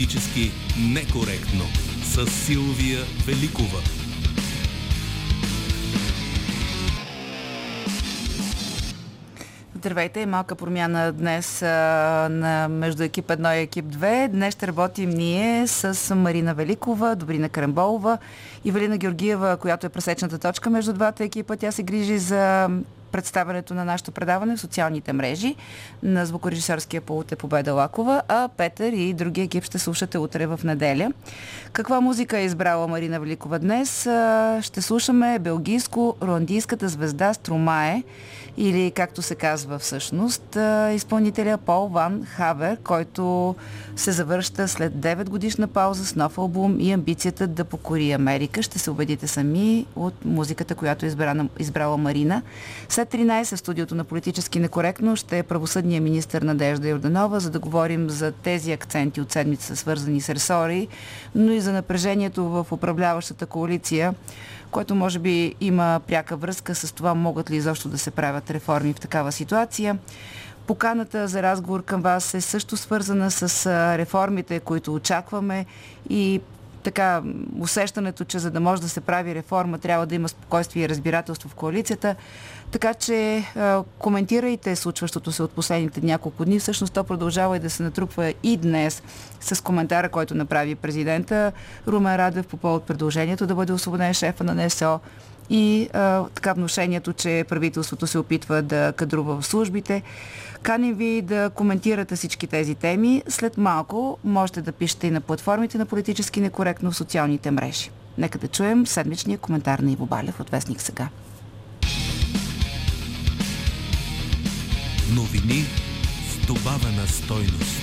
Политически 0.00 0.50
некоректно 0.78 1.64
с 2.02 2.26
Силвия 2.26 3.00
Великова. 3.26 3.78
Здравейте, 9.74 10.26
малка 10.26 10.54
промяна 10.54 11.12
днес 11.12 11.62
а, 11.62 11.66
на 12.30 12.68
между 12.68 13.02
екип 13.02 13.26
1 13.26 13.58
и 13.58 13.62
екип 13.62 13.84
2. 13.84 14.28
Днес 14.28 14.54
ще 14.54 14.66
работим 14.66 15.10
ние 15.10 15.66
с 15.66 16.14
Марина 16.14 16.54
Великова, 16.54 17.16
Добрина 17.16 17.48
Карамболова 17.48 18.18
и 18.64 18.70
Валина 18.70 18.98
Георгиева, 18.98 19.56
която 19.56 19.86
е 19.86 19.90
пресечната 19.90 20.38
точка 20.38 20.70
между 20.70 20.92
двата 20.92 21.24
екипа. 21.24 21.56
Тя 21.56 21.72
се 21.72 21.82
грижи 21.82 22.18
за 22.18 22.68
представянето 23.12 23.74
на 23.74 23.84
нашето 23.84 24.12
предаване 24.12 24.56
в 24.56 24.60
социалните 24.60 25.12
мрежи 25.12 25.56
на 26.02 26.26
звукорежисерския 26.26 27.00
полут 27.00 27.32
е 27.32 27.36
Победа 27.36 27.74
Лакова, 27.74 28.22
а 28.28 28.48
Петър 28.56 28.92
и 28.92 29.12
другия 29.12 29.44
екип 29.44 29.64
ще 29.64 29.78
слушате 29.78 30.18
утре 30.18 30.46
в 30.46 30.60
неделя. 30.64 31.12
Каква 31.72 32.00
музика 32.00 32.38
е 32.38 32.44
избрала 32.44 32.88
Марина 32.88 33.20
Великова 33.20 33.58
днес? 33.58 34.00
Ще 34.64 34.82
слушаме 34.82 35.38
белгийско-руандийската 35.38 36.86
звезда 36.86 37.34
Струмае 37.34 38.02
или 38.56 38.90
както 38.90 39.22
се 39.22 39.34
казва 39.34 39.78
всъщност, 39.78 40.56
изпълнителя 40.94 41.58
Пол 41.58 41.88
Ван 41.88 42.24
Хавер, 42.24 42.76
който 42.84 43.54
се 43.96 44.12
завършта 44.12 44.68
след 44.68 44.92
9 44.92 45.28
годишна 45.28 45.68
пауза 45.68 46.06
с 46.06 46.16
нов 46.16 46.38
албум 46.38 46.76
и 46.80 46.92
амбицията 46.92 47.46
да 47.46 47.64
покори 47.64 48.12
Америка. 48.12 48.62
Ще 48.62 48.78
се 48.78 48.90
убедите 48.90 49.26
сами 49.26 49.86
от 49.96 50.24
музиката, 50.24 50.74
която 50.74 51.04
е 51.04 51.08
избрана, 51.08 51.48
избрала 51.58 51.96
Марина. 51.96 52.42
След 52.88 53.08
13 53.08 53.56
в 53.56 53.58
студиото 53.58 53.94
на 53.94 54.04
Политически 54.04 54.58
некоректно 54.58 55.16
ще 55.16 55.38
е 55.38 55.42
правосъдния 55.42 56.00
министр 56.00 56.40
Надежда 56.44 56.88
Йорданова, 56.88 57.40
за 57.40 57.50
да 57.50 57.58
говорим 57.58 58.10
за 58.10 58.32
тези 58.32 58.72
акценти 58.72 59.20
от 59.20 59.32
седмица, 59.32 59.76
свързани 59.76 60.20
с 60.20 60.30
ресори, 60.30 60.88
но 61.34 61.52
и 61.52 61.60
за 61.60 61.72
напрежението 61.72 62.44
в 62.44 62.66
управляващата 62.70 63.46
коалиция, 63.46 64.14
което 64.70 64.94
може 64.94 65.18
би 65.18 65.54
има 65.60 66.00
пряка 66.06 66.36
връзка 66.36 66.74
с 66.74 66.92
това 66.92 67.14
могат 67.14 67.50
ли 67.50 67.56
изобщо 67.56 67.88
да 67.88 67.98
се 67.98 68.10
правят 68.10 68.50
реформи 68.50 68.92
в 68.92 69.00
такава 69.00 69.32
ситуация. 69.32 69.98
Поканата 70.66 71.28
за 71.28 71.42
разговор 71.42 71.82
към 71.82 72.02
вас 72.02 72.34
е 72.34 72.40
също 72.40 72.76
свързана 72.76 73.30
с 73.30 73.66
реформите, 73.98 74.60
които 74.60 74.94
очакваме 74.94 75.66
и 76.10 76.40
така 76.82 77.22
усещането, 77.60 78.24
че 78.24 78.38
за 78.38 78.50
да 78.50 78.60
може 78.60 78.82
да 78.82 78.88
се 78.88 79.00
прави 79.00 79.34
реформа, 79.34 79.78
трябва 79.78 80.06
да 80.06 80.14
има 80.14 80.28
спокойствие 80.28 80.84
и 80.84 80.88
разбирателство 80.88 81.48
в 81.48 81.54
коалицията. 81.54 82.16
Така 82.70 82.94
че 82.94 83.44
коментирайте 83.98 84.76
случващото 84.76 85.32
се 85.32 85.42
от 85.42 85.50
последните 85.50 86.00
няколко 86.00 86.44
дни. 86.44 86.58
Всъщност 86.58 86.92
то 86.92 87.04
продължава 87.04 87.56
и 87.56 87.60
да 87.60 87.70
се 87.70 87.82
натрупва 87.82 88.34
и 88.42 88.56
днес 88.56 89.02
с 89.40 89.62
коментара, 89.64 90.08
който 90.08 90.34
направи 90.34 90.74
президента 90.74 91.52
Румен 91.88 92.16
Радев 92.16 92.46
по 92.46 92.56
повод 92.56 92.84
предложението 92.84 93.46
да 93.46 93.54
бъде 93.54 93.72
освободен 93.72 94.14
шефа 94.14 94.44
на 94.44 94.54
НСО 94.54 95.00
и 95.50 95.88
а, 95.92 96.24
така 96.34 96.52
вношението, 96.52 97.12
че 97.12 97.44
правителството 97.48 98.06
се 98.06 98.18
опитва 98.18 98.62
да 98.62 98.92
кадрува 98.96 99.40
в 99.40 99.46
службите. 99.46 100.02
Каним 100.62 100.94
ви 100.94 101.22
да 101.22 101.50
коментирате 101.50 102.16
всички 102.16 102.46
тези 102.46 102.74
теми. 102.74 103.22
След 103.28 103.58
малко 103.58 104.18
можете 104.24 104.62
да 104.62 104.72
пишете 104.72 105.06
и 105.06 105.10
на 105.10 105.20
платформите 105.20 105.78
на 105.78 105.86
политически 105.86 106.40
некоректно 106.40 106.90
в 106.90 106.96
социалните 106.96 107.50
мрежи. 107.50 107.90
Нека 108.18 108.38
да 108.38 108.48
чуем 108.48 108.86
седмичния 108.86 109.38
коментар 109.38 109.78
на 109.78 109.92
Иво 109.92 110.06
Балев 110.06 110.40
от 110.40 110.50
Вестник 110.50 110.80
сега. 110.80 111.08
Новини 115.16 115.64
с 116.28 116.46
добавена 116.46 117.06
стойност. 117.06 117.80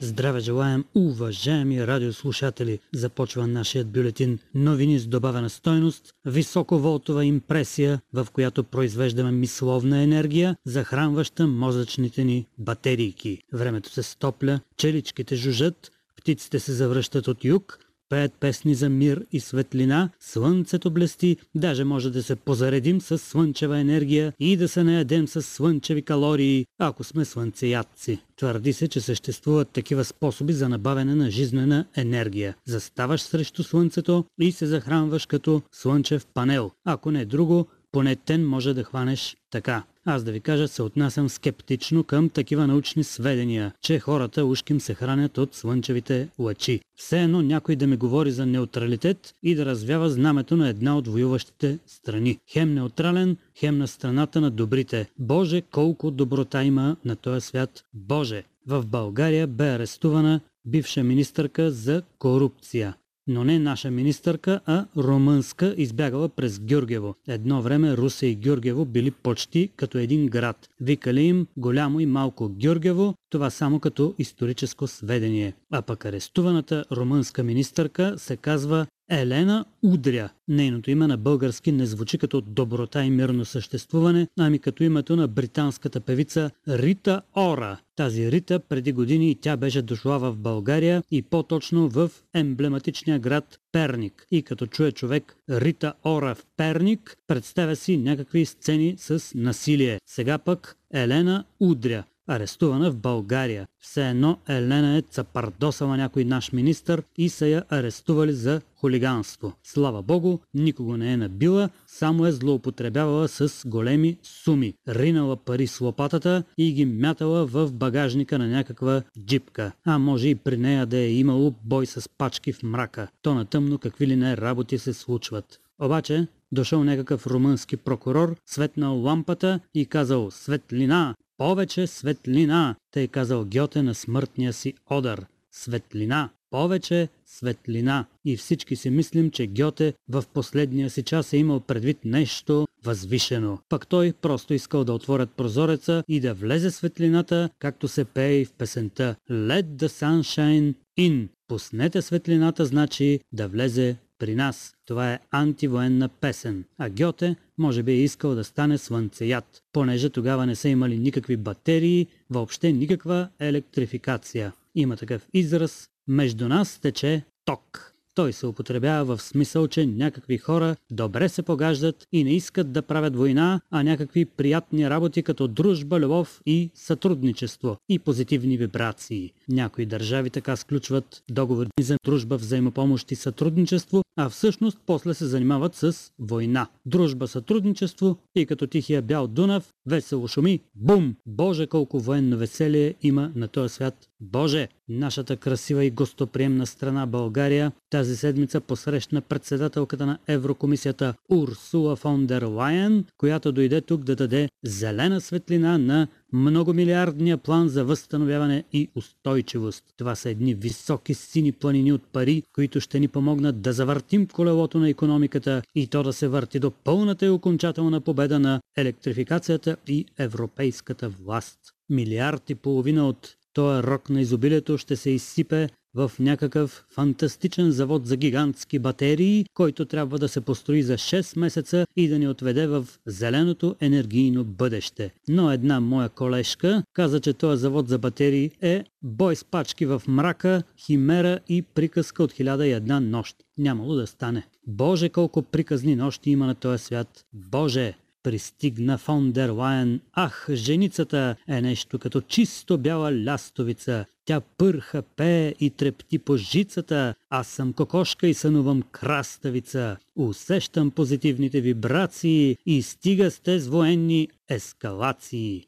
Здраве 0.00 0.40
желаем, 0.40 0.84
уважаеми 0.94 1.86
радиослушатели! 1.86 2.78
Започва 2.94 3.46
нашият 3.46 3.90
бюлетин 3.90 4.38
Новини 4.54 4.98
с 4.98 5.06
добавена 5.06 5.50
стойност, 5.50 6.14
високоволтова 6.24 7.24
импресия, 7.24 8.00
в 8.12 8.26
която 8.32 8.64
произвеждаме 8.64 9.30
мисловна 9.30 10.02
енергия, 10.02 10.56
захранваща 10.64 11.46
мозъчните 11.46 12.24
ни 12.24 12.46
батерийки. 12.58 13.42
Времето 13.52 13.90
се 13.90 14.02
стопля, 14.02 14.60
челичките 14.76 15.36
жужат, 15.36 15.90
птиците 16.16 16.60
се 16.60 16.72
завръщат 16.72 17.28
от 17.28 17.44
юг, 17.44 17.78
пеят 18.10 18.32
песни 18.40 18.74
за 18.74 18.88
мир 18.88 19.26
и 19.32 19.40
светлина, 19.40 20.10
слънцето 20.20 20.90
блести, 20.90 21.36
даже 21.54 21.84
може 21.84 22.10
да 22.10 22.22
се 22.22 22.36
позаредим 22.36 23.00
с 23.00 23.18
слънчева 23.18 23.78
енергия 23.78 24.32
и 24.40 24.56
да 24.56 24.68
се 24.68 24.84
наядем 24.84 25.28
с 25.28 25.42
слънчеви 25.42 26.02
калории, 26.02 26.66
ако 26.78 27.04
сме 27.04 27.24
слънцеядци. 27.24 28.18
Твърди 28.36 28.72
се, 28.72 28.88
че 28.88 29.00
съществуват 29.00 29.68
такива 29.68 30.04
способи 30.04 30.52
за 30.52 30.68
набавяне 30.68 31.14
на 31.14 31.30
жизнена 31.30 31.84
енергия. 31.96 32.56
Заставаш 32.66 33.20
срещу 33.20 33.62
слънцето 33.62 34.24
и 34.40 34.52
се 34.52 34.66
захранваш 34.66 35.26
като 35.26 35.62
слънчев 35.72 36.26
панел. 36.26 36.70
Ако 36.84 37.10
не 37.10 37.24
друго, 37.24 37.66
поне 37.92 38.16
тен 38.16 38.46
може 38.46 38.74
да 38.74 38.84
хванеш 38.84 39.36
така. 39.50 39.82
Аз 40.04 40.24
да 40.24 40.32
ви 40.32 40.40
кажа, 40.40 40.68
се 40.68 40.82
отнасям 40.82 41.28
скептично 41.28 42.04
към 42.04 42.28
такива 42.28 42.66
научни 42.66 43.04
сведения, 43.04 43.72
че 43.82 43.98
хората 43.98 44.44
ушким 44.44 44.80
се 44.80 44.94
хранят 44.94 45.38
от 45.38 45.54
слънчевите 45.54 46.28
лъчи. 46.38 46.80
Все 46.96 47.22
едно 47.22 47.42
някой 47.42 47.76
да 47.76 47.86
ми 47.86 47.96
говори 47.96 48.30
за 48.30 48.46
неутралитет 48.46 49.34
и 49.42 49.54
да 49.54 49.66
развява 49.66 50.10
знамето 50.10 50.56
на 50.56 50.68
една 50.68 50.98
от 50.98 51.08
воюващите 51.08 51.78
страни. 51.86 52.38
Хем 52.52 52.74
неутрален, 52.74 53.36
хем 53.58 53.78
на 53.78 53.88
страната 53.88 54.40
на 54.40 54.50
добрите. 54.50 55.10
Боже, 55.18 55.60
колко 55.60 56.10
доброта 56.10 56.64
има 56.64 56.96
на 57.04 57.16
този 57.16 57.46
свят. 57.46 57.84
Боже! 57.94 58.44
В 58.66 58.86
България 58.86 59.46
бе 59.46 59.68
арестувана 59.68 60.40
бивша 60.64 61.04
министърка 61.04 61.70
за 61.70 62.02
корупция 62.18 62.94
но 63.30 63.44
не 63.44 63.58
наша 63.58 63.90
министърка, 63.90 64.60
а 64.66 64.86
румънска, 64.96 65.74
избягала 65.76 66.28
през 66.28 66.60
Гюргево. 66.60 67.14
Едно 67.28 67.62
време 67.62 67.96
Русе 67.96 68.26
и 68.26 68.36
Гюргево 68.36 68.84
били 68.84 69.10
почти 69.10 69.70
като 69.76 69.98
един 69.98 70.26
град. 70.26 70.68
Викали 70.80 71.22
им 71.22 71.46
голямо 71.56 72.00
и 72.00 72.06
малко 72.06 72.48
Гюргево, 72.48 73.14
това 73.30 73.50
само 73.50 73.80
като 73.80 74.14
историческо 74.18 74.86
сведение. 74.86 75.54
А 75.72 75.82
пък 75.82 76.04
арестуваната 76.04 76.84
румънска 76.92 77.42
министърка 77.42 78.14
се 78.16 78.36
казва 78.36 78.86
Елена 79.10 79.64
Удря. 79.82 80.28
Нейното 80.48 80.90
име 80.90 81.06
на 81.06 81.16
български 81.16 81.72
не 81.72 81.86
звучи 81.86 82.18
като 82.18 82.40
доброта 82.40 83.04
и 83.04 83.10
мирно 83.10 83.44
съществуване, 83.44 84.28
ами 84.38 84.58
като 84.58 84.82
името 84.82 85.16
на 85.16 85.28
британската 85.28 86.00
певица 86.00 86.50
Рита 86.68 87.22
Ора. 87.36 87.78
Тази 87.96 88.32
Рита 88.32 88.60
преди 88.60 88.92
години 88.92 89.36
тя 89.40 89.56
беше 89.56 89.82
дошла 89.82 90.18
в 90.18 90.36
България 90.36 91.02
и 91.10 91.22
по-точно 91.22 91.88
в 91.88 92.10
емблематичния 92.34 93.18
град 93.18 93.60
Перник. 93.72 94.26
И 94.30 94.42
като 94.42 94.66
чуе 94.66 94.92
човек 94.92 95.36
Рита 95.50 95.92
Ора 96.04 96.34
в 96.34 96.46
Перник, 96.56 97.16
представя 97.26 97.76
си 97.76 97.96
някакви 97.96 98.46
сцени 98.46 98.94
с 98.98 99.34
насилие. 99.34 99.98
Сега 100.06 100.38
пък 100.38 100.76
Елена 100.94 101.44
Удря 101.60 102.04
арестувана 102.26 102.90
в 102.90 102.96
България. 102.96 103.66
Все 103.80 104.08
едно 104.08 104.38
Елена 104.48 104.96
е 104.96 105.02
цапардосала 105.02 105.96
някой 105.96 106.24
наш 106.24 106.52
министър 106.52 107.02
и 107.16 107.28
са 107.28 107.46
я 107.46 107.64
арестували 107.68 108.32
за 108.32 108.60
хулиганство. 108.76 109.52
Слава 109.64 110.02
богу, 110.02 110.38
никого 110.54 110.96
не 110.96 111.12
е 111.12 111.16
набила, 111.16 111.70
само 111.86 112.26
е 112.26 112.32
злоупотребявала 112.32 113.28
с 113.28 113.62
големи 113.66 114.16
суми. 114.22 114.74
Ринала 114.88 115.36
пари 115.36 115.66
с 115.66 115.80
лопатата 115.80 116.42
и 116.58 116.72
ги 116.72 116.84
мятала 116.84 117.46
в 117.46 117.72
багажника 117.72 118.38
на 118.38 118.46
някаква 118.48 119.02
джипка. 119.26 119.72
А 119.84 119.98
може 119.98 120.28
и 120.28 120.34
при 120.34 120.56
нея 120.56 120.86
да 120.86 120.96
е 120.96 121.12
имало 121.12 121.54
бой 121.64 121.86
с 121.86 122.08
пачки 122.08 122.52
в 122.52 122.62
мрака. 122.62 123.08
То 123.22 123.34
на 123.34 123.44
тъмно 123.44 123.78
какви 123.78 124.06
ли 124.06 124.16
не 124.16 124.36
работи 124.36 124.78
се 124.78 124.92
случват. 124.92 125.60
Обаче, 125.78 126.26
дошъл 126.52 126.84
някакъв 126.84 127.26
румънски 127.26 127.76
прокурор, 127.76 128.36
светнал 128.46 129.02
лампата 129.02 129.60
и 129.74 129.86
казал 129.86 130.30
«Светлина! 130.30 131.14
Повече 131.40 131.86
светлина, 131.86 132.76
тъй 132.90 133.08
казал 133.08 133.44
Гьоте 133.44 133.82
на 133.82 133.94
смъртния 133.94 134.52
си 134.52 134.74
одър. 134.90 135.26
Светлина, 135.52 136.30
повече 136.50 137.08
светлина. 137.26 138.06
И 138.24 138.36
всички 138.36 138.76
си 138.76 138.90
мислим, 138.90 139.30
че 139.30 139.46
Гьоте 139.46 139.94
в 140.08 140.24
последния 140.34 140.90
си 140.90 141.02
час 141.02 141.32
е 141.32 141.36
имал 141.36 141.60
предвид 141.60 141.98
нещо 142.04 142.66
възвишено. 142.84 143.58
Пък 143.68 143.86
той 143.86 144.12
просто 144.12 144.54
искал 144.54 144.84
да 144.84 144.92
отворят 144.92 145.30
прозореца 145.30 146.04
и 146.08 146.20
да 146.20 146.34
влезе 146.34 146.70
светлината, 146.70 147.50
както 147.58 147.88
се 147.88 148.04
пее 148.04 148.32
и 148.32 148.44
в 148.44 148.52
песента 148.52 149.16
Let 149.30 149.64
the 149.64 149.88
sunshine 149.88 150.74
in. 150.98 151.28
Пуснете 151.48 152.02
светлината 152.02 152.64
значи 152.64 153.20
да 153.32 153.48
влезе 153.48 153.96
при 154.18 154.34
нас. 154.34 154.74
Това 154.86 155.12
е 155.12 155.18
антивоенна 155.30 156.08
песен. 156.08 156.64
А 156.78 156.90
Гьоте 156.90 157.36
може 157.60 157.82
би 157.82 157.92
е 157.92 158.02
искал 158.02 158.34
да 158.34 158.44
стане 158.44 158.78
слънцеяд, 158.78 159.62
понеже 159.72 160.10
тогава 160.10 160.46
не 160.46 160.54
са 160.54 160.68
имали 160.68 160.98
никакви 160.98 161.36
батерии, 161.36 162.06
въобще 162.30 162.72
никаква 162.72 163.28
електрификация. 163.40 164.52
Има 164.74 164.96
такъв 164.96 165.26
израз. 165.34 165.88
Между 166.08 166.48
нас 166.48 166.78
тече 166.78 167.22
ток. 167.44 167.89
Той 168.14 168.32
се 168.32 168.46
употребява 168.46 169.16
в 169.16 169.22
смисъл, 169.22 169.68
че 169.68 169.86
някакви 169.86 170.38
хора 170.38 170.76
добре 170.90 171.28
се 171.28 171.42
погаждат 171.42 172.06
и 172.12 172.24
не 172.24 172.34
искат 172.34 172.72
да 172.72 172.82
правят 172.82 173.16
война, 173.16 173.60
а 173.70 173.82
някакви 173.82 174.24
приятни 174.24 174.90
работи 174.90 175.22
като 175.22 175.48
дружба, 175.48 176.00
любов 176.00 176.40
и 176.46 176.70
сътрудничество 176.74 177.76
и 177.88 177.98
позитивни 177.98 178.56
вибрации. 178.56 179.32
Някои 179.48 179.86
държави 179.86 180.30
така 180.30 180.56
сключват 180.56 181.22
договори 181.30 181.68
за 181.80 181.96
дружба, 182.04 182.36
взаимопомощ 182.36 183.10
и 183.10 183.14
сътрудничество, 183.14 184.02
а 184.16 184.28
всъщност 184.28 184.78
после 184.86 185.14
се 185.14 185.26
занимават 185.26 185.74
с 185.74 186.12
война. 186.18 186.66
Дружба, 186.86 187.28
сътрудничество 187.28 188.16
и 188.34 188.46
като 188.46 188.66
тихия 188.66 189.02
бял 189.02 189.26
Дунав, 189.26 189.68
весело 189.86 190.28
шуми, 190.28 190.60
бум! 190.74 191.14
Боже, 191.26 191.66
колко 191.66 192.00
военно 192.00 192.36
веселие 192.36 192.94
има 193.02 193.32
на 193.34 193.48
този 193.48 193.74
свят. 193.74 194.08
Боже, 194.20 194.68
нашата 194.88 195.36
красива 195.36 195.84
и 195.84 195.90
гостоприемна 195.90 196.66
страна 196.66 197.06
България 197.06 197.72
тази 198.00 198.16
седмица 198.16 198.60
посрещна 198.60 199.20
председателката 199.20 200.06
на 200.06 200.18
Еврокомисията 200.28 201.14
Урсула 201.28 201.96
фон 201.96 202.26
дер 202.26 202.42
Лайен, 202.42 203.04
която 203.18 203.52
дойде 203.52 203.80
тук 203.80 204.04
да 204.04 204.16
даде 204.16 204.48
зелена 204.64 205.20
светлина 205.20 205.78
на 205.78 206.08
многомилиардния 206.32 207.38
план 207.38 207.68
за 207.68 207.84
възстановяване 207.84 208.64
и 208.72 208.88
устойчивост. 208.94 209.84
Това 209.96 210.14
са 210.14 210.30
едни 210.30 210.54
високи 210.54 211.14
сини 211.14 211.52
планини 211.52 211.92
от 211.92 212.02
пари, 212.12 212.42
които 212.54 212.80
ще 212.80 213.00
ни 213.00 213.08
помогнат 213.08 213.60
да 213.60 213.72
завъртим 213.72 214.26
колелото 214.26 214.78
на 214.78 214.88
економиката 214.88 215.62
и 215.74 215.86
то 215.86 216.02
да 216.02 216.12
се 216.12 216.28
върти 216.28 216.58
до 216.58 216.70
пълната 216.70 217.26
и 217.26 217.30
окончателна 217.30 218.00
победа 218.00 218.38
на 218.38 218.60
електрификацията 218.76 219.76
и 219.86 220.06
европейската 220.18 221.08
власт. 221.08 221.58
Милиард 221.90 222.50
и 222.50 222.54
половина 222.54 223.08
от 223.08 223.36
Тоя 223.52 223.82
рок 223.82 224.10
на 224.10 224.20
изобилието 224.20 224.78
ще 224.78 224.96
се 224.96 225.10
изсипе 225.10 225.68
в 225.94 226.12
някакъв 226.18 226.84
фантастичен 226.90 227.70
завод 227.70 228.06
за 228.06 228.16
гигантски 228.16 228.78
батерии, 228.78 229.44
който 229.54 229.84
трябва 229.84 230.18
да 230.18 230.28
се 230.28 230.40
построи 230.40 230.82
за 230.82 230.94
6 230.94 231.38
месеца 231.38 231.86
и 231.96 232.08
да 232.08 232.18
ни 232.18 232.28
отведе 232.28 232.66
в 232.66 232.86
зеленото 233.06 233.76
енергийно 233.80 234.44
бъдеще. 234.44 235.10
Но 235.28 235.52
една 235.52 235.80
моя 235.80 236.08
колежка 236.08 236.82
каза, 236.92 237.20
че 237.20 237.32
този 237.32 237.60
завод 237.60 237.88
за 237.88 237.98
батерии 237.98 238.50
е 238.60 238.84
бой 239.02 239.36
с 239.36 239.44
пачки 239.44 239.86
в 239.86 240.02
мрака, 240.08 240.62
химера 240.78 241.38
и 241.48 241.62
приказка 241.62 242.22
от 242.22 242.32
хиляда 242.32 242.66
и 242.66 242.72
една 242.72 243.00
нощ. 243.00 243.36
Нямало 243.58 243.94
да 243.94 244.06
стане. 244.06 244.46
Боже, 244.66 245.08
колко 245.08 245.42
приказни 245.42 245.96
нощи 245.96 246.30
има 246.30 246.46
на 246.46 246.54
този 246.54 246.84
свят. 246.84 247.24
Боже, 247.32 247.94
пристигна 248.22 248.98
фон 248.98 249.32
дер 249.32 249.48
Лайен. 249.48 250.00
Ах, 250.12 250.46
женицата 250.52 251.36
е 251.48 251.60
нещо 251.60 251.98
като 251.98 252.20
чисто 252.20 252.78
бяла 252.78 253.12
лястовица. 253.24 254.04
Тя 254.24 254.40
пърха, 254.40 255.02
пее 255.02 255.54
и 255.60 255.70
трепти 255.70 256.18
по 256.18 256.36
жицата. 256.36 257.14
Аз 257.30 257.48
съм 257.48 257.72
кокошка 257.72 258.28
и 258.28 258.34
сънувам 258.34 258.82
краставица. 258.82 259.96
Усещам 260.16 260.90
позитивните 260.90 261.60
вибрации 261.60 262.56
и 262.66 262.82
стига 262.82 263.30
сте 263.30 263.58
с 263.58 263.68
военни 263.68 264.28
ескалации. 264.48 265.64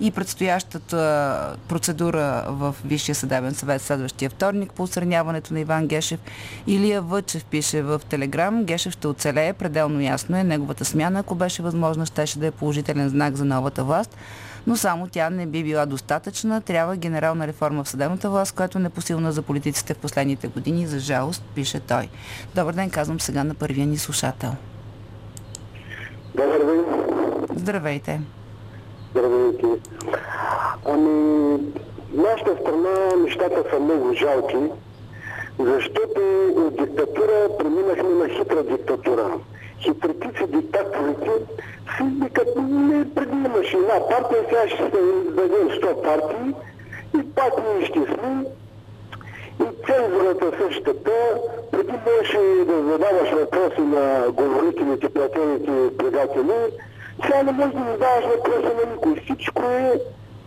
и 0.00 0.10
предстоящата 0.10 1.56
процедура 1.68 2.44
в 2.48 2.74
Висшия 2.84 3.14
съдебен 3.14 3.54
съвет 3.54 3.82
следващия 3.82 4.30
вторник 4.30 4.72
по 4.72 4.82
устраняването 4.82 5.54
на 5.54 5.60
Иван 5.60 5.86
Гешев. 5.86 6.20
Илия 6.66 7.02
Въчев 7.02 7.44
пише 7.44 7.82
в 7.82 8.00
Телеграм. 8.08 8.64
Гешев 8.64 8.92
ще 8.92 9.08
оцелее, 9.08 9.52
пределно 9.52 10.00
ясно 10.00 10.36
е. 10.36 10.44
Неговата 10.44 10.84
смяна, 10.84 11.20
ако 11.20 11.34
беше 11.34 11.62
възможно, 11.62 12.06
щеше 12.06 12.38
да 12.38 12.46
е 12.46 12.50
положителен 12.50 13.08
знак 13.08 13.36
за 13.36 13.44
новата 13.44 13.84
власт 13.84 14.16
но 14.66 14.76
само 14.76 15.08
тя 15.08 15.30
не 15.30 15.46
би 15.46 15.62
била 15.62 15.86
достатъчна. 15.86 16.60
Трябва 16.60 16.96
генерална 16.96 17.46
реформа 17.46 17.84
в 17.84 17.88
съдебната 17.88 18.30
власт, 18.30 18.54
която 18.54 18.78
е 18.78 18.80
непосилна 18.80 19.32
за 19.32 19.42
политиците 19.42 19.94
в 19.94 19.98
последните 19.98 20.48
години. 20.48 20.86
За 20.86 20.98
жалост, 20.98 21.42
пише 21.54 21.80
той. 21.80 22.08
Добър 22.54 22.72
ден, 22.74 22.90
казвам 22.90 23.20
сега 23.20 23.44
на 23.44 23.54
първия 23.54 23.86
ни 23.86 23.98
слушател. 23.98 24.50
Добър 26.34 26.64
ден. 26.64 26.84
Здравейте. 27.56 28.20
Здравейте. 29.10 29.66
Ами, 30.86 31.58
нашата 32.14 32.56
страна 32.60 33.22
нещата 33.24 33.64
са 33.70 33.80
много 33.80 34.14
жалки, 34.14 34.56
защото 35.58 36.20
от 36.56 36.76
диктатура 36.76 37.48
преминахме 37.58 38.08
на 38.08 38.28
хитра 38.28 38.64
диктатура. 38.64 39.38
Хитротици 39.84 40.46
диктаторите 40.46 41.30
си 41.96 42.04
викат, 42.22 42.48
не 42.56 43.14
преди 43.14 43.36
имаше 43.36 43.76
една 43.76 44.08
партия, 44.08 44.44
сега 44.48 44.68
ще 44.68 44.76
се 44.76 45.00
издадем 45.26 45.68
100 45.68 46.02
партии 46.02 46.54
и 47.18 47.34
пак 47.34 47.52
ние 47.64 47.86
ще 47.86 48.00
сме. 48.00 48.44
И 49.60 49.66
цензурата 49.86 50.52
същата, 50.58 51.12
преди 51.70 51.92
можеше 51.92 52.64
да 52.66 52.82
задаваш 52.82 53.30
въпроси 53.30 53.80
на 53.80 54.30
говорителите, 54.30 55.08
платените 55.08 55.96
предатели, 55.96 56.60
сега 57.24 57.42
не 57.42 57.52
можеш 57.52 57.72
да 57.74 57.92
задаваш 57.92 58.24
въпроси 58.24 58.74
на 58.74 58.92
никой. 58.92 59.20
Всичко 59.24 59.62
е 59.62 60.00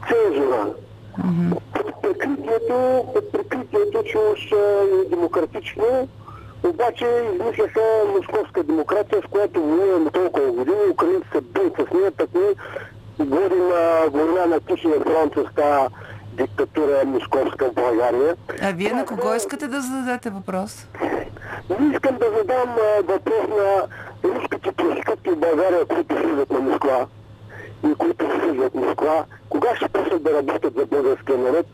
цензура. 0.09 0.73
Mm-hmm. 1.19 1.57
Под 1.73 2.01
прикритието, 2.01 3.05
под 3.13 3.31
прикритието, 3.31 4.03
че 4.03 4.17
уж 4.17 4.51
е 4.51 5.09
демократично, 5.09 6.07
обаче 6.63 7.05
измисляха 7.33 7.81
московска 8.17 8.63
демокрация, 8.63 9.21
с 9.21 9.29
която 9.31 9.61
воюваме 9.61 10.09
толкова 10.11 10.51
години, 10.51 10.77
украинците 10.91 11.27
се 11.33 11.41
бият 11.41 11.73
с 11.75 11.93
нея, 11.93 12.11
так 12.11 12.29
ние 12.35 12.53
водим 13.19 13.69
война 14.11 14.45
на 14.45 14.59
Тихия 14.59 15.01
фронт 15.01 15.33
с 15.35 15.55
тази 15.55 15.87
диктатура 16.33 17.05
московска 17.05 17.69
в 17.69 17.73
България. 17.73 18.35
А 18.61 18.71
вие 18.71 18.93
на 18.93 19.05
кого 19.05 19.33
искате 19.33 19.67
да 19.67 19.81
зададете 19.81 20.29
въпрос? 20.29 20.87
Не 21.79 21.93
искам 21.93 22.17
да 22.17 22.25
задам 22.37 22.75
въпрос 23.03 23.47
на 23.49 23.87
руските 24.29 24.71
проститутки 24.71 25.29
в 25.29 25.37
България, 25.37 25.85
които 25.85 26.15
слизат 26.21 26.49
на 26.51 26.59
Москва 26.59 27.07
и 27.89 27.95
които 27.95 28.25
слизат 28.25 28.71
в 28.73 28.75
Москва. 28.75 29.25
Кога 29.49 29.75
ще 29.75 29.87
почнат 29.87 30.23
да 30.23 30.33
работят 30.33 30.73
за 30.77 30.85
българския 30.85 31.37
народ? 31.37 31.65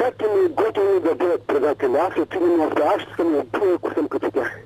Как 0.00 0.20
ми 0.20 0.44
е 0.46 0.48
готови 0.48 1.00
да 1.04 1.14
бъдат 1.14 1.46
предатели? 1.46 1.96
Аз 1.96 2.16
отивам 2.22 2.56
в 2.56 2.72
аз 2.96 3.02
ще 3.02 3.14
съм 3.14 3.26
убил, 3.26 3.74
ако 3.74 3.94
съм 3.94 4.08
като 4.08 4.30
тях. 4.30 4.58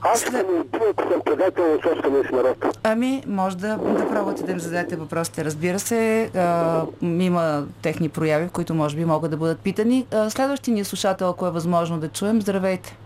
Аз 0.00 0.20
ще 0.20 0.30
съм 0.30 0.46
убил, 0.60 0.90
ако 0.90 1.12
съм 1.12 1.20
предател 1.24 1.64
на 1.72 1.78
собствения 1.82 2.24
си 2.24 2.34
народ. 2.34 2.78
Ами, 2.82 3.22
може 3.26 3.56
да, 3.56 3.76
да 3.76 4.08
пробвате 4.08 4.42
да 4.42 4.52
им 4.52 4.60
зададете 4.60 4.96
въпросите. 4.96 5.44
Разбира 5.44 5.78
се, 5.78 6.30
а, 6.36 6.82
има 7.02 7.66
техни 7.82 8.08
прояви, 8.08 8.46
в 8.46 8.50
които 8.50 8.74
може 8.74 8.96
би 8.96 9.04
могат 9.04 9.30
да 9.30 9.36
бъдат 9.36 9.60
питани. 9.60 10.06
А, 10.12 10.30
следващия 10.30 10.74
ни 10.74 10.84
слушател, 10.84 11.28
ако 11.28 11.46
е 11.46 11.50
възможно 11.50 11.98
да 11.98 12.08
чуем, 12.08 12.42
здравейте. 12.42 12.96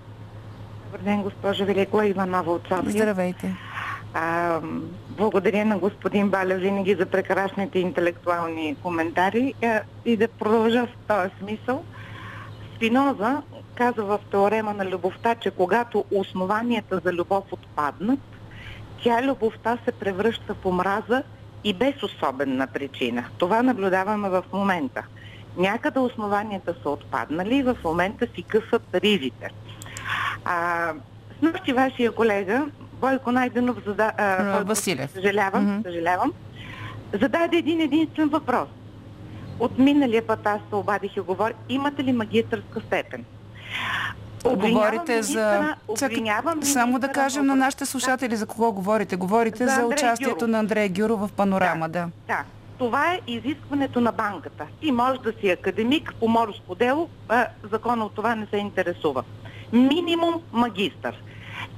Добър 0.87 1.04
ден, 1.04 1.23
госпожа 1.23 1.64
Великова 1.64 2.06
Иванова 2.06 2.52
от 2.52 2.62
София. 2.68 2.90
Здравейте. 2.90 3.56
А, 4.14 4.61
благодаря 5.16 5.64
на 5.64 5.78
господин 5.78 6.31
Баля 6.31 6.54
винаги 6.54 6.95
за 6.95 7.07
прекрасните 7.07 7.78
интелектуални 7.78 8.76
коментари 8.83 9.54
а, 9.62 9.81
и 10.04 10.16
да 10.16 10.28
продължа 10.28 10.87
в 10.87 11.07
този 11.09 11.31
смисъл. 11.38 11.85
Спиноза 12.76 13.42
каза 13.75 14.04
в 14.04 14.19
теорема 14.31 14.75
на 14.75 14.87
любовта, 14.87 15.35
че 15.35 15.50
когато 15.50 16.04
основанията 16.11 17.00
за 17.04 17.12
любов 17.12 17.45
отпаднат, 17.50 18.21
тя 19.02 19.23
любовта 19.23 19.78
се 19.85 19.92
превръща 19.92 20.54
в 20.54 20.66
омраза 20.66 21.23
и 21.64 21.75
без 21.75 22.02
особена 22.02 22.66
причина. 22.66 23.25
Това 23.38 23.62
наблюдаваме 23.62 24.28
в 24.28 24.45
момента. 24.52 25.02
Някъде 25.57 25.99
основанията 25.99 26.75
са 26.83 26.90
отпаднали 26.90 27.57
и 27.57 27.62
в 27.62 27.76
момента 27.85 28.26
си 28.35 28.42
късат 28.42 28.83
ризите. 28.95 29.49
А, 30.45 30.92
с 31.38 31.42
нощи 31.42 31.73
вашия 31.73 32.12
колега 32.12 32.66
Бойко 33.02 33.32
Найденов 33.32 33.76
зада... 33.87 34.12
А, 34.18 34.64
Василев. 34.64 35.11
Съжалявам, 35.11 35.64
Мгм. 35.66 35.82
съжалявам. 35.82 36.32
Зададе 37.12 37.56
един 37.56 37.80
единствен 37.80 38.28
въпрос. 38.28 38.68
От 39.59 39.78
миналия 39.78 40.26
път 40.26 40.47
аз 40.47 40.61
се 40.68 40.75
обадих 40.75 41.16
и 41.16 41.21
говорих, 41.21 41.56
имате 41.68 42.04
ли 42.04 42.12
магистърска 42.12 42.80
степен? 42.80 43.25
Говорите 44.47 45.23
за... 45.23 45.75
обвинявам 45.88 46.62
само 46.62 46.99
да 46.99 47.09
кажем 47.11 47.47
на 47.47 47.56
нашите 47.56 47.87
слушатели 47.87 48.37
за 48.37 48.47
кого 48.47 48.73
говорите. 48.73 49.16
Говорите 49.16 49.66
За 49.66 49.75
за, 49.75 49.87
участието 49.87 50.35
Гюров. 50.35 50.49
на 50.49 50.59
Андрея 50.59 50.88
Гюро 50.90 51.16
в 51.16 51.30
Панорама, 51.32 51.88
да. 51.88 52.09
Да. 52.26 52.44
Това 52.78 53.12
е 53.12 53.21
изискването 53.26 54.00
на 54.00 54.12
банката. 54.12 54.64
Ти 54.80 54.92
можеш 54.92 55.18
да 55.18 55.32
си 55.32 55.50
академик 55.50 56.14
по 56.21 56.28
морско 56.28 56.75
дело, 56.75 57.09
а, 57.28 57.47
закона 57.64 58.04
от 58.04 58.14
това 58.14 58.35
не 58.35 58.47
се 58.47 58.56
интересува. 58.56 59.25
Минимум 59.73 60.35
магистър. 60.52 61.23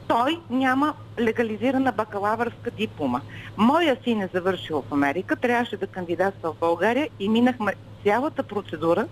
Той 0.08 0.40
няма 0.50 0.94
легализирана 1.18 1.92
бакалавърска 1.92 2.70
диплома. 2.70 3.20
Моя 3.56 3.96
син 4.04 4.20
е 4.20 4.28
завършил 4.34 4.82
в 4.88 4.92
Америка, 4.92 5.36
трябваше 5.36 5.76
да 5.76 5.86
кандидатства 5.86 6.52
в 6.52 6.60
България 6.60 7.08
и 7.20 7.28
минахме 7.28 7.72
цялата 8.04 8.42
процедура. 8.42 9.06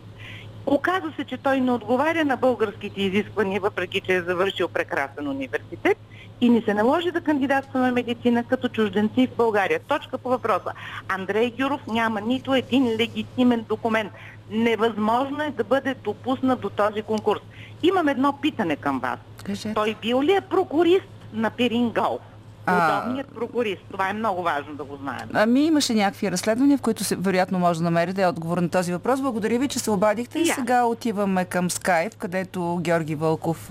Оказва 0.67 1.13
се, 1.17 1.25
че 1.25 1.37
той 1.37 1.61
не 1.61 1.73
отговаря 1.73 2.25
на 2.25 2.37
българските 2.37 3.03
изисквания, 3.03 3.61
въпреки 3.61 4.01
че 4.01 4.15
е 4.15 4.23
завършил 4.23 4.69
прекрасен 4.69 5.29
университет 5.29 5.99
и 6.41 6.49
ни 6.49 6.63
се 6.63 6.75
наложи 6.75 7.11
да 7.11 7.21
кандидатстваме 7.21 7.91
медицина 7.91 8.45
като 8.45 8.69
чужденци 8.69 9.27
в 9.27 9.37
България. 9.37 9.81
Точка 9.81 10.19
по 10.19 10.29
въпроса. 10.29 10.73
Андрей 11.09 11.53
Гюров 11.59 11.87
няма 11.87 12.21
нито 12.21 12.55
един 12.55 12.97
легитимен 13.01 13.65
документ. 13.69 14.13
Невъзможно 14.53 15.43
е 15.43 15.51
да 15.51 15.65
бъде 15.65 15.95
допуснат 15.95 16.61
до 16.61 16.71
този 16.71 17.03
конкурс. 17.03 17.41
Имам 17.83 18.09
едно 18.09 18.39
питане 18.43 18.77
към 18.77 18.99
вас. 18.99 19.19
Кажете. 19.45 19.75
Той 19.75 19.97
бил 20.03 20.23
ли 20.23 20.33
е 20.33 20.41
прокурист 20.41 21.07
на 21.33 21.51
Пирин 21.51 21.89
Голф? 21.91 22.21
А- 22.67 23.01
Удобният 23.03 23.29
прокурист. 23.35 23.83
Това 23.93 24.11
е 24.11 24.13
много 24.13 24.43
важно 24.43 24.75
да 24.75 24.85
го 24.85 24.97
знаем. 24.97 25.29
Ами 25.35 25.65
имаше 25.65 25.95
някакви 25.95 26.31
разследвания, 26.31 26.79
в 26.79 26.83
които 26.83 27.05
се, 27.05 27.17
вероятно 27.17 27.59
може 27.59 27.79
да 27.79 27.85
намерите 27.85 28.27
отговор 28.27 28.59
на 28.59 28.69
този 28.69 28.93
въпрос. 28.93 29.21
Благодаря 29.21 29.59
ви, 29.59 29.69
че 29.69 29.79
се 29.79 29.91
обадихте. 29.91 30.39
И 30.39 30.43
аз. 30.43 30.55
сега 30.55 30.85
отиваме 30.85 31.45
към 31.45 31.71
Скайп, 31.71 32.17
където 32.17 32.79
Георги 32.83 33.15
Вълков 33.15 33.71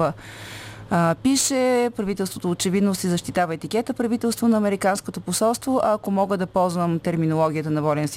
пише, 1.24 1.90
правителството 1.96 2.50
очевидно 2.52 2.96
си 2.96 3.08
защитава 3.08 3.54
етикета 3.54 3.94
правителство 3.94 4.48
на 4.48 4.58
Американското 4.58 5.22
посолство, 5.22 5.80
а 5.84 5.94
ако 5.94 6.12
мога 6.12 6.38
да 6.38 6.48
ползвам 6.48 7.00
терминологията 7.00 7.70
на 7.70 7.82
Волен 7.82 8.08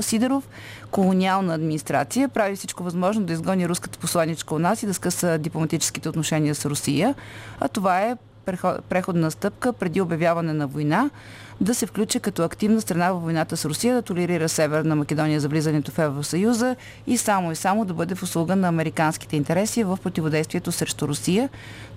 Сидеров, 0.00 0.48
колониална 0.90 1.54
администрация 1.54 2.28
прави 2.28 2.56
всичко 2.56 2.82
възможно 2.82 3.24
да 3.24 3.32
изгони 3.32 3.68
руската 3.68 3.98
посланичка 3.98 4.54
у 4.54 4.58
нас 4.58 4.82
и 4.82 4.86
да 4.86 4.94
скъса 4.94 5.38
дипломатическите 5.38 6.08
отношения 6.08 6.54
с 6.54 6.64
Русия. 6.66 7.14
А 7.60 7.68
това 7.68 8.00
е 8.00 8.16
прехо- 8.46 8.80
преходна 8.80 9.30
стъпка 9.30 9.72
преди 9.72 10.00
обявяване 10.00 10.52
на 10.52 10.66
война 10.66 11.10
да 11.62 11.74
се 11.74 11.86
включи 11.86 12.20
като 12.20 12.42
активна 12.42 12.80
страна 12.80 13.12
във 13.12 13.22
войната 13.22 13.56
с 13.56 13.64
Русия, 13.64 13.94
да 13.94 14.02
толерира 14.02 14.48
Северна 14.48 14.96
Македония 14.96 15.40
за 15.40 15.48
влизането 15.48 15.90
в 15.90 15.98
Евросъюза 15.98 16.76
и 17.06 17.18
само 17.18 17.52
и 17.52 17.56
само 17.56 17.84
да 17.84 17.94
бъде 17.94 18.14
в 18.14 18.22
услуга 18.22 18.56
на 18.56 18.68
американските 18.68 19.36
интереси 19.36 19.84
в 19.84 19.98
противодействието 20.02 20.72
срещу 20.72 21.08
Русия. 21.08 21.48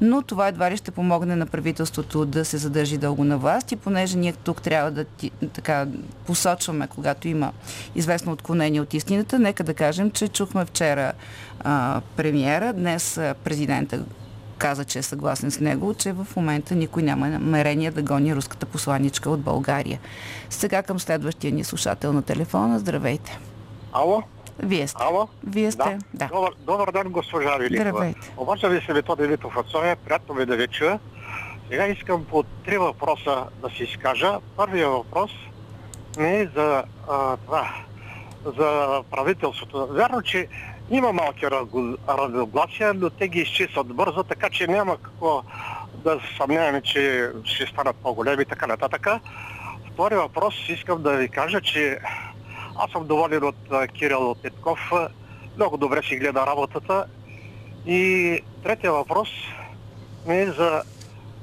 Но 0.01 0.21
това 0.21 0.47
едва 0.47 0.71
ли 0.71 0.77
ще 0.77 0.91
помогне 0.91 1.35
на 1.35 1.45
правителството 1.45 2.25
да 2.25 2.45
се 2.45 2.57
задържи 2.57 2.97
дълго 2.97 3.23
на 3.23 3.37
власт 3.37 3.71
и 3.71 3.75
понеже 3.75 4.17
ние 4.17 4.33
тук 4.33 4.61
трябва 4.61 4.91
да 4.91 5.05
така 5.53 5.87
посочваме, 6.25 6.87
когато 6.87 7.27
има 7.27 7.51
известно 7.95 8.31
отклонение 8.31 8.81
от 8.81 8.93
истината, 8.93 9.39
нека 9.39 9.63
да 9.63 9.73
кажем, 9.73 10.11
че 10.11 10.27
чухме 10.27 10.65
вчера 10.65 11.11
а, 11.59 12.01
премиера, 12.15 12.73
днес 12.73 13.19
президента 13.43 13.99
каза, 14.57 14.85
че 14.85 14.99
е 14.99 15.03
съгласен 15.03 15.51
с 15.51 15.59
него, 15.59 15.93
че 15.93 16.11
в 16.11 16.27
момента 16.35 16.75
никой 16.75 17.03
няма 17.03 17.27
намерение 17.27 17.91
да 17.91 18.01
гони 18.01 18.35
руската 18.35 18.65
посланичка 18.65 19.29
от 19.29 19.41
България. 19.41 19.99
Сега 20.49 20.83
към 20.83 20.99
следващия 20.99 21.53
ни 21.53 21.63
слушател 21.63 22.13
на 22.13 22.21
телефона. 22.21 22.79
Здравейте. 22.79 23.39
Ало? 23.93 24.23
Вие 24.59 24.87
сте. 24.87 25.03
Ало? 25.03 25.27
Вие 25.47 25.71
сте. 25.71 25.97
Да. 26.13 26.27
Добър, 26.27 26.51
добър 26.59 26.91
ден, 26.91 27.11
госпожа 27.11 27.57
Великова. 27.57 27.89
Здравейте. 27.89 28.31
Обаче 28.37 28.69
ви 28.69 28.81
се 28.85 28.93
Методи 28.93 29.27
Витов 29.27 29.57
от 29.57 29.67
Соня. 29.69 29.95
Приятно 30.05 30.35
ви 30.35 30.45
да 30.45 30.55
ви 30.55 30.67
чуя. 30.67 30.99
Сега 31.69 31.87
искам 31.87 32.25
по 32.25 32.43
три 32.43 32.77
въпроса 32.77 33.43
да 33.61 33.69
си 33.69 33.83
изкажа. 33.83 34.39
Първият 34.55 34.91
въпрос 34.91 35.31
не 36.17 36.39
е 36.39 36.47
за 36.55 36.83
а, 37.09 37.37
това, 37.37 37.69
за 38.57 39.01
правителството. 39.11 39.87
Вярно, 39.91 40.21
че 40.21 40.47
има 40.89 41.11
малки 41.13 41.45
разногласия, 42.09 42.93
но 42.93 43.09
те 43.09 43.27
ги 43.27 43.39
изчистват 43.39 43.87
бързо, 43.87 44.23
така 44.23 44.49
че 44.49 44.67
няма 44.67 44.97
какво 44.97 45.43
да 45.93 46.19
съмняваме, 46.37 46.81
че 46.81 47.31
ще 47.43 47.67
станат 47.67 47.95
по-големи 47.95 48.41
и 48.41 48.45
така 48.45 48.67
нататък. 48.67 49.07
Втори 49.93 50.15
въпрос 50.15 50.69
искам 50.69 51.03
да 51.03 51.17
ви 51.17 51.29
кажа, 51.29 51.61
че 51.61 51.99
аз 52.75 52.91
съм 52.91 53.07
доволен 53.07 53.43
от 53.43 53.89
Кирил 53.93 54.35
Петков. 54.43 54.91
Много 55.55 55.77
добре 55.77 56.03
си 56.03 56.17
гледа 56.17 56.47
работата. 56.47 57.05
И 57.85 58.39
третия 58.63 58.91
въпрос 58.91 59.29
е 60.27 60.45
за 60.45 60.83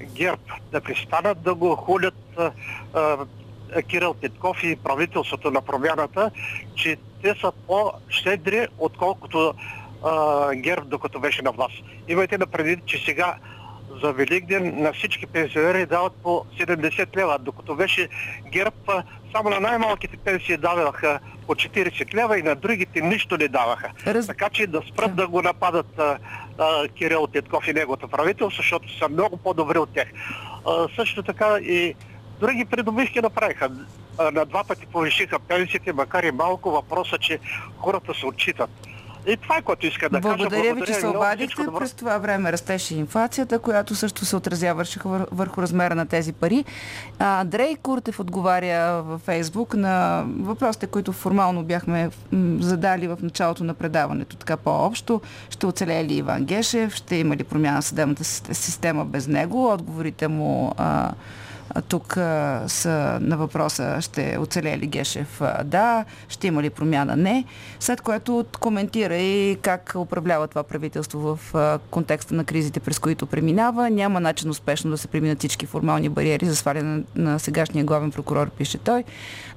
ГЕРБ. 0.03 0.43
Да 0.73 0.81
престанат 0.81 1.43
да 1.43 1.55
го 1.55 1.77
хулят 1.77 2.39
Кирил 3.89 4.15
Петков 4.15 4.65
и 4.65 4.77
правителството 4.77 5.51
на 5.51 5.63
промяната, 5.63 6.31
че 6.75 6.97
те 7.23 7.35
са 7.41 7.53
по-щедри, 7.67 8.67
отколкото 8.79 9.55
а, 10.05 10.55
ГЕРБ, 10.55 10.85
докато 10.85 11.21
беше 11.21 11.43
на 11.43 11.53
власт. 11.53 11.75
Имайте 12.09 12.39
на 12.39 12.47
предвид, 12.47 12.87
че 12.87 12.99
сега 12.99 13.35
за 14.03 14.13
Великден 14.13 14.83
на 14.83 14.93
всички 14.93 15.27
пенсионери 15.27 15.87
дават 15.87 16.13
по 16.13 16.29
70 16.59 17.17
лева, 17.17 17.39
докато 17.41 17.75
беше 17.75 18.09
ГЕРБ 18.47 19.03
само 19.33 19.51
на 19.51 19.61
най-малките 19.61 20.17
пенсии 20.17 20.57
даваха 20.57 21.19
по 21.47 21.55
40 21.55 22.15
лева 22.15 22.39
и 22.39 22.43
на 22.43 22.55
другите 22.55 23.01
нищо 23.01 23.37
не 23.37 23.49
даваха. 23.49 23.91
Раз- 24.07 24.27
Така 24.27 24.49
че 24.49 24.67
да 24.67 24.83
спрат 24.93 25.17
да 25.17 25.29
го 25.29 25.43
нападат 25.43 25.99
а, 25.99 26.19
а, 26.59 26.89
Кирил 26.89 27.27
Петков 27.27 27.69
и 27.69 27.73
неговото 27.73 28.09
правителство, 28.09 28.57
защото 28.57 28.99
са 28.99 29.09
много 29.09 29.37
по-добри 29.37 29.79
от 29.79 29.91
тях. 29.91 30.09
А, 30.67 30.89
също 30.97 31.23
така 31.23 31.59
и 31.59 31.95
други 32.41 32.65
придобивки 32.65 33.21
направиха. 33.21 33.71
На 34.33 34.45
два 34.45 34.65
пъти 34.65 34.87
повишиха 34.87 35.39
пенсиите, 35.39 35.93
макар 35.93 36.23
и 36.23 36.31
малко 36.31 36.71
въпроса, 36.71 37.19
че 37.19 37.39
хората 37.79 38.15
се 38.15 38.27
отчитат. 38.27 38.71
И 39.27 39.37
това 39.37 39.57
е 39.57 39.63
което 39.63 39.87
иска 39.87 40.09
да 40.11 40.21
кажа. 40.21 40.37
Благодаря 40.37 40.75
ви, 40.75 40.83
че 40.87 40.95
се 40.95 41.07
обадихте. 41.07 41.63
През 41.79 41.93
това 41.93 42.19
време 42.19 42.53
растеше 42.53 42.95
инфлацията, 42.95 43.59
която 43.59 43.95
също 43.95 44.25
се 44.25 44.37
отразяваше 44.37 44.99
вър- 45.01 45.27
върху 45.33 45.63
размера 45.63 45.95
на 45.95 46.07
тези 46.07 46.33
пари. 46.33 46.65
Андрей 47.19 47.77
Куртев 47.77 48.21
отговаря 48.21 49.03
във 49.03 49.21
Фейсбук 49.21 49.75
на 49.75 50.25
въпросите, 50.29 50.87
които 50.87 51.13
формално 51.13 51.63
бяхме 51.63 52.11
задали 52.59 53.09
в 53.09 53.19
началото 53.23 53.65
на 53.65 53.75
предаването, 53.75 54.37
така 54.37 54.57
по-общо. 54.57 55.21
Ще 55.51 55.67
оцелее 55.67 56.05
ли 56.05 56.15
Иван 56.15 56.45
Гешев? 56.45 56.95
Ще 56.95 57.17
има 57.17 57.37
ли 57.37 57.45
промяна 57.45 57.81
в 57.81 57.85
съдебната 57.85 58.25
сис- 58.25 58.53
система 58.53 59.05
без 59.05 59.27
него? 59.27 59.73
Отговорите 59.73 60.29
му 60.29 60.75
а, 60.79 61.11
тук 61.89 62.13
са 62.67 63.19
на 63.21 63.37
въпроса 63.37 64.01
ще 64.01 64.37
оцелее 64.41 64.79
ли 64.79 64.87
Гешев? 64.87 65.41
Да. 65.65 66.05
Ще 66.29 66.47
има 66.47 66.63
ли 66.63 66.71
промяна? 66.71 67.17
Не. 67.17 67.45
След 67.81 68.01
което 68.01 68.45
коментира 68.61 69.17
и 69.17 69.57
как 69.63 69.93
управлява 69.97 70.49
това 70.49 70.63
правителство 70.63 71.37
в 71.37 71.55
контекста 71.91 72.35
на 72.35 72.45
кризите, 72.45 72.81
през 72.81 72.99
които 72.99 73.27
преминава. 73.27 73.91
Няма 73.91 74.21
начин 74.21 74.51
успешно 74.51 74.91
да 74.91 74.99
се 74.99 75.09
преминат 75.09 75.39
всички 75.39 75.67
формални 75.67 76.09
бариери 76.09 76.47
за 76.47 76.57
сваляне 76.57 77.03
на 77.15 77.39
сегашния 77.39 77.85
главен 77.85 78.11
прокурор, 78.11 78.51
пише 78.51 78.79
той. 78.79 79.05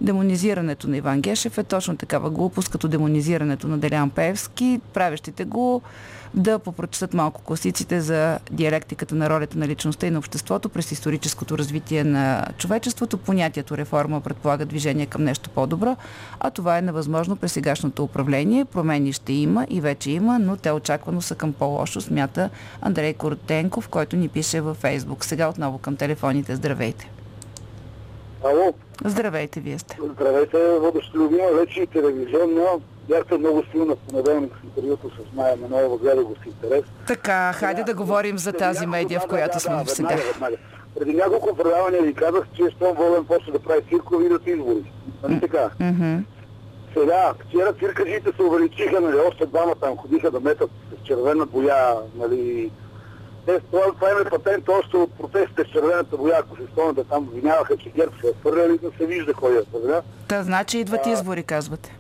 Демонизирането 0.02 0.90
на 0.90 0.98
Иван 0.98 1.22
Гешев 1.22 1.58
е 1.58 1.64
точно 1.64 1.98
такава 1.98 2.30
глупост, 2.30 2.70
като 2.70 2.88
демонизирането 2.88 3.68
на 3.68 3.78
Делян 3.78 4.10
Певски, 4.10 4.82
правещите 4.94 5.46
го 5.46 5.82
да 6.36 6.60
попрочитат 6.60 7.14
малко 7.14 7.42
класиците 7.42 8.02
за 8.02 8.40
диалектиката 8.52 9.16
на 9.16 9.30
ролята 9.30 9.58
на 9.58 9.68
личността 9.68 10.08
и 10.08 10.12
на 10.12 10.20
обществото 10.20 10.70
през 10.70 10.92
историческото 10.92 11.58
развитие 11.58 12.04
на 12.04 12.46
човечеството. 12.58 13.18
Понятието 13.18 13.78
реформа 13.78 14.22
предполага 14.22 14.66
движение 14.66 15.06
към 15.06 15.24
нещо 15.24 15.50
по-добро, 15.50 15.98
а 16.40 16.52
това 16.52 16.78
е 16.78 16.82
невъзможно 16.82 17.36
през 17.36 17.52
сегашното 17.52 18.04
управление. 18.04 18.66
Промени 18.66 19.14
ще 19.14 19.34
има 19.34 19.68
и 19.70 19.82
вече 19.82 20.12
има, 20.12 20.40
но 20.40 20.58
те 20.58 20.72
очаквано 20.72 21.22
са 21.22 21.36
към 21.36 21.54
по-лошо, 21.54 22.02
смята 22.02 22.50
Андрей 22.82 23.14
Коротенков, 23.14 23.88
който 23.88 24.16
ни 24.16 24.28
пише 24.28 24.62
във 24.62 24.78
Фейсбук. 24.78 25.26
Сега 25.26 25.50
отново 25.50 25.78
към 25.78 25.96
телефоните. 25.96 26.56
Здравейте! 26.56 27.10
Ало, 28.44 28.74
Здравейте, 29.04 29.60
вие 29.60 29.80
сте. 29.80 29.98
здравейте, 30.14 30.80
водещи 30.80 31.12
любима, 31.18 31.48
вече 31.54 31.82
и 31.82 31.88
телевизионна. 31.88 32.66
Бяхте 33.10 33.38
много 33.38 33.64
силна 33.72 33.96
в 33.96 34.00
понеделник 34.10 34.54
с 34.62 34.64
интервюто 34.64 35.10
с 35.10 35.36
Майя 35.36 35.56
Манова, 35.56 35.98
гледа 35.98 36.24
го 36.24 36.36
с 36.44 36.46
интерес. 36.46 36.84
Така, 37.08 37.54
хайде 37.54 37.84
да 37.84 37.94
говорим 37.94 38.38
за 38.38 38.54
тази 38.54 38.86
медия, 38.86 39.20
в 39.20 39.28
която 39.28 39.54
да, 39.54 39.60
сме 39.60 39.76
да, 39.76 39.86
сега. 39.86 40.08
веднага, 40.10 40.32
веднага. 40.34 40.56
Преди 41.00 41.14
няколко 41.14 41.56
предавания 41.56 42.02
ви 42.02 42.14
казах, 42.14 42.44
че 42.56 42.64
щом 42.76 42.96
Волен 42.96 43.26
почне 43.26 43.54
да 43.54 43.60
прави 43.60 43.82
цирко, 43.90 44.18
видят 44.18 44.48
избори. 44.48 44.92
Нали 45.24 45.40
така? 45.42 45.70
Сега, 46.98 47.34
вчера 47.48 47.74
циркаджите 47.74 48.32
се 48.36 48.44
увеличиха, 48.44 49.02
нали, 49.02 49.16
още 49.28 49.46
двама 49.46 49.76
там 49.76 49.98
ходиха 49.98 50.32
да 50.32 50.40
метат 50.40 50.72
с 50.92 51.08
червена 51.08 51.46
боя, 51.46 51.96
нали, 52.16 52.72
те, 53.46 53.60
това, 53.72 53.82
това 53.94 54.12
им 54.12 54.18
е 54.28 54.30
патент 54.30 54.70
още 54.70 54.98
от 54.98 55.14
протестите 55.14 55.64
с 55.64 55.72
червената 55.72 56.18
боя, 56.18 56.36
ако 56.40 56.56
се 56.56 56.64
спомняте, 56.72 57.04
там 57.04 57.24
обвиняваха, 57.24 57.78
че 57.78 57.90
ГЕРБ 57.90 58.12
се 58.22 58.34
фърляли, 58.44 58.78
да 58.78 58.92
се 58.98 59.06
вижда 59.06 59.34
кой 59.34 59.58
е 59.58 59.62
фърля. 59.72 60.02
Та 60.28 60.44
значи 60.44 60.80
идват 60.80 61.06
избори, 61.06 61.44
казвате. 61.44 61.98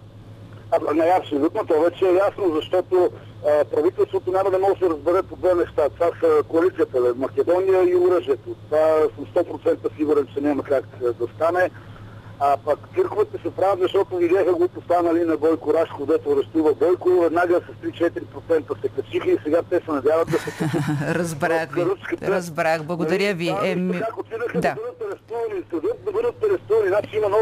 А, 0.71 0.93
не, 0.93 1.13
абсолютно, 1.19 1.65
то 1.65 1.81
вече 1.81 2.05
е 2.05 2.13
ясно, 2.13 2.55
защото 2.55 3.09
а, 3.45 3.65
правителството 3.65 4.31
няма 4.31 4.51
да 4.51 4.59
може 4.59 4.73
да 4.73 4.79
се 4.79 4.89
разбере 4.89 5.23
по 5.23 5.35
две 5.35 5.53
неща. 5.53 5.89
Това 5.89 6.09
са 6.21 6.43
коалицията, 6.47 7.13
Македония 7.15 7.89
и 7.89 7.95
оръжието. 7.95 8.55
Това 8.65 9.07
съм 9.15 9.43
100% 9.43 9.97
сигурен, 9.97 10.27
че 10.33 10.41
няма 10.41 10.63
как 10.63 10.85
а, 11.01 11.13
да 11.13 11.27
стане. 11.35 11.69
А 12.39 12.57
пък 12.65 12.79
цирковете 12.95 13.37
се 13.43 13.51
правят, 13.51 13.79
защото 13.79 14.17
видяха 14.17 14.53
го 14.53 14.67
постанали 14.67 15.23
на 15.23 15.37
Бойко 15.37 15.73
Рашко, 15.73 16.05
дето 16.05 16.31
арестува 16.31 16.73
Бойко, 16.73 17.09
веднага 17.21 17.61
с 17.61 17.85
3-4% 17.85 18.81
се 18.81 18.89
качиха 18.89 19.31
и 19.31 19.37
сега 19.43 19.61
те 19.69 19.81
се 19.85 19.91
надяват 19.91 20.31
да 20.31 20.37
се. 20.39 20.51
Разбрах 21.13 21.75
ви. 21.75 21.85
Разбрах. 22.21 22.83
Благодаря 22.83 23.33
ви. 23.33 23.55
Е, 23.63 23.75
ми... 23.75 24.01
Да. 24.55 24.75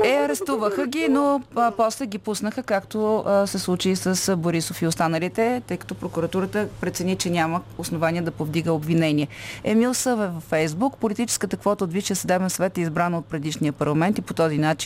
Е, 0.04 0.16
арестуваха 0.16 0.88
ги, 0.88 1.08
но 1.10 1.42
а, 1.56 1.72
после 1.78 2.06
ги 2.06 2.18
пуснаха, 2.18 2.64
както 2.64 3.24
а, 3.26 3.48
се 3.48 3.60
случи 3.60 3.96
с 3.96 4.38
Борисов 4.38 4.82
и 4.82 4.88
останалите, 4.88 5.62
тъй 5.68 5.78
като 5.78 5.96
прокуратурата 5.96 6.68
прецени, 6.82 7.16
че 7.16 7.30
няма 7.30 7.62
основания 7.78 8.24
да 8.24 8.32
повдига 8.32 8.74
обвинение. 8.74 9.28
Емил 9.64 9.94
Съве 9.94 10.28
във 10.28 10.44
Фейсбук. 10.44 10.98
Политическата 10.98 11.58
квота 11.58 11.84
от 11.84 11.94
Висшия 11.94 12.16
съдебен 12.16 12.50
съвет 12.50 12.78
е 12.78 12.82
избрана 12.82 13.18
от 13.18 13.26
предишния 13.26 13.74
парламент 13.74 14.18
и 14.18 14.22
по 14.22 14.34
този 14.34 14.58
начин 14.58 14.83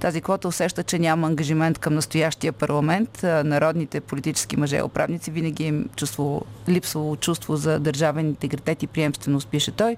тази 0.00 0.20
квота 0.20 0.48
усеща, 0.48 0.82
че 0.82 0.98
няма 0.98 1.26
ангажимент 1.26 1.78
към 1.78 1.94
настоящия 1.94 2.52
парламент. 2.52 3.22
Народните 3.22 4.00
политически 4.00 4.56
мъже 4.56 4.76
и 4.76 4.82
управници 4.82 5.30
винаги 5.30 5.64
им 5.64 5.88
чувство, 5.96 6.44
липсвало 6.68 7.16
чувство 7.16 7.56
за 7.56 7.78
държавен 7.78 8.26
интегритет 8.26 8.82
и 8.82 8.86
приемственост, 8.86 9.48
пише 9.48 9.70
той. 9.70 9.96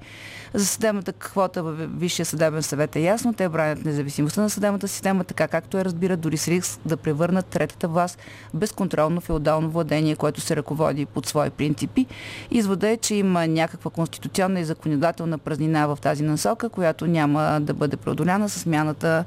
За 0.55 0.67
съдебната 0.67 1.13
квота 1.13 1.63
в 1.63 1.87
Висшия 1.87 2.27
съдебен 2.27 2.63
съвет 2.63 2.97
е 2.97 3.01
ясно. 3.01 3.35
Те 3.35 3.49
бранят 3.49 3.85
независимостта 3.85 4.43
на 4.43 4.51
съдебната 4.51 4.89
система, 4.89 5.25
така 5.25 5.49
както 5.49 5.79
е 5.79 5.85
разбират, 5.85 6.21
дори 6.21 6.37
с 6.37 6.49
риск 6.49 6.81
да 6.87 6.97
превърнат 6.97 7.47
третата 7.47 7.89
власт 7.89 8.19
безконтролно 8.55 9.21
феодално 9.21 9.71
владение, 9.71 10.17
което 10.17 10.41
се 10.41 10.57
ръководи 10.57 11.07
под 11.07 11.27
свои 11.27 11.51
принципи. 11.51 12.07
Извода 12.51 12.89
е, 12.89 12.97
че 12.97 13.15
има 13.15 13.47
някаква 13.47 13.91
конституционна 13.91 14.61
и 14.61 14.65
законодателна 14.65 15.39
празнина 15.39 15.87
в 15.87 15.99
тази 16.03 16.23
насока, 16.23 16.69
която 16.69 17.07
няма 17.07 17.59
да 17.61 17.75
бъде 17.75 17.97
преодоляна 17.97 18.49
с 18.49 18.61
смяната 18.61 19.25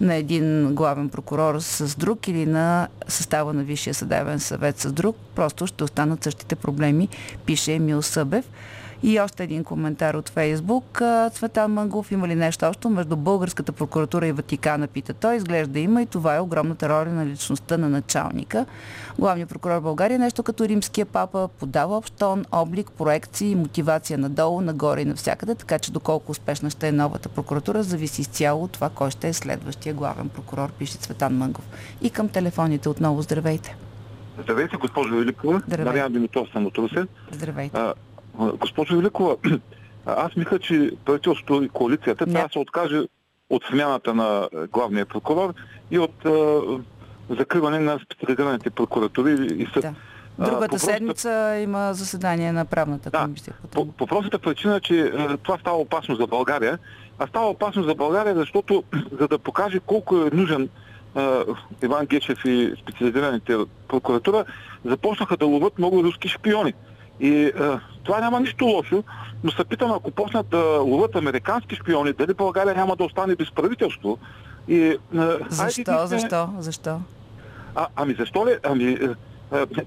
на 0.00 0.14
един 0.14 0.74
главен 0.74 1.08
прокурор 1.08 1.58
с 1.58 1.96
друг 1.96 2.28
или 2.28 2.46
на 2.46 2.88
състава 3.08 3.52
на 3.52 3.62
Висшия 3.62 3.94
съдебен 3.94 4.40
съвет 4.40 4.78
с 4.78 4.92
друг. 4.92 5.16
Просто 5.34 5.66
ще 5.66 5.84
останат 5.84 6.24
същите 6.24 6.54
проблеми, 6.54 7.08
пише 7.46 7.72
Емил 7.72 8.02
Събев. 8.02 8.44
И 9.02 9.20
още 9.20 9.44
един 9.44 9.64
коментар 9.64 10.14
от 10.14 10.28
Фейсбук. 10.28 11.02
Цветан 11.32 11.72
Мангов 11.72 12.12
има 12.12 12.28
ли 12.28 12.34
нещо 12.34 12.66
общо 12.66 12.90
между 12.90 13.16
българската 13.16 13.72
прокуратура 13.72 14.26
и 14.26 14.32
Ватикана, 14.32 14.86
пита 14.86 15.14
той. 15.14 15.36
Изглежда 15.36 15.78
има 15.78 16.02
и 16.02 16.06
това 16.06 16.36
е 16.36 16.40
огромната 16.40 16.88
роля 16.88 17.10
на 17.10 17.26
личността 17.26 17.76
на 17.76 17.88
началника. 17.88 18.66
Главният 19.18 19.48
прокурор 19.50 19.80
България 19.80 20.18
нещо 20.18 20.42
като 20.42 20.68
римския 20.68 21.06
папа, 21.06 21.48
подава 21.48 21.96
общ 21.96 22.14
тон, 22.14 22.44
облик, 22.52 22.90
проекции, 22.98 23.54
мотивация 23.54 24.18
надолу, 24.18 24.60
нагоре 24.60 25.00
и 25.00 25.04
навсякъде, 25.04 25.54
така 25.54 25.78
че 25.78 25.92
доколко 25.92 26.32
успешна 26.32 26.70
ще 26.70 26.88
е 26.88 26.92
новата 26.92 27.28
прокуратура, 27.28 27.82
зависи 27.82 28.20
изцяло 28.20 28.64
от 28.64 28.72
това 28.72 28.90
кой 28.90 29.10
ще 29.10 29.28
е 29.28 29.32
следващия 29.32 29.94
главен 29.94 30.28
прокурор, 30.28 30.72
пише 30.72 30.96
Цветан 30.96 31.36
Мангов. 31.36 31.64
И 32.02 32.10
към 32.10 32.28
телефоните 32.28 32.88
отново 32.88 33.22
здравейте. 33.22 33.76
Здравейте, 34.42 34.76
госпожо 34.76 35.16
Великова. 35.16 35.62
Здравейте. 35.66 35.98
Дарян 35.98 36.12
Димитров 36.12 36.48
съм 36.52 36.66
от 36.66 36.78
Русе. 36.78 37.06
Здравейте. 37.32 37.78
Госпожо 38.40 38.96
Великова, 38.96 39.36
аз 40.06 40.36
мисля, 40.36 40.58
че 40.58 40.90
правителството 41.04 41.62
и 41.62 41.68
коалицията 41.68 42.26
трябва 42.26 42.48
да 42.48 42.52
се 42.52 42.58
откаже 42.58 43.02
от 43.50 43.62
смяната 43.70 44.14
на 44.14 44.48
главния 44.72 45.06
прокурор 45.06 45.54
и 45.90 45.98
от 45.98 46.24
а, 46.24 46.60
закриване 47.30 47.78
на 47.78 47.98
специализираните 48.04 48.70
прокуратури 48.70 49.46
и 49.46 49.66
съд. 49.74 49.82
Да. 49.82 49.94
Другата 50.38 50.68
по 50.68 50.78
седмица 50.78 51.60
има 51.62 51.94
заседание 51.94 52.52
на 52.52 52.64
правната 52.64 53.10
комисия. 53.10 53.54
Да, 53.62 53.68
по, 53.68 53.92
по 53.92 54.06
простата 54.06 54.38
причина, 54.38 54.80
че 54.80 55.00
а, 55.00 55.36
това 55.36 55.58
става 55.58 55.76
опасно 55.76 56.16
за 56.16 56.26
България. 56.26 56.78
А 57.18 57.26
става 57.26 57.50
опасно 57.50 57.82
за 57.82 57.94
България, 57.94 58.34
защото 58.34 58.84
за 59.20 59.28
да 59.28 59.38
покаже 59.38 59.80
колко 59.86 60.16
е 60.16 60.30
нужен 60.32 60.68
а, 61.14 61.44
Иван 61.82 62.06
Гечев 62.06 62.44
и 62.44 62.72
специализираните 62.82 63.56
прокуратура, 63.88 64.44
започнаха 64.84 65.36
да 65.36 65.46
ловят 65.46 65.78
много 65.78 66.04
руски 66.04 66.28
шпиони. 66.28 66.74
И 67.20 67.52
а, 67.60 67.80
това 68.04 68.20
няма 68.20 68.40
нищо 68.40 68.64
лошо, 68.64 69.04
но 69.44 69.50
се 69.50 69.64
питам, 69.64 69.92
ако 69.92 70.10
почнат 70.10 70.48
да 70.48 70.80
ловят 70.80 71.16
американски 71.16 71.74
шпиони, 71.74 72.12
дали 72.12 72.34
България 72.34 72.74
няма 72.74 72.96
да 72.96 73.04
остане 73.04 73.36
без 73.36 73.50
правителство. 73.50 74.18
И, 74.68 74.96
а, 75.16 75.36
защо, 75.48 75.90
айде, 75.92 76.06
защо, 76.06 76.48
защо? 76.58 77.00
А, 77.74 77.86
ами 77.96 78.14
защо 78.18 78.46
ли? 78.46 78.56
Ами, 78.62 78.98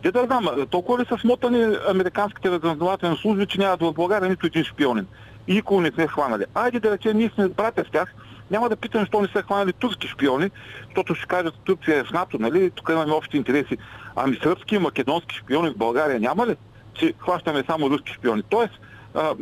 те 0.01 0.11
да 0.11 0.25
знам, 0.25 0.47
толкова 0.69 0.99
ли 0.99 1.05
са 1.09 1.17
смотани 1.17 1.75
американските 1.89 2.51
разузнавателни 2.51 3.17
служби, 3.17 3.45
че 3.45 3.59
нямат 3.59 3.81
в 3.81 3.93
България 3.93 4.29
нито 4.29 4.47
един 4.47 4.63
шпионин. 4.63 5.07
И 5.47 5.53
никога 5.53 5.81
не 5.81 5.91
сме 5.91 6.07
хванали. 6.07 6.45
Айде 6.55 6.79
да 6.79 6.91
речем, 6.91 7.17
ние 7.17 7.31
сме 7.35 7.47
братя 7.47 7.83
с 7.87 7.91
тях. 7.91 8.13
Няма 8.51 8.69
да 8.69 8.75
питам, 8.75 9.01
защо 9.01 9.21
не 9.21 9.27
са 9.27 9.41
хванали 9.41 9.73
турски 9.73 10.07
шпиони, 10.07 10.51
защото 10.85 11.15
ще 11.15 11.27
кажат, 11.27 11.53
Турция 11.63 11.97
е 11.97 12.03
в 12.03 12.11
НАТО, 12.11 12.37
нали? 12.39 12.69
Тук 12.69 12.89
имаме 12.89 13.13
общи 13.13 13.37
интереси. 13.37 13.77
Ами 14.15 14.39
сръбски 14.43 14.75
и 14.75 14.79
македонски 14.79 15.35
шпиони 15.35 15.69
в 15.69 15.77
България 15.77 16.19
няма 16.19 16.47
ли? 16.47 16.55
Че 16.93 17.13
хващаме 17.19 17.63
само 17.67 17.89
руски 17.89 18.13
шпиони. 18.13 18.43
Тоест, 18.49 18.73
а, 19.15 19.35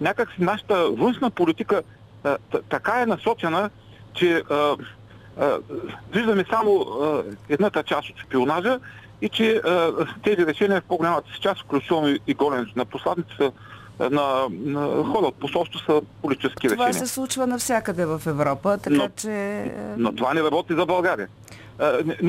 някак 0.00 0.30
си 0.30 0.42
нашата 0.42 0.90
външна 0.90 1.30
политика 1.30 1.82
а, 2.24 2.36
така 2.68 3.00
е 3.00 3.06
насочена, 3.06 3.70
че 4.14 4.42
а, 4.50 4.76
а, 5.40 5.58
виждаме 6.12 6.44
само 6.50 6.80
а, 6.80 7.22
едната 7.48 7.82
част 7.82 8.10
от 8.10 8.20
шпионажа 8.20 8.78
и 9.22 9.28
че 9.28 9.56
а, 9.56 9.92
тези 10.24 10.46
решения 10.46 10.80
в 10.80 10.84
по-голямата 10.84 11.32
си 11.32 11.40
част, 11.40 11.62
включително 11.62 12.16
и 12.26 12.34
голен 12.34 12.72
на 12.76 12.84
посланница, 12.84 13.52
на, 14.00 14.46
на 14.50 15.04
хора 15.04 15.26
от 15.26 15.34
посолство 15.34 15.78
са 15.78 16.02
политически 16.22 16.68
това 16.68 16.74
решения. 16.74 16.92
Това 16.92 17.06
се 17.06 17.14
случва 17.14 17.46
навсякъде 17.46 18.06
в 18.06 18.22
Европа, 18.26 18.78
така 18.78 18.96
но, 18.96 19.08
че... 19.16 19.64
Но 19.96 20.12
това 20.12 20.34
не 20.34 20.42
работи 20.42 20.74
за 20.74 20.86
България. 20.86 21.28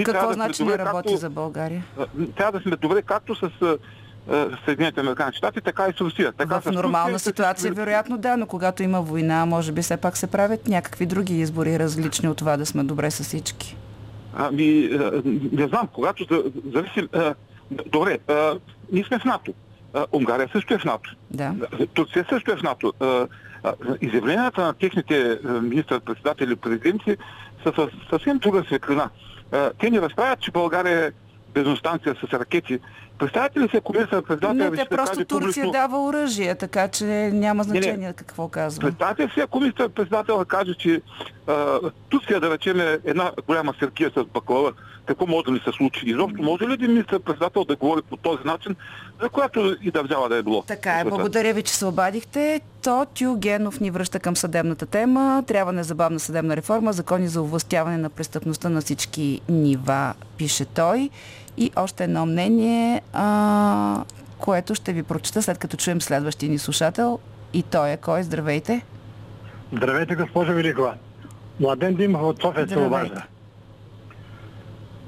Какво 0.05 0.27
да 0.27 0.33
значи 0.33 0.63
не 0.63 0.77
работи 0.77 1.07
както, 1.07 1.17
за 1.17 1.29
България? 1.29 1.83
Трябва 2.35 2.59
да 2.59 2.63
сме 2.63 2.75
добре 2.75 3.01
както 3.01 3.35
с 3.35 3.49
Съединените 4.65 4.99
американски 4.99 5.38
щати, 5.38 5.62
така 5.62 5.88
и 5.89 5.93
с 5.93 6.01
Русия. 6.01 6.32
Така 6.32 6.62
в 6.62 6.71
нормална 6.71 7.13
Турция, 7.13 7.19
ситуация, 7.19 7.73
вероятно 7.73 8.17
да, 8.17 8.38
но 8.38 8.45
когато 8.45 8.84
има 8.84 9.01
война, 9.01 9.45
може 9.45 9.71
би 9.71 9.82
все 9.82 9.97
пак 9.97 10.17
се 10.17 10.27
правят 10.27 10.67
някакви 10.67 11.05
други 11.05 11.39
избори, 11.39 11.79
различни 11.79 12.29
от 12.29 12.38
това 12.38 12.58
да 12.58 12.65
сме 12.65 12.84
добре 12.84 13.12
с 13.12 13.23
всички. 13.23 13.77
Ами, 14.34 14.63
е, 14.63 14.99
не 15.51 15.67
знам, 15.67 15.88
когато 15.93 16.25
зависи... 16.73 17.08
Е, 17.13 17.34
добре, 17.86 18.17
ние 18.91 19.03
сме 19.03 19.19
в 19.19 19.25
НАТО. 19.25 19.53
Унгария 20.12 20.49
също 20.51 20.73
е 20.73 20.77
в 20.77 20.86
НАТО. 20.86 21.15
Да. 21.32 21.53
Турция 21.93 22.25
също 22.29 22.51
е 22.51 22.55
в 22.55 22.63
НАТО. 22.63 22.93
Изявленията 24.01 24.62
на 24.62 24.73
техните 24.73 25.39
министър-председатели 25.62 26.53
и 26.53 26.55
президенти 26.55 27.17
са 27.63 27.73
със 27.75 27.89
съвсем 28.10 28.38
друга 28.38 28.63
светлина. 28.63 29.10
Те 29.79 29.89
ни 29.89 30.01
разправят, 30.01 30.39
че 30.39 30.51
България 30.51 31.05
е 31.05 31.12
бензостанция 31.53 32.15
с 32.15 32.34
ракети. 32.34 32.79
Представете 33.19 33.60
ли 33.60 33.69
се, 33.69 33.77
ако 33.77 33.93
министър 33.93 34.23
председател 34.23 34.71
Не, 34.71 34.71
те 34.71 34.86
просто 34.86 35.25
Турция 35.25 35.39
публично... 35.39 35.71
дава 35.71 36.03
оръжие, 36.03 36.55
така 36.55 36.88
че 36.88 37.05
няма 37.34 37.63
значение 37.63 37.97
не, 37.97 38.08
не. 38.08 38.13
какво 38.13 38.47
казва. 38.47 38.82
Представете 38.82 39.29
си, 39.34 39.39
ако 39.39 39.60
министър 39.60 39.89
председател 39.89 40.45
каже, 40.45 40.73
че 40.73 41.01
а, 41.47 41.79
Турция, 42.10 42.39
да 42.39 42.51
речем, 42.51 42.79
е 42.79 42.97
една 43.05 43.32
голяма 43.47 43.73
серкия 43.79 44.12
с 44.17 44.23
баклава, 44.23 44.73
какво 45.05 45.27
може 45.27 45.45
да 45.45 45.51
ни 45.51 45.60
се 45.60 45.71
случи? 45.71 46.10
Изобщо 46.10 46.41
може 46.41 46.67
ли 46.67 46.73
един 46.73 46.91
министър-председател 46.91 47.63
да 47.63 47.75
говори 47.75 48.01
по 48.01 48.17
този 48.17 48.43
начин, 48.45 48.75
за 49.21 49.29
която 49.29 49.75
и 49.82 49.91
държава 49.91 50.29
да 50.29 50.36
е 50.36 50.43
било? 50.43 50.62
Така 50.62 50.99
е. 50.99 51.03
Благодаря 51.03 51.53
ви, 51.53 51.63
че 51.63 51.73
се 51.73 51.86
обадихте. 51.86 52.62
То 52.84 53.05
Генов 53.38 53.79
ни 53.79 53.91
връща 53.91 54.19
към 54.19 54.36
съдебната 54.36 54.86
тема. 54.86 55.43
Трябва 55.47 55.73
незабавна 55.73 56.19
съдебна 56.19 56.55
реформа, 56.55 56.93
закони 56.93 57.27
за 57.27 57.41
овластяване 57.41 57.97
на 57.97 58.10
престъпността 58.10 58.69
на 58.69 58.82
всички 58.82 59.41
нива, 59.49 60.13
пише 60.38 60.65
той. 60.65 61.10
И 61.60 61.72
още 61.76 62.04
едно 62.04 62.26
мнение, 62.26 63.02
а, 63.13 64.04
което 64.38 64.76
ще 64.76 64.93
ви 64.93 65.04
прочета 65.04 65.41
след 65.41 65.58
като 65.58 65.78
чуем 65.78 66.02
следващия 66.02 66.50
ни 66.50 66.58
слушател. 66.58 67.19
И 67.54 67.63
той 67.63 67.91
е 67.91 67.98
кой? 67.98 68.24
Здравейте! 68.24 68.82
Здравейте, 69.74 70.15
госпожа 70.15 70.54
Великова! 70.54 70.93
Младен 71.60 71.95
Димов 71.95 72.22
от 72.22 72.41
София 72.41 72.67
се 72.67 72.80
обажда. 72.80 73.24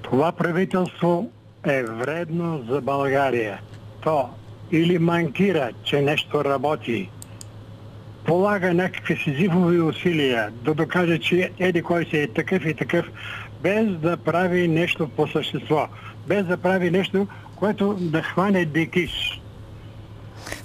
Това 0.02 0.32
правителство 0.32 1.32
е 1.66 1.84
вредно 1.84 2.64
за 2.70 2.82
България. 2.82 3.60
То 4.04 4.30
или 4.72 5.00
манкира, 5.00 5.70
че 5.84 6.02
нещо 6.02 6.46
работи, 6.46 7.10
полага 8.26 8.74
някакви 8.74 9.18
сизифови 9.24 9.82
усилия 9.82 10.52
да 10.64 10.74
докаже, 10.74 11.20
че 11.20 11.52
еди 11.60 11.82
кой 11.82 12.06
се 12.06 12.24
е 12.24 12.28
такъв 12.28 12.66
и 12.66 12.74
такъв, 12.74 13.06
без 13.64 13.98
да 13.98 14.18
прави 14.18 14.68
нещо 14.68 15.10
по 15.10 15.28
същество, 15.28 15.88
без 16.28 16.46
да 16.46 16.58
прави 16.58 16.92
нещо, 16.92 17.28
което 17.56 17.94
да 17.94 18.22
хване 18.22 18.66
дикиш. 18.66 19.42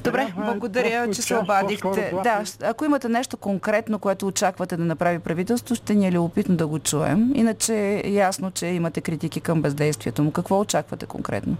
Добре, 0.04 0.32
благодаря, 0.36 1.10
че 1.10 1.22
се 1.22 1.36
обадихте. 1.36 2.12
Да, 2.24 2.42
ако 2.62 2.84
имате 2.84 3.08
нещо 3.08 3.36
конкретно, 3.36 3.98
което 3.98 4.26
очаквате 4.26 4.76
да 4.76 4.84
направи 4.84 5.18
правителство, 5.18 5.74
ще 5.74 5.94
ни 5.94 6.08
е 6.08 6.12
любопитно 6.12 6.56
да 6.56 6.66
го 6.66 6.78
чуем. 6.78 7.32
Иначе 7.34 8.02
е 8.04 8.12
ясно, 8.12 8.50
че 8.50 8.66
имате 8.66 9.00
критики 9.00 9.40
към 9.40 9.62
бездействието 9.62 10.22
му. 10.22 10.30
Какво 10.30 10.60
очаквате 10.60 11.06
конкретно? 11.06 11.56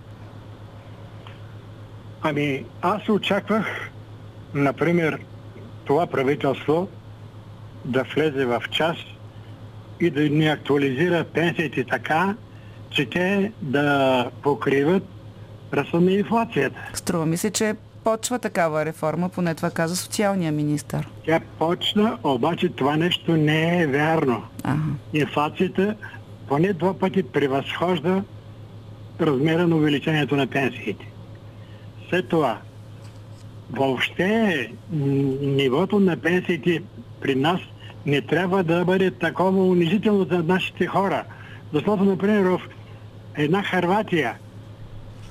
Ами, 2.22 2.64
аз 2.82 3.09
очаквах, 3.09 3.66
например, 4.54 5.18
това 5.85 6.06
правителство 6.06 6.88
да 7.85 8.04
влезе 8.14 8.44
в 8.44 8.62
час 8.70 8.96
и 10.00 10.11
да 10.11 10.20
ни 10.20 10.48
актуализира 10.48 11.24
пенсиите 11.24 11.85
така, 11.85 12.35
че 12.96 13.06
те 13.06 13.52
да 13.62 14.30
покриват 14.42 15.02
ръста 15.74 16.00
на 16.00 16.12
инфлацията. 16.12 16.78
Струва 16.94 17.26
ми 17.26 17.37
се, 17.37 17.50
че 17.50 17.74
почва 18.04 18.38
такава 18.38 18.85
реформа, 18.85 19.28
поне 19.28 19.54
това 19.54 19.70
каза 19.70 19.96
социалния 19.96 20.52
министр. 20.52 21.04
Тя 21.26 21.40
почна, 21.59 22.18
обаче 22.24 22.68
това 22.68 22.96
нещо 22.96 23.37
не 23.37 23.82
е 23.82 23.87
вярно. 23.87 24.42
Ага. 24.64 24.82
Инфлацията 25.12 25.94
поне 26.48 26.72
два 26.72 26.98
пъти 26.98 27.22
превъзхожда 27.22 28.22
размера 29.20 29.66
на 29.66 29.76
увеличението 29.76 30.37
на 30.37 30.46
пенсиите. 30.46 31.12
След 32.11 32.28
това, 32.28 32.59
въобще 33.70 34.70
нивото 34.90 36.00
на 36.00 36.16
пенсиите 36.16 36.82
при 37.20 37.35
нас 37.35 37.61
не 38.06 38.20
трябва 38.20 38.64
да 38.64 38.85
бъде 38.85 39.11
такова 39.11 39.66
унизително 39.66 40.24
за 40.24 40.42
нашите 40.42 40.87
хора. 40.87 41.24
Защото, 41.72 42.04
например, 42.04 42.42
в 42.42 42.61
една 43.37 43.62
Харватия 43.62 44.35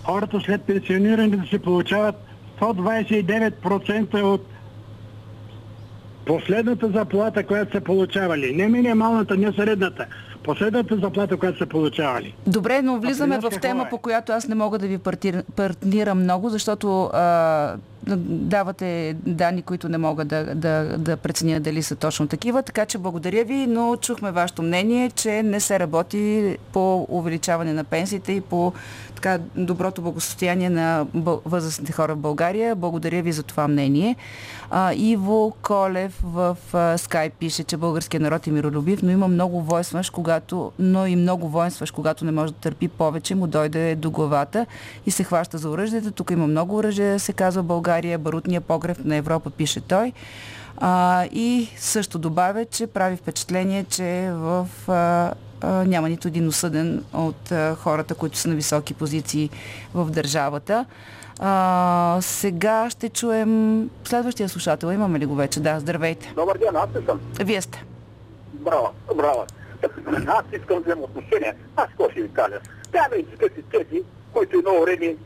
хората 0.06 0.40
след 0.46 0.62
пенсионирането 0.62 1.50
се 1.50 1.60
получават 1.60 2.16
129% 2.62 4.22
от 4.22 4.46
последната 6.26 6.90
заплата, 6.90 7.44
която 7.44 7.72
са 7.72 7.82
получавали. 7.82 8.56
Не 8.56 8.68
минималната, 8.68 9.38
не 9.38 9.54
средната. 9.54 10.06
Последната 10.46 10.98
заплата, 10.98 11.38
която 11.38 11.58
са 11.58 11.66
получавали. 11.66 12.36
Добре, 12.48 12.82
но 12.82 13.00
влизаме 13.00 13.40
в 13.40 13.50
тема, 13.62 13.84
е? 13.84 13.90
по 13.90 13.98
която 13.98 14.32
аз 14.32 14.48
не 14.48 14.56
мога 14.56 14.80
да 14.80 14.88
ви 14.88 14.98
партир- 14.98 15.44
партнирам 15.56 16.24
много, 16.24 16.50
защото 16.50 17.04
а, 17.04 17.76
давате 18.08 19.16
данни, 19.26 19.62
които 19.62 19.90
не 19.90 19.98
мога 19.98 20.26
да, 20.26 20.56
да, 20.56 20.98
да 20.98 21.18
преценя 21.18 21.60
дали 21.60 21.84
са 21.84 21.96
точно 21.96 22.28
такива. 22.28 22.64
Така 22.64 22.86
че 22.86 22.98
благодаря 22.98 23.44
ви, 23.46 23.68
но 23.68 23.96
чухме 23.96 24.32
вашето 24.32 24.62
мнение, 24.62 25.10
че 25.10 25.44
не 25.44 25.60
се 25.60 25.80
работи 25.80 26.58
по 26.74 27.06
увеличаване 27.10 27.74
на 27.74 27.84
пенсиите 27.84 28.32
и 28.32 28.42
по 28.42 28.74
така 29.16 29.40
доброто 29.56 30.02
благосостояние 30.02 30.70
на 30.70 31.06
възрастните 31.46 31.92
хора 31.92 32.16
в 32.16 32.18
България. 32.20 32.76
Благодаря 32.76 33.22
ви 33.22 33.32
за 33.32 33.44
това 33.44 33.68
мнение. 33.68 34.16
Иво 34.96 35.54
Колев 35.62 36.20
в 36.24 36.58
а, 36.74 36.98
Скайп 36.98 37.34
пише, 37.34 37.64
че 37.64 37.78
българският 37.78 38.24
народ 38.24 38.48
е 38.48 38.52
миролюбив, 38.52 39.04
но 39.04 39.12
има 39.12 39.28
много 39.28 39.62
войнстваш, 39.62 40.10
когато, 40.10 40.72
но 40.80 41.06
и 41.06 41.16
много 41.16 41.50
воинстваш, 41.50 41.92
когато 41.92 42.26
не 42.26 42.32
може 42.32 42.54
да 42.54 42.60
търпи 42.60 42.88
повече, 42.88 43.36
му 43.36 43.48
дойде 43.48 43.96
до 43.96 44.12
главата 44.12 44.66
и 45.06 45.12
се 45.12 45.24
хваща 45.24 45.58
за 45.58 45.70
оръжията. 45.70 46.12
Тук 46.12 46.32
има 46.32 46.48
много 46.48 46.76
оръжие, 46.76 47.20
се 47.20 47.34
казва 47.34 47.64
България, 47.64 48.18
барутния 48.18 48.62
погреб 48.62 49.06
на 49.06 49.16
Европа, 49.16 49.50
пише 49.50 49.82
той. 49.82 50.14
А, 50.78 51.26
и 51.26 51.70
също 51.78 52.20
добавя, 52.20 52.66
че 52.66 52.88
прави 52.88 53.16
впечатление, 53.16 53.84
че 53.84 54.30
в 54.34 54.68
а, 54.88 55.34
а, 55.62 55.70
няма 55.86 56.10
нито 56.10 56.28
един 56.28 56.48
осъден 56.48 57.04
от 57.14 57.52
а, 57.52 57.76
хората, 57.76 58.16
които 58.16 58.38
са 58.38 58.50
на 58.50 58.56
високи 58.56 58.94
позиции 58.94 59.50
в 59.94 60.12
държавата. 60.12 60.86
А, 61.40 62.18
сега 62.22 62.90
ще 62.90 63.10
чуем 63.10 63.90
следващия 64.04 64.50
слушател. 64.50 64.88
Имаме 64.88 65.20
ли 65.20 65.26
го 65.26 65.36
вече? 65.36 65.60
Да, 65.60 65.80
здравейте. 65.80 66.34
Добър 66.36 66.58
ден, 66.58 66.76
аз 66.76 66.90
съм. 67.06 67.20
Вие 67.40 67.62
сте. 67.62 67.84
Браво, 68.54 68.90
браво. 69.16 69.46
Аз 70.28 70.44
искам 70.54 70.78
да 70.78 70.84
взема 70.84 71.02
отношение. 71.02 71.56
Аз 71.76 71.88
какво 71.88 72.10
ще 72.10 72.22
ви 72.22 72.30
кажа? 72.34 72.60
Трябва 72.92 73.10
да 73.10 73.16
изискате 73.16 73.62
тези, 73.62 74.04
които 74.34 74.58
едно 74.58 74.82
време 74.82 75.06
е, 75.06 75.18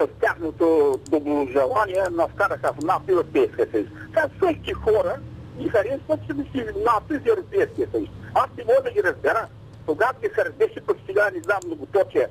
с 0.00 0.08
тяхното 0.20 0.98
доброжелание, 1.10 2.02
навкараха 2.10 2.72
в 2.72 2.84
НАТО 2.84 3.04
и 3.08 3.12
Европейския 3.12 3.66
съюз. 3.70 3.86
Сега 4.06 4.28
всички 4.36 4.72
хора 4.72 5.16
ги 5.58 5.68
харесват, 5.68 6.20
че 6.26 6.34
да 6.34 6.42
си 6.42 6.64
НАТО 6.84 7.14
и 7.14 7.30
Европейския 7.30 7.88
съюз. 7.90 8.08
Аз 8.34 8.46
не 8.58 8.64
мога 8.64 8.82
да 8.82 8.90
ги 8.90 9.02
разбера. 9.02 9.46
Тогава 9.86 10.12
ги 10.22 10.28
харесваше, 10.28 10.80
пък 10.86 10.96
сега 11.06 11.30
не 11.34 11.42
знам 11.42 11.58
многоточие. 11.66 12.26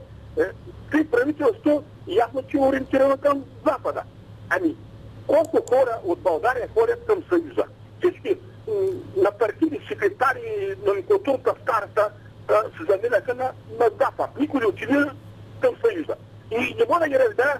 При 0.93 1.03
правителство 1.03 1.83
ясно, 2.07 2.43
че 2.49 2.57
е 2.57 2.59
ориентирано 2.59 3.17
към 3.17 3.43
Запада. 3.65 4.03
Ами, 4.49 4.75
колко 5.27 5.57
хора 5.69 5.99
от 6.05 6.19
България 6.19 6.67
ходят 6.73 7.05
към 7.07 7.23
Съюза? 7.29 7.63
Всички 7.99 8.37
на 9.17 9.31
партийни 9.31 9.79
секретари, 9.87 10.75
номенклатурата 10.85 11.53
в 11.53 11.61
старата 11.61 12.09
а, 12.49 12.53
се 12.53 12.91
заминаха 12.91 13.33
на, 13.33 13.51
на 13.79 13.89
Запад. 13.99 14.29
Никой 14.39 14.59
не 14.59 14.65
отиде 14.65 15.05
към 15.61 15.75
Съюза. 15.85 16.15
И 16.51 16.75
не 16.79 16.85
мога 16.89 16.99
да 16.99 17.07
ги 17.07 17.19
разбера. 17.19 17.59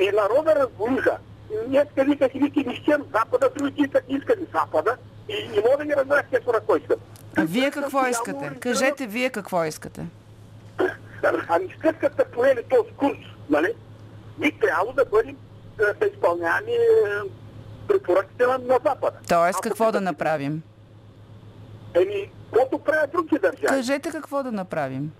И 0.00 0.10
народа 0.10 0.54
разбориха. 0.54 1.18
Днес 1.66 1.86
виках 1.96 2.34
и 2.34 2.38
вики, 2.38 2.64
не 2.66 2.74
щем 2.74 3.02
Запада, 3.14 3.50
другите 3.56 3.82
искат, 3.82 4.04
искат 4.08 4.38
и 4.40 4.46
Запада. 4.52 4.96
И 5.28 5.48
не 5.48 5.62
мога 5.62 5.76
да 5.78 5.84
ги 5.84 5.92
разбера, 5.96 6.24
са 6.44 6.52
на 6.52 6.60
кой 6.60 6.78
искат. 6.78 7.00
А 7.36 7.44
вие 7.44 7.70
какво 7.70 8.06
искате? 8.06 8.50
Кажете 8.60 9.06
вие 9.06 9.30
какво 9.30 9.64
искате. 9.64 10.06
Ами 11.48 11.76
след 11.80 11.98
като 11.98 12.16
са 12.16 12.24
поели 12.24 12.62
този 12.70 12.90
курс, 12.96 13.18
нали, 13.50 13.74
би 14.38 14.58
трябвало 14.58 14.92
да 14.92 15.04
бъдем 15.04 15.36
да 15.76 16.06
изпълняваме 16.06 16.72
препоръките 17.88 18.46
на, 18.46 18.58
на 18.58 18.78
Запада. 18.84 19.16
Тоест, 19.28 19.58
Ако 19.58 19.62
какво 19.62 19.92
да 19.92 20.00
направим? 20.00 20.62
Еми, 21.94 22.30
каквото 22.52 22.78
правят 22.78 23.10
други 23.12 23.38
държави. 23.38 23.66
Кажете 23.66 24.10
какво 24.10 24.42
да 24.42 24.52
направим. 24.52 25.12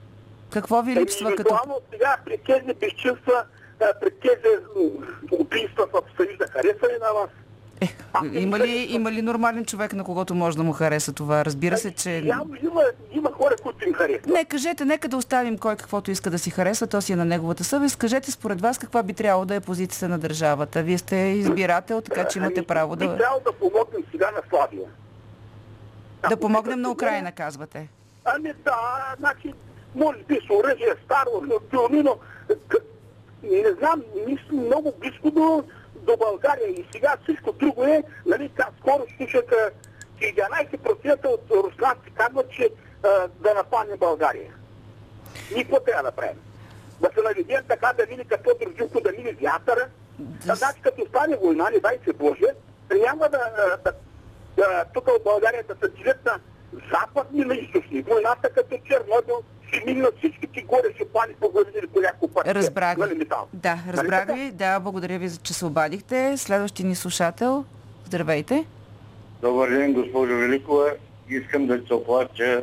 Какво 0.53 0.83
ви 0.83 0.93
Еми, 0.93 1.01
липсва 1.01 1.31
като... 1.37 1.55
евентуално 1.55 1.81
сега 1.93 2.17
при 2.25 2.39
тези 2.39 2.75
безчинства, 2.75 3.45
при 4.01 4.11
тези 4.11 4.57
убийства 5.33 5.87
в 5.93 6.03
Съюза, 6.17 6.47
харесва 6.53 6.89
ли 6.89 6.99
на 7.01 7.13
вас? 7.21 7.31
Е, 7.81 7.89
има, 8.33 8.59
ли, 8.59 8.87
има 8.91 9.13
ли 9.13 9.23
нормален 9.23 9.65
човек, 9.65 9.93
на 9.93 10.05
когото 10.05 10.35
може 10.35 10.57
да 10.57 10.63
му 10.63 10.73
хареса 10.73 11.13
това? 11.13 11.45
Разбира 11.45 11.77
се, 11.77 11.95
че... 11.95 12.23
Явно 12.25 12.57
има, 12.63 12.83
има 13.13 13.33
хора, 13.33 13.55
които 13.63 13.89
им 13.89 13.95
харесват. 13.95 14.27
Не, 14.27 14.45
кажете, 14.45 14.85
нека 14.85 15.09
да 15.09 15.17
оставим 15.17 15.59
кой 15.59 15.77
каквото 15.77 16.11
иска 16.11 16.31
да 16.31 16.39
си 16.39 16.51
харесва, 16.51 16.87
то 16.87 17.01
си 17.01 17.13
е 17.13 17.17
на 17.17 17.25
неговата 17.25 17.65
съвест. 17.65 17.97
Кажете 17.97 18.31
според 18.31 18.61
вас 18.61 18.79
каква 18.79 19.03
би 19.03 19.13
трябвало 19.13 19.45
да 19.45 19.55
е 19.55 19.61
позицията 19.61 20.09
на 20.09 20.19
държавата. 20.19 20.83
Вие 20.83 20.99
сте 20.99 21.17
избирател, 21.17 22.01
така 22.01 22.29
че 22.29 22.39
имате 22.39 22.61
Ами, 22.61 22.67
право 22.67 22.97
Би 22.97 23.07
да, 23.07 23.17
трябвало 23.17 23.41
да 23.45 23.53
помогнем 23.53 24.03
сега 24.11 24.31
на 24.31 24.43
Славия. 24.49 24.89
да 26.29 26.37
помогнем 26.37 26.81
на 26.81 26.91
Украина, 26.91 27.33
казвате. 27.33 27.89
Ами 28.25 28.53
да, 28.65 29.15
значи, 29.19 29.55
може 29.95 30.19
би 30.29 30.35
с 30.47 30.51
оръжие 30.51 30.95
старо, 31.05 31.43
но 31.43 32.19
не 33.43 33.73
знам, 33.79 34.03
мисля 34.27 34.53
много 34.53 34.93
близко 35.01 35.31
до, 35.31 35.65
до 36.05 36.17
България. 36.17 36.69
И 36.69 36.87
сега 36.93 37.17
всичко 37.23 37.53
друго 37.53 37.85
е, 37.85 38.03
нали, 38.27 38.51
как 38.55 38.71
скоро 38.81 39.07
слушах, 39.17 39.45
че 40.19 40.35
11% 40.35 41.27
от 41.27 41.51
руснаци 41.51 42.11
казват, 42.15 42.51
че 42.51 42.71
а, 43.05 43.29
да 43.29 43.55
нападне 43.55 43.97
България. 43.97 44.53
Ние 45.55 45.65
какво 45.65 45.81
трябва 45.81 46.03
да 46.03 46.13
правим? 46.13 46.41
Да 47.01 47.11
се 47.15 47.23
наведем 47.23 47.65
така 47.69 47.93
да 47.93 48.07
мине 48.11 48.25
като 48.25 48.51
дружуко, 48.61 49.01
да 49.01 49.13
мине 49.13 49.33
вятъра. 49.33 49.89
Да... 50.19 50.55
Значи 50.55 50.81
като 50.81 51.07
стане 51.09 51.37
война, 51.37 51.71
не 51.71 51.81
дай 51.81 51.99
се 52.05 52.13
Боже, 52.13 52.47
няма 52.91 53.29
да, 53.29 53.79
да, 53.85 53.93
да 54.57 54.85
тук 54.95 55.07
в 55.07 55.25
България 55.25 55.65
да 55.65 55.75
се 55.75 55.89
делят 55.89 56.25
на 56.25 56.41
западни 56.93 57.45
на 57.45 57.55
източни. 57.55 58.03
Войната 58.03 58.51
като 58.51 58.79
Чернобил 58.85 59.43
ще 59.75 59.85
мине 59.87 60.03
на 60.03 60.09
всичките 60.19 60.63
горе, 60.63 60.95
ще 60.95 61.09
пали 61.09 61.35
по 61.41 61.49
главите 61.49 61.87
по 61.87 62.01
някакво 62.01 62.29
парче. 62.29 62.55
Разбрах 62.55 62.97
Нали, 62.97 63.15
метал? 63.15 63.49
Да, 63.53 63.77
Нали 63.77 63.97
разбрах 63.97 64.35
ви. 64.35 64.51
Да, 64.51 64.81
благодаря 64.81 65.19
ви, 65.19 65.31
че 65.43 65.55
се 65.55 65.67
обадихте. 65.67 66.37
Следващия 66.37 66.87
ни 66.87 66.95
слушател. 66.95 67.65
Здравейте. 68.05 68.65
Добър 69.43 69.71
ден, 69.71 69.93
госпожо 69.93 70.35
Великова. 70.35 70.91
Искам 71.29 71.67
да 71.67 71.81
се 71.87 71.95
оплача 71.95 72.63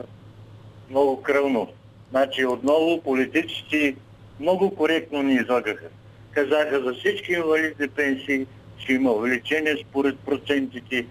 много 0.89 1.21
кръвно. 1.21 1.67
Значи 2.09 2.45
отново 2.45 3.01
политиците 3.01 3.95
много 4.39 4.75
коректно 4.75 5.23
ни 5.23 5.33
излагаха. 5.33 5.85
Казаха 6.31 6.83
за 6.83 6.93
всички 6.93 7.33
инвалидни 7.33 7.87
пенсии 7.87 8.45
ще 8.77 8.93
има 8.93 9.11
увеличение 9.11 9.77
според 9.89 10.19
процентите. 10.19 11.05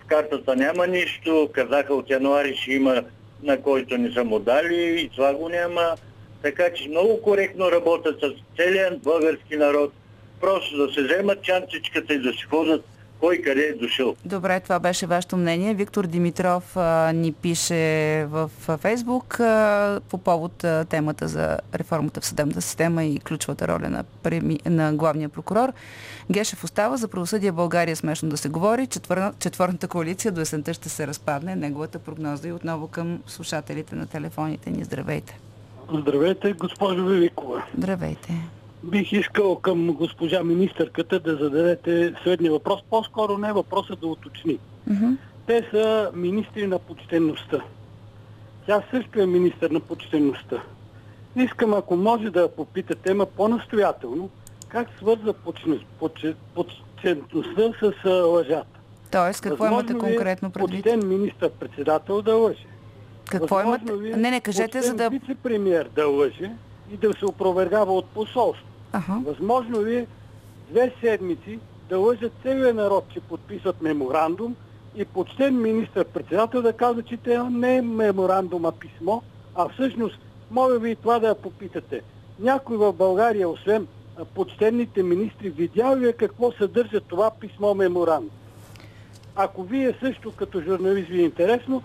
В 0.00 0.06
картата 0.06 0.56
няма 0.56 0.86
нищо. 0.86 1.50
Казаха 1.52 1.94
от 1.94 2.10
януари 2.10 2.56
ще 2.56 2.72
има 2.72 3.02
на 3.44 3.62
който 3.62 3.98
не 3.98 4.12
са 4.12 4.24
му 4.24 4.38
дали 4.38 5.00
и 5.00 5.08
това 5.08 5.34
го 5.34 5.48
няма. 5.48 5.96
Така 6.42 6.72
че 6.74 6.88
много 6.88 7.22
коректно 7.22 7.72
работят 7.72 8.20
с 8.20 8.32
целият 8.56 9.02
български 9.02 9.56
народ. 9.56 9.92
Просто 10.40 10.76
да 10.76 10.92
се 10.92 11.02
вземат 11.02 11.42
чантичката 11.42 12.14
и 12.14 12.18
да 12.18 12.32
си 12.32 12.42
ходят 12.42 12.84
кой 13.20 13.38
къде 13.38 13.62
е 13.62 13.72
дошъл. 13.72 14.16
Добре, 14.24 14.60
това 14.60 14.78
беше 14.78 15.06
вашето 15.06 15.36
мнение. 15.36 15.74
Виктор 15.74 16.06
Димитров 16.06 16.76
а, 16.76 17.12
ни 17.12 17.32
пише 17.32 18.26
в 18.30 18.50
Фейсбук 18.78 19.40
а, 19.40 20.00
по 20.10 20.18
повод 20.18 20.64
а, 20.64 20.84
темата 20.84 21.28
за 21.28 21.58
реформата 21.74 22.20
в 22.20 22.26
съдебната 22.26 22.62
система 22.62 23.04
и 23.04 23.18
ключовата 23.18 23.68
роля 23.68 23.88
на, 23.88 24.04
преми, 24.22 24.58
на 24.66 24.92
главния 24.92 25.28
прокурор. 25.28 25.72
Гешев 26.30 26.64
остава 26.64 26.96
за 26.96 27.08
правосъдие 27.08 27.52
България 27.52 27.96
смешно 27.96 28.28
да 28.28 28.36
се 28.36 28.48
говори. 28.48 28.86
Четвърна, 28.86 29.32
четвърната 29.38 29.88
коалиция 29.88 30.32
до 30.32 30.40
есента 30.40 30.74
ще 30.74 30.88
се 30.88 31.06
разпадне. 31.06 31.56
Неговата 31.56 31.98
прогноза 31.98 32.48
и 32.48 32.52
отново 32.52 32.88
към 32.88 33.22
слушателите 33.26 33.94
на 33.94 34.06
телефоните 34.06 34.70
ни. 34.70 34.84
Здравейте. 34.84 35.38
Здравейте, 35.92 36.52
госпожо 36.52 37.04
Великова. 37.04 37.64
Здравейте. 37.78 38.32
Бих 38.84 39.12
искал 39.12 39.56
към 39.56 39.86
госпожа 39.86 40.44
министърката 40.44 41.20
да 41.20 41.36
зададете 41.36 42.14
следния 42.22 42.52
въпрос. 42.52 42.80
По-скоро 42.90 43.38
не 43.38 43.52
въпроса 43.52 43.96
да 43.96 44.06
уточни. 44.06 44.58
Мгм. 44.86 45.12
Те 45.46 45.68
са 45.70 46.10
министри 46.14 46.66
на 46.66 46.78
почтенността. 46.78 47.60
Тя 48.66 48.82
също 48.90 49.20
е 49.20 49.26
министър 49.26 49.70
на 49.70 49.80
почтенността. 49.80 50.62
Искам, 51.36 51.74
ако 51.74 51.96
може 51.96 52.30
да 52.30 52.40
я 52.40 52.48
попита 52.48 52.94
тема 52.94 53.26
по-настоятелно, 53.26 54.30
как 54.68 54.88
свърза 54.98 55.32
почтенността 56.54 57.72
с 57.80 58.10
лъжата. 58.10 58.78
Тоест, 59.10 59.40
какво 59.40 59.64
Възможно 59.64 59.90
имате 59.90 59.92
е 59.92 60.10
конкретно 60.10 60.50
предвид? 60.50 60.84
Почтен 60.84 61.08
министър-председател 61.08 62.22
да 62.22 62.34
лъже. 62.34 62.66
Какво 63.30 63.54
Възможно 63.54 63.88
имате? 63.92 64.12
е 64.12 64.16
Не, 64.16 64.30
не, 64.30 64.40
кажете, 64.40 64.82
за 64.82 64.94
да... 64.94 65.10
вице-премьер 65.10 65.88
да 65.88 66.06
лъже 66.06 66.50
и 66.92 66.96
да 66.96 67.12
се 67.18 67.26
опровергава 67.26 67.94
от 67.96 68.06
посолство. 68.06 68.66
Аха. 68.94 69.20
Възможно 69.26 69.84
ли 69.84 69.96
е 69.96 70.06
две 70.70 70.92
седмици 71.00 71.58
да 71.88 71.98
лъжат 71.98 72.32
целия 72.42 72.74
народ, 72.74 73.04
че 73.12 73.20
подписват 73.20 73.82
меморандум 73.82 74.56
и 74.96 75.04
почтен 75.04 75.62
министър-председател 75.62 76.62
да 76.62 76.72
казва, 76.72 77.02
че 77.02 77.16
те 77.16 77.38
не 77.38 77.76
е 77.76 77.82
меморандум, 77.82 78.64
а 78.64 78.72
писмо, 78.72 79.20
а 79.54 79.68
всъщност, 79.68 80.18
моля 80.50 80.78
ви 80.78 80.90
и 80.90 80.96
това 80.96 81.18
да 81.18 81.26
я 81.26 81.34
попитате. 81.34 82.02
Някой 82.40 82.76
в 82.76 82.92
България, 82.92 83.48
освен 83.48 83.86
почтенните 84.34 85.02
министри, 85.02 85.50
видял 85.50 85.96
ли 85.96 86.08
е 86.08 86.12
какво 86.12 86.52
съдържа 86.52 87.00
това 87.00 87.30
писмо 87.40 87.74
меморандум? 87.74 88.30
Ако 89.36 89.62
вие 89.62 89.94
също 90.00 90.32
като 90.32 90.60
журналист 90.60 91.08
ви 91.08 91.20
е 91.20 91.24
интересно, 91.24 91.82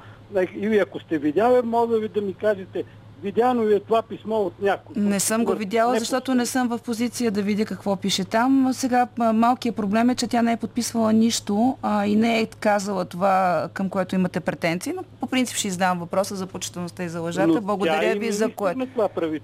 или 0.56 0.78
ако 0.78 1.00
сте 1.00 1.18
видяли, 1.18 1.62
моля 1.64 2.00
ви 2.00 2.08
да 2.08 2.22
ми 2.22 2.34
кажете, 2.34 2.84
видяно 3.20 3.68
ли 3.68 3.76
е 3.76 3.80
това 3.80 4.02
писмо 4.02 4.36
от 4.36 4.62
някой? 4.62 4.94
Не 4.98 5.20
съм 5.20 5.46
го 5.46 5.54
видяла, 5.54 6.00
защото 6.00 6.36
не 6.36 6.46
съм 6.46 6.68
в 6.68 6.80
позиция 6.80 7.32
да 7.32 7.42
видя 7.42 7.66
какво 7.66 7.96
пише 7.96 8.26
там. 8.26 8.70
Сега 8.74 9.08
малкият 9.34 9.76
проблем 9.76 10.10
е, 10.10 10.16
че 10.16 10.28
тя 10.28 10.42
не 10.42 10.52
е 10.52 10.58
подписвала 10.58 11.14
нищо 11.14 11.78
а, 11.82 12.06
и 12.06 12.16
не 12.16 12.40
е 12.40 12.46
казала 12.48 13.06
това, 13.06 13.30
към 13.74 13.90
което 13.90 14.16
имате 14.16 14.40
претенции, 14.40 14.94
но 14.96 15.04
по 15.20 15.28
принцип 15.28 15.58
ще 15.58 15.68
издавам 15.68 16.00
въпроса 16.00 16.36
за 16.36 16.48
почтеността 16.48 17.04
и 17.04 17.10
за 17.10 17.20
лъжата. 17.22 17.48
Но 17.48 17.62
Благодаря 17.62 18.12
е 18.12 18.16
ви 18.16 18.32
за 18.32 18.50
което. 18.50 18.88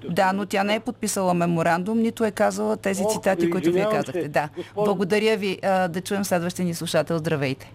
Да, 0.05 0.33
но 0.33 0.45
тя 0.45 0.63
не 0.63 0.75
е 0.75 0.79
подписала 0.79 1.33
меморандум, 1.33 1.99
нито 1.99 2.25
е 2.25 2.31
казала 2.31 2.77
тези 2.77 3.03
Ох, 3.05 3.11
цитати, 3.13 3.49
които 3.49 3.71
вие 3.71 3.83
казахте. 3.85 4.21
се, 4.21 4.27
Да. 4.27 4.49
госпожо- 4.57 4.85
Благодаря 4.85 5.38
ви. 5.38 5.59
А, 5.63 5.88
да 5.88 6.01
чуем 6.01 6.25
следващия 6.25 6.65
ни 6.65 6.73
слушател. 6.73 7.17
Здравейте. 7.17 7.71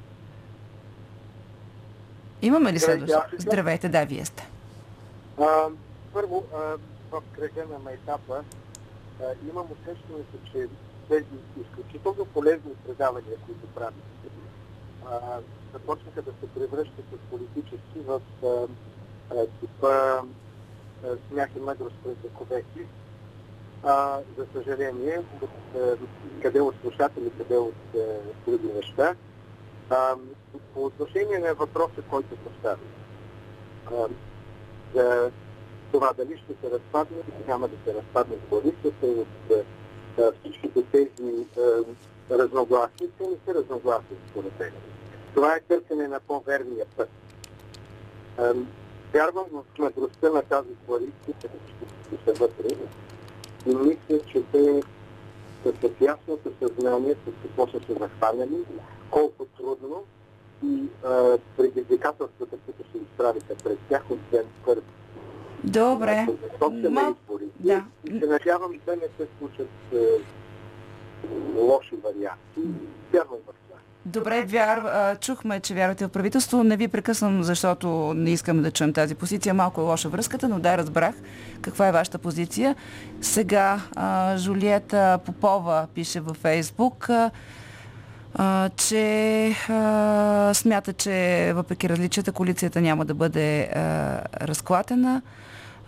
Имаме 2.43 2.73
ли 2.73 2.79
Здравейте, 2.79 3.07
следващ? 3.07 3.27
аз 3.27 3.33
ли 3.33 3.37
съм? 3.37 3.51
Здравейте, 3.51 3.89
да, 3.89 4.05
вие 4.05 4.25
сте. 4.25 4.49
А, 5.41 5.45
първо, 6.13 6.45
в 7.11 7.23
кръга 7.33 7.67
на 7.67 7.79
майтапа 7.79 8.45
имам 9.51 9.67
усещането, 9.73 10.53
че 10.53 10.69
тези 11.09 11.27
изключително 11.61 12.25
полезни 12.25 12.75
предавания, 12.87 13.37
които 13.47 13.67
правите, 13.75 14.01
а, 15.11 15.41
започнаха 15.73 16.23
да 16.23 16.31
се 16.31 16.55
превръщат 16.55 17.05
от 17.13 17.21
политически 17.21 18.01
в 18.07 18.21
типа 19.61 20.23
смях 21.29 21.49
и 21.57 21.61
мъдрост 21.61 21.97
през 22.05 22.15
вековеки. 22.23 22.87
За 24.37 24.47
съжаление, 24.53 25.23
от, 25.43 25.51
къде 26.43 26.61
от 26.61 26.75
слушатели, 26.81 27.31
къде 27.39 27.57
от 27.57 27.75
други 28.47 28.73
неща. 28.77 29.15
По 30.75 30.85
отношение 30.85 31.39
на 31.39 31.55
въпроса, 31.55 32.03
който 32.11 32.37
постави. 32.37 32.83
За 34.95 35.31
това 35.93 36.13
дали 36.13 36.37
ще 36.37 36.53
се 36.61 36.71
разпадне 36.75 37.17
няма 37.49 37.69
да 37.69 37.77
се 37.85 37.95
разпадне 37.95 38.37
коалицията 38.51 39.07
от 39.07 39.67
а, 40.19 40.33
всичките 40.41 40.83
тези 40.83 41.47
а, 41.59 42.39
разногласия, 42.39 43.09
не 43.21 43.37
са 43.47 43.55
разногласия 43.55 44.17
според 44.31 44.61
мен. 44.61 44.73
Това 45.35 45.57
е 45.57 45.61
търсене 45.61 46.09
на 46.09 46.21
по-верния 46.21 46.87
път. 46.97 47.09
Вярвам 49.15 49.45
в 49.53 49.79
мъдростта 49.79 50.31
на 50.31 50.43
тази 50.43 50.75
коалиция, 50.87 51.35
които 52.09 52.25
са 52.25 52.33
вътре 52.33 52.77
и 53.67 53.75
мисля, 53.75 54.27
че 54.33 54.43
те 54.53 54.83
с 55.65 56.01
ясното 56.01 56.53
съзнание 56.63 57.15
с 57.15 57.43
какво 57.43 57.67
са 57.67 57.87
се 57.87 57.93
захванали, 57.93 58.65
колко 59.11 59.45
трудно 59.45 60.05
и 60.65 60.83
предизвикателствата, 61.57 62.57
които 62.67 62.93
се 62.93 62.99
изправиха 62.99 63.55
пред 63.65 63.79
тях, 63.89 64.03
освен 64.11 64.47
първи. 64.65 64.83
Добре. 65.65 66.27
Собствени 66.59 66.97
Ма- 66.97 67.15
избори. 67.23 67.45
да. 67.61 67.85
И 68.05 68.19
се 68.21 68.27
надявам 68.27 68.73
да 68.87 68.93
не 68.93 69.03
се 69.19 69.27
случат 69.39 69.69
е, 69.95 69.97
лоши 71.57 71.95
варианти. 72.05 72.79
Вярвам 73.13 73.39
в 73.47 73.47
това. 73.47 73.79
Добре, 74.07 74.43
вяр, 74.43 74.83
чухме, 75.19 75.61
че 75.61 75.75
вярвате 75.75 76.07
в 76.07 76.09
правителство. 76.09 76.65
Не 76.65 76.77
ви 76.77 76.89
прекъсвам, 76.89 77.43
защото 77.43 78.15
не 78.17 78.31
искаме 78.31 78.63
да 78.63 78.71
чуем 78.71 78.93
тази 78.93 79.15
позиция. 79.15 79.55
Малко 79.55 79.81
е 79.81 79.85
лоша 79.85 80.09
връзката, 80.09 80.49
но 80.49 80.59
да, 80.61 80.79
разбрах 80.79 81.15
каква 81.63 81.89
е 81.89 81.93
вашата 81.93 82.19
позиция. 82.19 82.77
Сега 83.21 83.81
Жулиета 84.37 85.19
Попова 85.27 85.87
пише 85.95 86.21
във 86.21 86.37
Фейсбук, 86.37 87.09
че 88.77 89.49
а, 89.69 90.55
смята, 90.55 90.93
че 90.93 91.53
въпреки 91.55 91.89
различията, 91.89 92.33
коалицията 92.33 92.81
няма 92.81 93.05
да 93.05 93.15
бъде 93.15 93.63
а, 93.63 93.79
разклатена. 94.47 95.23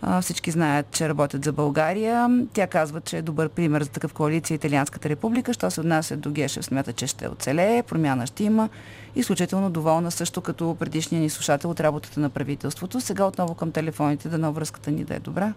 А, 0.05 0.21
Всички 0.21 0.51
знаят, 0.51 0.85
че 0.91 1.09
работят 1.09 1.43
за 1.43 1.51
България. 1.51 2.45
Тя 2.53 2.67
казва, 2.67 3.01
че 3.01 3.17
е 3.17 3.21
добър 3.21 3.49
пример 3.49 3.83
за 3.83 3.89
такъв 3.89 4.13
коалиция 4.13 4.55
Италианската 4.55 5.09
република. 5.09 5.53
Що 5.53 5.71
се 5.71 5.79
отнася 5.79 6.17
до 6.17 6.31
Гешев, 6.31 6.65
смята, 6.65 6.93
че 6.93 7.07
ще 7.07 7.27
оцелее, 7.27 7.83
промяна 7.83 8.27
ще 8.27 8.43
има. 8.43 8.69
Изключително 9.15 9.69
доволна 9.69 10.11
също 10.11 10.41
като 10.41 10.75
предишния 10.79 11.21
ни 11.21 11.29
слушател 11.29 11.69
от 11.69 11.79
работата 11.79 12.19
на 12.19 12.29
правителството. 12.29 13.01
Сега 13.01 13.25
отново 13.25 13.55
към 13.55 13.71
телефоните, 13.71 14.29
да 14.29 14.51
връзката 14.51 14.91
ни 14.91 15.03
да 15.03 15.15
е 15.15 15.19
добра. 15.19 15.53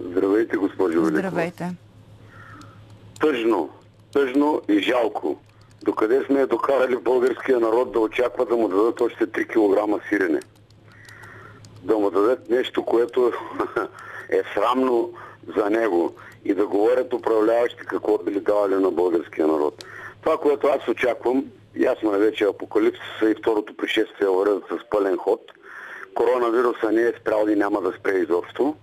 Здравейте, 0.00 0.56
госпожо 0.56 0.88
Великова. 0.88 1.18
Здравейте. 1.18 1.74
Тъжно, 3.20 3.68
тъжно 4.12 4.62
и 4.68 4.78
жалко. 4.78 5.36
Докъде 5.84 6.22
сме 6.26 6.46
докарали 6.46 6.96
българския 6.96 7.60
народ 7.60 7.92
да 7.92 7.98
очаква 7.98 8.46
да 8.46 8.56
му 8.56 8.68
дадат 8.68 9.00
още 9.00 9.26
3 9.26 9.46
кг 9.46 10.08
сирене? 10.08 10.40
Да 11.82 11.98
му 11.98 12.10
дадат 12.10 12.50
нещо, 12.50 12.84
което 12.84 13.32
е 14.30 14.42
срамно 14.54 15.12
за 15.56 15.70
него 15.70 16.14
и 16.44 16.54
да 16.54 16.66
говорят 16.66 17.12
управляващи 17.12 17.86
какво 17.86 18.18
били 18.18 18.40
давали 18.40 18.74
на 18.74 18.90
българския 18.90 19.46
народ. 19.46 19.84
Това, 20.22 20.36
което 20.36 20.66
аз 20.66 20.88
очаквам, 20.88 21.44
ясно 21.76 22.14
е 22.14 22.18
вече 22.18 22.44
апокалипсиса 22.44 23.30
и 23.30 23.34
второто 23.34 23.76
пришествие 23.76 24.28
вървят 24.28 24.64
с 24.70 24.90
пълен 24.90 25.16
ход. 25.16 25.40
Коронавируса 26.14 26.92
не 26.92 27.02
е 27.02 27.12
спрял 27.20 27.46
и 27.48 27.56
няма 27.56 27.80
да 27.80 27.92
спре 27.92 28.12
изобщо. 28.12 28.76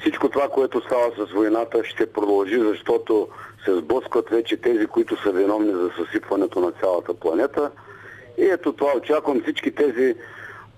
Всичко 0.00 0.28
това, 0.28 0.48
което 0.48 0.80
става 0.80 1.10
с 1.18 1.32
войната, 1.32 1.84
ще 1.84 2.12
продължи, 2.12 2.60
защото 2.60 3.28
се 3.64 3.76
сблъскват 3.76 4.30
вече 4.30 4.56
тези, 4.56 4.86
които 4.86 5.22
са 5.22 5.32
виновни 5.32 5.72
за 5.72 5.90
съсипването 5.96 6.60
на 6.60 6.72
цялата 6.72 7.14
планета. 7.14 7.70
И 8.38 8.44
ето 8.44 8.72
това 8.72 8.92
очаквам 8.96 9.42
всички 9.42 9.74
тези 9.74 10.14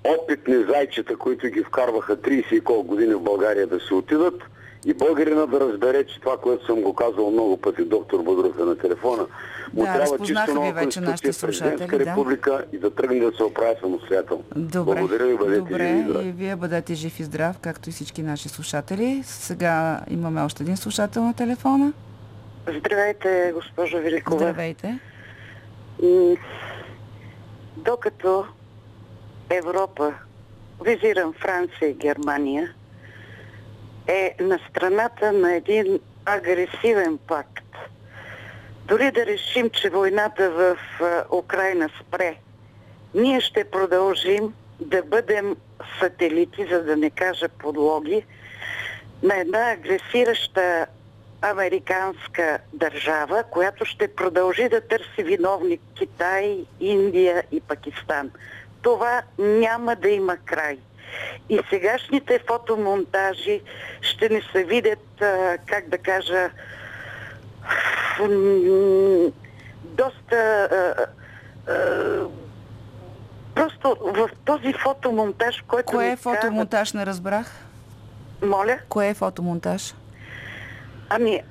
опитни 0.04 0.64
зайчета, 0.64 1.16
които 1.16 1.46
ги 1.46 1.62
вкарваха 1.62 2.16
30 2.16 2.52
и 2.52 2.60
колко 2.60 2.84
години 2.84 3.14
в 3.14 3.20
България 3.20 3.66
да 3.66 3.80
се 3.80 3.94
отидат 3.94 4.42
и 4.86 4.94
българина 4.94 5.46
да 5.46 5.60
разбере, 5.60 6.04
че 6.06 6.20
това, 6.20 6.36
което 6.36 6.66
съм 6.66 6.80
го 6.82 6.94
казал 6.94 7.30
много 7.30 7.56
пъти 7.56 7.84
доктор 7.84 8.22
Бодров 8.22 8.58
е 8.60 8.62
на 8.62 8.78
телефона, 8.78 9.26
му 9.74 9.82
Да, 9.82 9.92
трябва 9.92 10.26
чисто 10.26 10.54
нова 10.54 10.72
вече 10.72 11.00
нашите 11.00 11.28
конституция, 11.28 11.48
президентска 11.48 11.86
слушатели, 11.86 12.04
да. 12.04 12.10
република 12.10 12.64
и 12.72 12.78
да 12.78 12.90
тръгне 12.90 13.20
да 13.20 13.36
се 13.36 13.42
оправи 13.42 13.74
самостоятелно. 13.80 14.44
Добре. 14.56 15.00
Благодаря 15.00 15.26
ви, 15.26 15.36
бъдете 15.36 15.58
Добре, 15.58 16.04
живи 16.06 16.24
и 16.24 16.28
и 16.28 16.32
вие 16.32 16.56
бъдете 16.56 16.94
жив 16.94 17.20
и 17.20 17.24
здрав, 17.24 17.58
както 17.58 17.88
и 17.88 17.92
всички 17.92 18.22
наши 18.22 18.48
слушатели. 18.48 19.22
Сега 19.24 20.00
имаме 20.10 20.42
още 20.42 20.62
един 20.62 20.76
слушател 20.76 21.24
на 21.24 21.34
телефона. 21.34 21.92
Здравейте, 22.78 23.52
госпожо 23.54 23.96
Великова. 23.96 24.38
Здравейте. 24.38 24.98
Докато 27.76 28.44
Европа, 29.50 30.14
визирам 30.84 31.32
Франция 31.32 31.88
и 31.88 31.94
Германия, 31.94 32.74
е 34.06 34.36
на 34.40 34.58
страната 34.70 35.32
на 35.32 35.54
един 35.54 36.00
агресивен 36.24 37.18
пакт. 37.18 37.64
Дори 38.84 39.10
да 39.10 39.26
решим, 39.26 39.70
че 39.70 39.90
войната 39.90 40.50
в 40.50 40.78
Украина 41.32 41.88
спре, 42.00 42.36
ние 43.14 43.40
ще 43.40 43.64
продължим 43.64 44.54
да 44.80 45.02
бъдем 45.02 45.56
сателити, 46.00 46.66
за 46.70 46.84
да 46.84 46.96
не 46.96 47.10
кажа 47.10 47.48
подлоги, 47.48 48.24
на 49.22 49.36
една 49.36 49.70
агресираща 49.70 50.86
американска 51.42 52.58
държава, 52.72 53.44
която 53.50 53.84
ще 53.84 54.14
продължи 54.14 54.68
да 54.68 54.80
търси 54.80 55.22
виновни 55.22 55.78
Китай, 55.94 56.64
Индия 56.80 57.42
и 57.52 57.60
Пакистан. 57.60 58.30
Това 58.86 59.22
няма 59.38 59.96
да 59.96 60.08
има 60.08 60.36
край. 60.36 60.78
И 61.48 61.60
сегашните 61.70 62.40
фотомонтажи 62.48 63.60
ще 64.00 64.28
ни 64.28 64.42
се 64.52 64.64
видят, 64.64 65.22
а, 65.22 65.58
как 65.66 65.88
да 65.88 65.98
кажа, 65.98 66.50
доста 69.84 70.68
а, 70.70 71.06
а, 71.72 71.76
просто 73.54 73.96
в 74.00 74.30
този 74.44 74.72
фотомонтаж, 74.72 75.64
който 75.68 75.86
Кое 75.86 76.08
е 76.10 76.16
фотомонтаж, 76.16 76.92
не 76.92 77.06
разбрах? 77.06 77.64
Моля? 78.42 78.78
Кое 78.88 79.08
е 79.08 79.14
фотомонтаж? 79.14 79.94
Ами, 81.08 81.42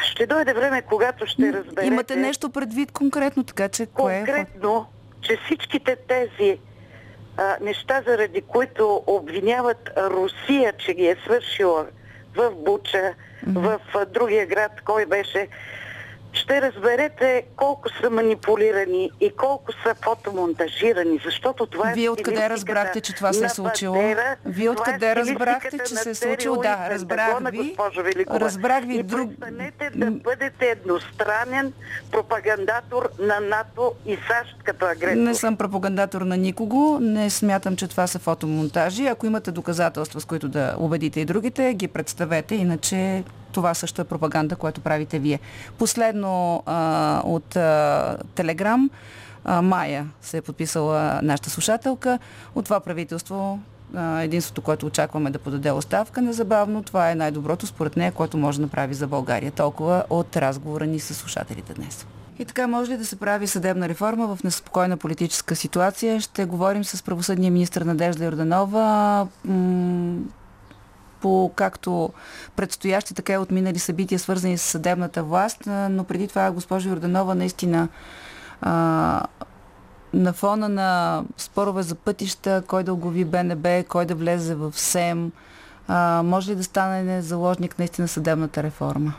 ще 0.00 0.26
дойде 0.26 0.54
време, 0.54 0.82
когато 0.82 1.26
ще 1.26 1.52
разберете... 1.52 1.86
Имате 1.86 2.16
нещо 2.16 2.50
предвид 2.50 2.92
конкретно, 2.92 3.44
така 3.44 3.68
че 3.68 3.86
кое 3.86 4.14
е 4.14 4.24
конкретно, 4.24 4.86
че 5.20 5.38
всичките 5.44 5.96
тези 5.96 6.58
а, 7.36 7.56
неща, 7.60 8.02
заради 8.06 8.40
които 8.42 9.02
обвиняват 9.06 9.90
Русия, 9.96 10.72
че 10.78 10.94
ги 10.94 11.06
е 11.06 11.16
свършила 11.24 11.86
в 12.36 12.50
Буча, 12.50 13.14
в 13.46 13.80
а, 13.94 14.04
другия 14.04 14.46
град, 14.46 14.72
кой 14.84 15.06
беше, 15.06 15.48
ще 16.32 16.62
разберете 16.62 17.42
колко 17.56 17.88
са 18.02 18.10
манипулирани 18.10 19.10
и 19.20 19.30
колко 19.30 19.72
са 19.72 19.94
фотомонтажирани, 19.94 21.20
защото 21.24 21.66
това 21.66 21.90
е 21.90 21.94
Вие 21.94 22.10
откъде 22.10 22.50
разбрахте, 22.50 23.00
че 23.00 23.14
това 23.14 23.32
се 23.32 23.44
е 23.44 23.48
случило? 23.48 23.94
Бандера, 23.94 24.36
Вие 24.46 24.66
е 24.66 24.70
откъде 24.70 25.16
разбрахте, 25.16 25.78
че 25.88 25.94
се 25.94 26.10
е 26.10 26.14
случило? 26.14 26.56
Да, 26.56 26.90
разбрах 26.90 27.50
ви. 27.50 27.76
Разбрах 28.30 28.84
ви 28.84 28.94
И 28.94 29.02
друг... 29.02 29.30
престанете 29.30 29.90
да 29.94 30.10
бъдете 30.10 30.66
едностранен 30.66 31.72
пропагандатор 32.12 33.10
на 33.18 33.40
НАТО 33.40 33.92
и 34.06 34.14
САЩ 34.14 34.56
като 34.64 34.86
агресор. 34.86 35.16
Не 35.16 35.34
съм 35.34 35.56
пропагандатор 35.56 36.20
на 36.22 36.36
никого, 36.36 36.98
не 37.00 37.30
смятам, 37.30 37.76
че 37.76 37.88
това 37.88 38.06
са 38.06 38.18
фотомонтажи. 38.18 39.06
Ако 39.06 39.26
имате 39.26 39.50
доказателства, 39.50 40.20
с 40.20 40.24
които 40.24 40.48
да 40.48 40.74
убедите 40.78 41.20
и 41.20 41.24
другите, 41.24 41.74
ги 41.74 41.88
представете, 41.88 42.54
иначе 42.54 43.24
това 43.52 43.74
също 43.74 44.02
е 44.02 44.04
пропаганда, 44.04 44.56
което 44.56 44.80
правите 44.80 45.18
вие. 45.18 45.40
Последно 45.78 46.62
а, 46.66 47.22
от 47.24 47.56
Телеграм, 48.34 48.90
Майя 49.62 50.06
се 50.22 50.36
е 50.36 50.42
подписала 50.42 51.20
нашата 51.22 51.50
слушателка. 51.50 52.18
От 52.54 52.64
това 52.64 52.80
правителство 52.80 53.58
единството, 54.20 54.62
което 54.62 54.86
очакваме 54.86 55.30
да 55.30 55.38
подаде 55.38 55.70
оставка 55.70 56.22
незабавно, 56.22 56.82
това 56.82 57.10
е 57.10 57.14
най-доброто 57.14 57.66
според 57.66 57.96
нея, 57.96 58.12
което 58.12 58.38
може 58.38 58.58
да 58.58 58.62
направи 58.62 58.94
за 58.94 59.06
България. 59.06 59.52
Толкова 59.52 60.04
от 60.10 60.36
разговора 60.36 60.86
ни 60.86 61.00
с 61.00 61.14
слушателите 61.14 61.74
днес. 61.74 62.06
И 62.38 62.44
така, 62.44 62.66
може 62.66 62.90
ли 62.90 62.96
да 62.96 63.06
се 63.06 63.16
прави 63.16 63.46
съдебна 63.46 63.88
реформа 63.88 64.36
в 64.36 64.44
неспокойна 64.44 64.96
политическа 64.96 65.56
ситуация? 65.56 66.20
Ще 66.20 66.44
говорим 66.44 66.84
с 66.84 67.02
правосъдния 67.02 67.52
министр 67.52 67.84
Надежда 67.84 68.24
Йорданова 68.24 69.26
по 71.20 71.52
както 71.54 72.10
предстоящи, 72.56 73.14
така 73.14 73.32
и 73.32 73.38
отминали 73.38 73.78
събития, 73.78 74.18
свързани 74.18 74.58
с 74.58 74.62
съдебната 74.62 75.22
власт. 75.22 75.62
Но 75.66 76.04
преди 76.04 76.28
това, 76.28 76.50
госпожо 76.50 76.88
Йорданова, 76.88 77.34
наистина 77.34 77.88
а, 78.60 79.22
на 80.12 80.32
фона 80.32 80.68
на 80.68 81.22
спорове 81.36 81.82
за 81.82 81.94
пътища, 81.94 82.62
кой 82.66 82.84
да 82.84 82.92
оглави 82.92 83.24
БНБ, 83.24 83.84
кой 83.88 84.04
да 84.04 84.14
влезе 84.14 84.54
в 84.54 84.72
СЕМ, 84.76 85.32
а, 85.88 86.22
може 86.24 86.50
ли 86.50 86.56
да 86.56 86.64
стане 86.64 87.22
заложник 87.22 87.78
наистина 87.78 88.08
съдебната 88.08 88.62
реформа? 88.62 89.14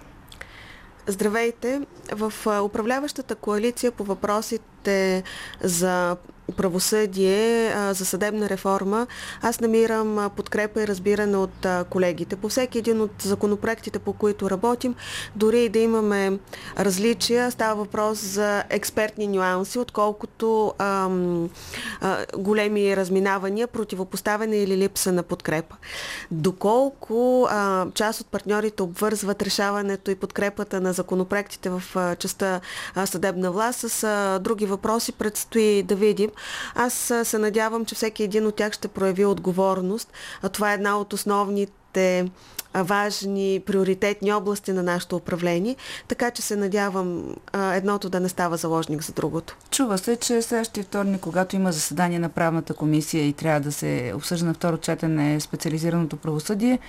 Здравейте! 1.07 1.81
В 2.11 2.33
управляващата 2.63 3.35
коалиция 3.35 3.91
по 3.91 4.03
въпросите 4.03 5.23
за 5.61 6.17
правосъдие, 6.57 7.73
за 7.91 8.05
съдебна 8.05 8.49
реформа, 8.49 9.07
аз 9.41 9.59
намирам 9.59 10.29
подкрепа 10.35 10.81
и 10.83 10.87
разбиране 10.87 11.37
от 11.37 11.67
колегите. 11.89 12.35
По 12.35 12.49
всеки 12.49 12.77
един 12.77 13.01
от 13.01 13.11
законопроектите, 13.21 13.99
по 13.99 14.13
които 14.13 14.49
работим, 14.49 14.95
дори 15.35 15.63
и 15.63 15.69
да 15.69 15.79
имаме 15.79 16.39
различия, 16.79 17.51
става 17.51 17.75
въпрос 17.75 18.19
за 18.19 18.63
експертни 18.69 19.27
нюанси, 19.27 19.79
отколкото 19.79 20.73
ам, 20.77 21.49
а, 22.01 22.25
големи 22.37 22.97
разминавания, 22.97 23.67
противопоставяне 23.67 24.57
или 24.57 24.77
липса 24.77 25.11
на 25.11 25.23
подкрепа. 25.23 25.75
Доколко 26.31 27.47
а, 27.49 27.87
част 27.93 28.21
от 28.21 28.27
партньорите 28.27 28.83
обвързват 28.83 29.41
решаването 29.41 30.11
и 30.11 30.15
подкрепата 30.15 30.81
на 30.81 30.93
законопроектите 30.93 31.69
в 31.69 31.83
а, 31.95 32.15
частта 32.15 32.61
а, 32.95 33.05
съдебна 33.05 33.51
власт 33.51 33.79
с 33.79 34.03
а, 34.03 34.39
други 34.39 34.65
въпроси, 34.65 35.11
предстои 35.11 35.83
да 35.83 35.95
видим. 35.95 36.29
Аз 36.75 37.13
се 37.23 37.37
надявам, 37.37 37.85
че 37.85 37.95
всеки 37.95 38.23
един 38.23 38.47
от 38.47 38.55
тях 38.55 38.73
ще 38.73 38.87
прояви 38.87 39.25
отговорност. 39.25 40.11
Това 40.51 40.71
е 40.71 40.75
една 40.75 40.99
от 40.99 41.13
основните 41.13 42.29
важни, 42.73 43.61
приоритетни 43.65 44.33
области 44.33 44.71
на 44.71 44.83
нашето 44.83 45.15
управление, 45.15 45.75
така 46.07 46.31
че 46.31 46.41
се 46.41 46.55
надявам 46.55 47.35
а, 47.53 47.73
едното 47.73 48.09
да 48.09 48.19
не 48.19 48.29
става 48.29 48.57
заложник 48.57 49.03
за 49.03 49.13
другото. 49.13 49.57
Чува 49.71 49.97
се, 49.97 50.15
че 50.15 50.41
следващия 50.41 50.83
вторник, 50.83 51.21
когато 51.21 51.55
има 51.55 51.71
заседание 51.71 52.19
на 52.19 52.29
правната 52.29 52.73
комисия 52.73 53.27
и 53.27 53.33
трябва 53.33 53.59
да 53.59 53.71
се 53.71 54.13
обсъжда 54.15 54.45
на 54.45 54.53
второ 54.53 54.77
четене 54.77 55.39
специализираното 55.39 56.17
правосъдие, 56.17 56.79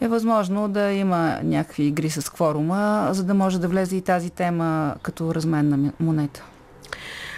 е 0.00 0.08
възможно 0.08 0.68
да 0.68 0.92
има 0.92 1.38
някакви 1.42 1.82
игри 1.82 2.10
с 2.10 2.32
кворума, 2.32 3.08
за 3.12 3.24
да 3.24 3.34
може 3.34 3.60
да 3.60 3.68
влезе 3.68 3.96
и 3.96 4.02
тази 4.02 4.30
тема 4.30 4.94
като 5.02 5.34
разменна 5.34 5.92
монета. 6.00 6.42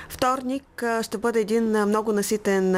Вторник 0.08 0.62
ще 1.02 1.18
бъде 1.18 1.40
един 1.40 1.64
много 1.70 2.12
наситен 2.12 2.72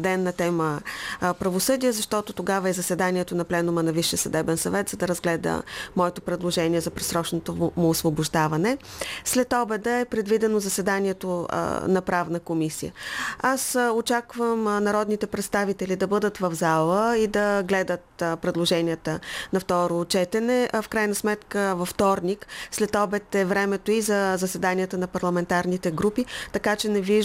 ден 0.00 0.22
на 0.22 0.32
тема 0.32 0.80
правосъдие, 1.20 1.92
защото 1.92 2.32
тогава 2.32 2.68
е 2.68 2.72
заседанието 2.72 3.34
на 3.34 3.44
пленума 3.44 3.82
на 3.82 3.92
Висше 3.92 4.16
съдебен 4.16 4.56
съвет, 4.56 4.88
за 4.88 4.96
да 4.96 5.08
разгледа 5.08 5.62
моето 5.96 6.20
предложение 6.20 6.80
за 6.80 6.90
пресрочното 6.90 7.54
му- 7.54 7.72
освобождаване. 7.76 8.78
След 9.24 9.52
обеда 9.52 9.90
е 9.90 10.04
предвидено 10.04 10.60
заседанието 10.60 11.48
на 11.88 12.02
правна 12.06 12.40
комисия. 12.40 12.92
Аз 13.40 13.78
очаквам 13.94 14.64
народните 14.64 15.26
представители 15.26 15.96
да 15.96 16.06
бъдат 16.06 16.38
в 16.38 16.54
зала 16.54 17.18
и 17.18 17.26
да 17.26 17.62
гледат 17.62 18.04
предложенията 18.16 19.20
на 19.52 19.60
второ 19.60 20.04
четене. 20.04 20.68
В 20.82 20.88
крайна 20.88 21.14
сметка 21.14 21.74
във 21.76 21.88
вторник, 21.88 22.46
след 22.70 22.94
обед 22.94 23.34
е 23.34 23.44
времето 23.44 23.90
и 23.90 24.00
за 24.00 24.36
заседанията 24.36 24.98
на 24.98 25.06
парламентарните 25.06 25.90
групи, 25.90 26.24
така 26.52 26.76
че 26.76 26.88
не 26.88 27.00
виждам 27.00 27.23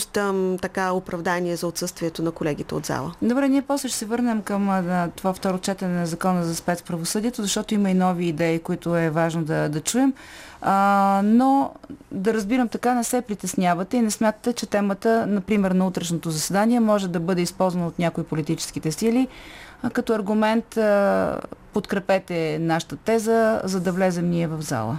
така 0.62 0.92
оправдание 0.92 1.56
за 1.56 1.68
отсъствието 1.68 2.22
на 2.22 2.32
колегите 2.32 2.76
от 2.76 2.86
зала. 2.86 3.14
Добре, 3.22 3.50
ние 3.50 3.62
после 3.62 3.88
ще 3.88 3.98
се 3.98 4.06
върнем 4.06 4.42
към 4.42 4.70
а, 4.70 5.10
това 5.16 5.34
второ 5.34 5.58
четене 5.58 6.00
на 6.00 6.06
закона 6.06 6.44
за 6.44 6.56
спецправосъдието, 6.56 7.42
защото 7.42 7.74
има 7.74 7.90
и 7.90 7.94
нови 7.94 8.26
идеи, 8.26 8.60
които 8.60 8.96
е 8.96 9.10
важно 9.10 9.44
да, 9.44 9.70
да 9.70 9.82
чуем. 9.82 10.14
А, 10.62 11.22
но 11.24 11.72
да 12.12 12.34
разбирам 12.34 12.68
така, 12.68 12.94
не 12.94 13.04
се 13.04 13.22
притеснявате 13.22 13.98
и 13.98 14.02
не 14.02 14.12
смятате, 14.12 14.54
че 14.54 14.66
темата, 14.66 15.26
например, 15.28 15.72
на 15.72 15.88
утрешното 15.88 16.32
заседание 16.32 16.80
може 16.80 17.08
да 17.08 17.20
бъде 17.20 17.42
използвана 17.42 17.88
от 17.88 18.00
някои 18.00 18.24
политическите 18.24 18.92
сили 18.92 19.28
а, 19.84 19.90
като 19.90 20.14
аргумент 20.14 20.78
а, 20.78 21.40
подкрепете 21.74 22.58
нашата 22.62 22.96
теза, 22.96 23.62
за 23.64 23.80
да 23.80 23.92
влезем 23.92 24.30
ние 24.30 24.48
в 24.48 24.62
зала. 24.62 24.98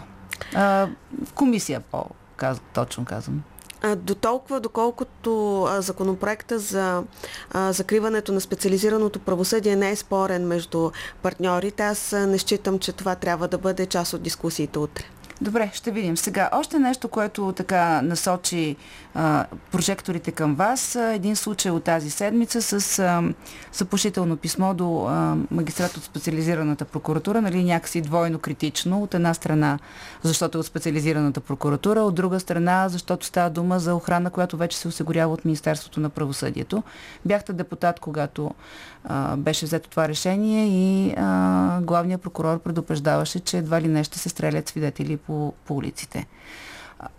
А, 0.54 0.88
в 1.24 1.32
комисия, 1.32 1.80
по 1.80 2.04
точно 2.74 3.04
казвам. 3.04 3.42
До 3.96 4.14
толкова, 4.14 4.60
доколкото 4.60 5.66
законопроекта 5.78 6.58
за 6.58 7.02
закриването 7.54 8.32
на 8.32 8.40
специализираното 8.40 9.18
правосъдие 9.18 9.76
не 9.76 9.90
е 9.90 9.96
спорен 9.96 10.46
между 10.46 10.90
партньорите, 11.22 11.82
аз 11.82 12.12
не 12.12 12.38
считам, 12.38 12.78
че 12.78 12.92
това 12.92 13.14
трябва 13.14 13.48
да 13.48 13.58
бъде 13.58 13.86
част 13.86 14.12
от 14.12 14.22
дискусиите 14.22 14.78
утре. 14.78 15.04
Добре, 15.42 15.70
ще 15.74 15.90
видим. 15.90 16.16
Сега, 16.16 16.50
още 16.52 16.78
нещо, 16.78 17.08
което 17.08 17.52
така 17.56 18.02
насочи 18.02 18.76
прожекторите 19.73 20.33
към 20.33 20.55
вас. 20.55 20.94
Един 20.94 21.37
случай 21.37 21.73
от 21.73 21.85
тази 21.85 22.11
седмица 22.11 22.62
с 22.62 22.99
а, 22.99 23.23
съпушително 23.73 24.37
писмо 24.37 24.75
до 24.75 25.07
а, 25.09 25.37
магистрат 25.51 25.96
от 25.96 26.05
специализираната 26.05 26.85
прокуратура, 26.85 27.40
нали, 27.40 27.64
някакси 27.64 28.01
двойно 28.01 28.38
критично. 28.38 29.03
От 29.03 29.14
една 29.14 29.35
страна, 29.35 29.79
защото 30.23 30.59
е 30.59 30.61
от 30.61 30.66
специализираната 30.66 31.40
прокуратура, 31.40 32.01
от 32.01 32.14
друга 32.14 32.40
страна, 32.40 32.88
защото 32.88 33.27
става 33.27 33.51
дума 33.51 33.79
за 33.79 33.94
охрана, 33.94 34.31
която 34.31 34.57
вече 34.57 34.79
се 34.79 34.88
осигурява 34.88 35.33
от 35.33 35.44
Министерството 35.44 36.01
на 36.01 36.11
правосъдието. 36.11 36.83
Бяхте 37.25 37.53
депутат, 37.53 38.01
когато 38.01 38.51
а, 39.05 39.37
беше 39.37 39.66
взето 39.66 39.90
това 39.90 40.09
решение 40.09 40.66
и 40.66 41.14
а, 41.16 41.81
главният 41.81 42.23
прокурор 42.23 42.59
предупреждаваше, 42.59 43.40
че 43.40 43.58
едва 43.58 43.81
ли 43.81 43.88
не 43.88 44.04
ще 44.04 44.19
се 44.19 44.29
стрелят 44.29 44.69
свидетели 44.69 45.17
по, 45.17 45.52
по 45.67 45.75
улиците. 45.75 46.27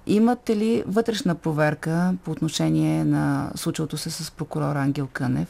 Имате 0.07 0.55
ли 0.55 0.83
вътрешна 0.87 1.35
проверка 1.35 2.13
по 2.23 2.31
отношение 2.31 3.03
на 3.03 3.51
случилото 3.55 3.97
се 3.97 4.09
с 4.09 4.31
прокурор 4.31 4.75
Ангел 4.75 5.07
Кънев? 5.13 5.47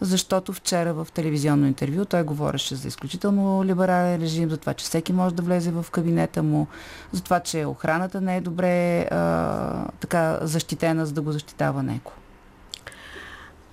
Защото 0.00 0.52
вчера 0.52 0.94
в 0.94 1.08
телевизионно 1.14 1.66
интервю 1.66 2.04
той 2.04 2.22
говореше 2.22 2.74
за 2.74 2.88
изключително 2.88 3.64
либерален 3.64 4.22
режим, 4.22 4.50
за 4.50 4.56
това, 4.56 4.74
че 4.74 4.84
всеки 4.84 5.12
може 5.12 5.34
да 5.34 5.42
влезе 5.42 5.70
в 5.70 5.86
кабинета 5.90 6.42
му, 6.42 6.66
за 7.12 7.22
това, 7.22 7.40
че 7.40 7.64
охраната 7.64 8.20
не 8.20 8.36
е 8.36 8.40
добре 8.40 9.00
а, 9.00 9.88
така 10.00 10.38
защитена, 10.42 11.06
за 11.06 11.12
да 11.12 11.22
го 11.22 11.32
защитава 11.32 11.82
него. 11.82 12.12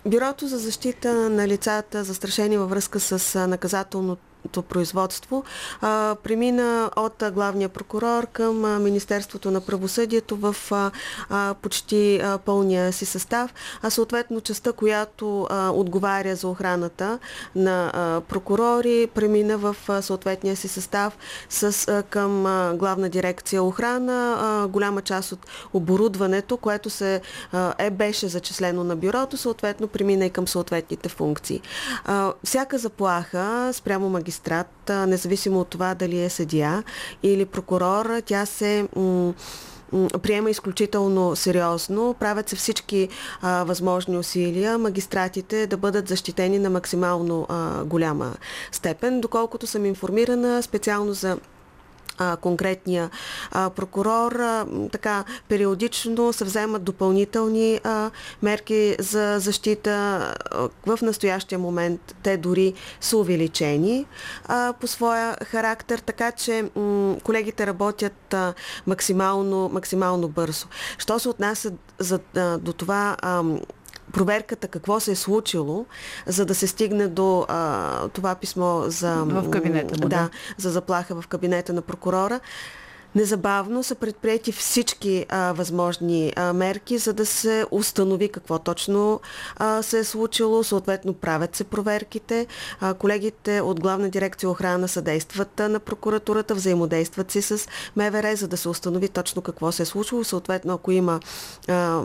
Бюрото 0.06 0.48
за 0.48 0.58
защита 0.58 1.30
на 1.30 1.48
лицата, 1.48 2.04
застрашени 2.04 2.58
във 2.58 2.70
връзка 2.70 3.00
с 3.00 3.48
наказателното 3.48 4.31
производство 4.70 5.44
а, 5.82 6.16
премина 6.24 6.92
от 6.96 7.24
главния 7.34 7.70
прокурор 7.70 8.28
към 8.28 8.84
Министерството 8.84 9.52
на 9.52 9.62
правосъдието 9.62 10.36
в 10.36 10.56
а, 10.72 11.54
почти 11.62 12.20
а, 12.24 12.38
пълния 12.38 12.94
си 12.94 13.06
състав, 13.06 13.54
а 13.82 13.90
съответно 13.90 14.42
частта, 14.42 14.72
която 14.72 15.48
а, 15.50 15.70
отговаря 15.70 16.36
за 16.36 16.48
охраната 16.48 17.20
на 17.56 17.92
а, 17.94 18.22
прокурори, 18.22 19.08
премина 19.14 19.58
в 19.58 19.76
а, 19.88 20.02
съответния 20.02 20.56
си 20.56 20.68
състав 20.68 21.18
с, 21.50 21.88
а, 21.88 22.04
към 22.04 22.46
а, 22.46 22.74
главна 22.76 23.10
дирекция 23.10 23.64
охрана. 23.64 24.38
А, 24.42 24.68
голяма 24.68 25.02
част 25.02 25.32
от 25.32 25.46
оборудването, 25.74 26.58
което 26.58 26.90
се 26.90 27.22
а, 27.52 27.74
е 27.78 27.90
беше 27.90 28.28
зачислено 28.28 28.84
на 28.84 28.96
бюрото, 28.96 29.38
съответно 29.38 29.88
премина 29.88 30.26
и 30.26 30.30
към 30.30 30.48
съответните 30.48 31.10
функции. 31.10 31.62
А, 32.06 32.34
всяка 32.44 32.78
заплаха 32.78 33.70
спрямо 33.74 34.10
магистрата 34.10 34.31
магистрат, 34.32 34.92
независимо 35.08 35.60
от 35.60 35.68
това 35.68 35.96
дали 35.96 36.24
е 36.24 36.30
съдия 36.30 36.84
или 37.24 37.46
прокурор, 37.46 38.22
тя 38.26 38.46
се 38.46 38.88
приема 40.22 40.50
изключително 40.50 41.36
сериозно. 41.36 42.16
Правят 42.20 42.50
се 42.50 42.56
всички 42.56 43.10
а, 43.42 43.64
възможни 43.64 44.18
усилия 44.18 44.78
магистратите 44.78 45.68
да 45.68 45.78
бъдат 45.78 46.08
защитени 46.08 46.60
на 46.60 46.70
максимално 46.70 47.46
а, 47.50 47.84
голяма 47.84 48.34
степен. 48.72 49.22
Доколкото 49.22 49.68
съм 49.68 49.86
информирана 49.86 50.64
специално 50.64 51.14
за 51.14 51.38
а, 52.18 52.38
конкретния 52.38 53.10
а, 53.52 53.70
прокурор. 53.70 54.32
А, 54.32 54.66
така, 54.92 55.24
периодично 55.50 56.34
се 56.34 56.46
вземат 56.46 56.84
допълнителни 56.84 57.80
а, 57.84 58.12
мерки 58.42 58.96
за 59.00 59.40
защита. 59.40 59.92
В 60.86 61.00
настоящия 61.02 61.60
момент 61.60 62.16
те 62.24 62.38
дори 62.38 62.74
са 63.02 63.18
увеличени 63.18 64.06
а, 64.46 64.74
по 64.80 64.88
своя 64.88 65.38
характер, 65.46 66.00
така 66.00 66.32
че 66.32 66.70
м- 66.76 67.16
колегите 67.24 67.68
работят 67.68 68.34
а, 68.34 68.54
максимално, 68.88 69.70
максимално 69.74 70.28
бързо. 70.28 70.68
Що 70.98 71.20
се 71.20 71.30
отнася 71.30 71.72
за, 72.00 72.20
а, 72.36 72.58
до 72.58 72.74
това 72.74 73.18
а, 73.22 73.44
проверката 74.14 74.68
какво 74.68 75.00
се 75.00 75.12
е 75.12 75.16
случило, 75.16 75.86
за 76.26 76.46
да 76.46 76.56
се 76.56 76.68
стигне 76.68 77.08
до 77.08 77.46
а, 77.50 78.08
това 78.08 78.36
писмо 78.36 78.82
за... 78.90 79.16
В 79.16 79.50
кабинета. 79.50 79.96
Да, 79.96 80.08
да, 80.08 80.30
за 80.58 80.70
заплаха 80.70 81.22
в 81.22 81.28
кабинета 81.28 81.74
на 81.74 81.82
прокурора. 81.82 82.40
Незабавно 83.16 83.84
са 83.84 83.96
предприяти 83.96 84.52
всички 84.52 85.26
а, 85.30 85.54
възможни 85.54 86.34
а, 86.36 86.54
мерки, 86.54 86.98
за 86.98 87.14
да 87.14 87.26
се 87.26 87.66
установи 87.72 88.30
какво 88.30 88.60
точно 88.60 89.22
а, 89.58 89.82
се 89.82 90.00
е 90.00 90.04
случило. 90.04 90.64
Съответно, 90.64 91.14
правят 91.14 91.56
се 91.56 91.64
проверките. 91.64 92.48
А, 92.80 92.94
колегите 92.94 93.62
от 93.62 93.80
Главна 93.80 94.10
дирекция 94.10 94.50
охрана 94.50 94.88
съдействат 94.88 95.60
на 95.60 95.80
прокуратурата, 95.80 96.56
взаимодействат 96.56 97.32
си 97.32 97.42
с 97.42 97.68
МВР, 97.96 98.36
за 98.36 98.48
да 98.48 98.58
се 98.58 98.70
установи 98.70 99.10
точно 99.10 99.42
какво 99.42 99.72
се 99.72 99.84
е 99.84 99.86
случило. 99.86 100.24
Съответно, 100.24 100.74
ако 100.74 100.92
има 100.92 101.20
а, 101.68 102.04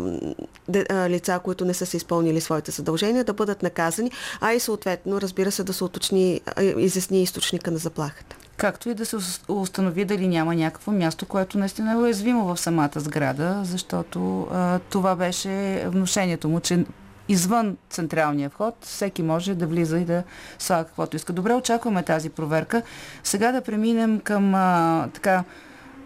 де, 0.69 0.87
а, 0.91 1.09
лица, 1.09 1.41
които 1.45 1.65
не 1.65 1.75
са 1.75 1.87
се 1.87 1.97
изпълнили 1.97 2.41
своите 2.41 2.71
задължения, 2.71 3.25
да 3.25 3.33
бъдат 3.33 3.63
наказани, 3.63 4.11
а 4.41 4.53
и 4.53 4.61
съответно, 4.61 5.21
разбира 5.21 5.53
се, 5.53 5.65
да 5.65 5.73
се 5.73 5.85
уточни, 5.85 6.41
изясни 6.77 7.23
източника 7.23 7.71
на 7.71 7.79
заплахата 7.79 8.37
както 8.57 8.89
и 8.89 8.95
да 8.95 9.07
се 9.07 9.17
установи 9.49 10.05
дали 10.05 10.29
няма 10.29 10.55
някакво 10.55 10.93
място, 10.93 11.27
което 11.27 11.59
наистина 11.59 11.93
е 11.93 11.97
уязвимо 11.97 12.45
в 12.45 12.61
самата 12.61 12.91
сграда, 12.97 13.61
защото 13.63 14.49
а, 14.53 14.79
това 14.79 15.17
беше 15.17 15.85
вношението 15.87 16.49
му, 16.49 16.61
че 16.61 16.85
извън 17.29 17.77
централния 17.91 18.51
вход 18.51 18.75
всеки 18.81 19.23
може 19.23 19.55
да 19.55 19.67
влиза 19.67 19.99
и 19.99 20.05
да 20.05 20.23
слага 20.59 20.85
каквото 20.85 21.17
иска. 21.17 21.33
Добре, 21.33 21.55
очакваме 21.55 22.03
тази 22.03 22.31
проверка. 22.31 22.83
Сега 23.25 23.53
да 23.53 23.61
преминем 23.61 24.21
към 24.21 24.55
а, 24.55 25.09
така 25.15 25.45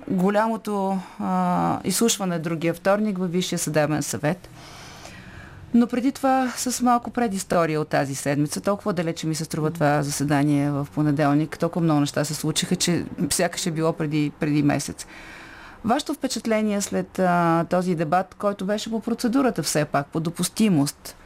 голямото 0.09 0.98
а, 1.18 1.78
изслушване 1.84 2.38
другия 2.38 2.74
вторник 2.74 3.18
във 3.18 3.32
Висшия 3.32 3.59
съдебен 3.59 4.03
съвет. 4.03 4.48
Но 5.74 5.86
преди 5.86 6.12
това 6.12 6.52
с 6.56 6.82
малко 6.82 7.10
предистория 7.10 7.80
от 7.80 7.88
тази 7.88 8.14
седмица, 8.14 8.60
толкова 8.60 8.92
далече 8.92 9.26
ми 9.26 9.34
се 9.34 9.44
струва 9.44 9.70
това 9.70 10.02
заседание 10.02 10.70
в 10.70 10.86
понеделник, 10.94 11.58
толкова 11.58 11.84
много 11.84 12.00
неща 12.00 12.24
се 12.24 12.34
случиха, 12.34 12.76
че 12.76 13.04
сякаш 13.30 13.66
е 13.66 13.70
било 13.70 13.92
преди, 13.92 14.32
преди 14.40 14.62
месец. 14.62 15.06
Вашето 15.84 16.14
впечатление 16.14 16.80
след 16.80 17.18
а, 17.18 17.64
този 17.70 17.94
дебат, 17.94 18.34
който 18.34 18.64
беше 18.64 18.90
по 18.90 19.00
процедурата 19.00 19.62
все 19.62 19.84
пак, 19.84 20.06
по 20.06 20.20
допустимост, 20.20 21.16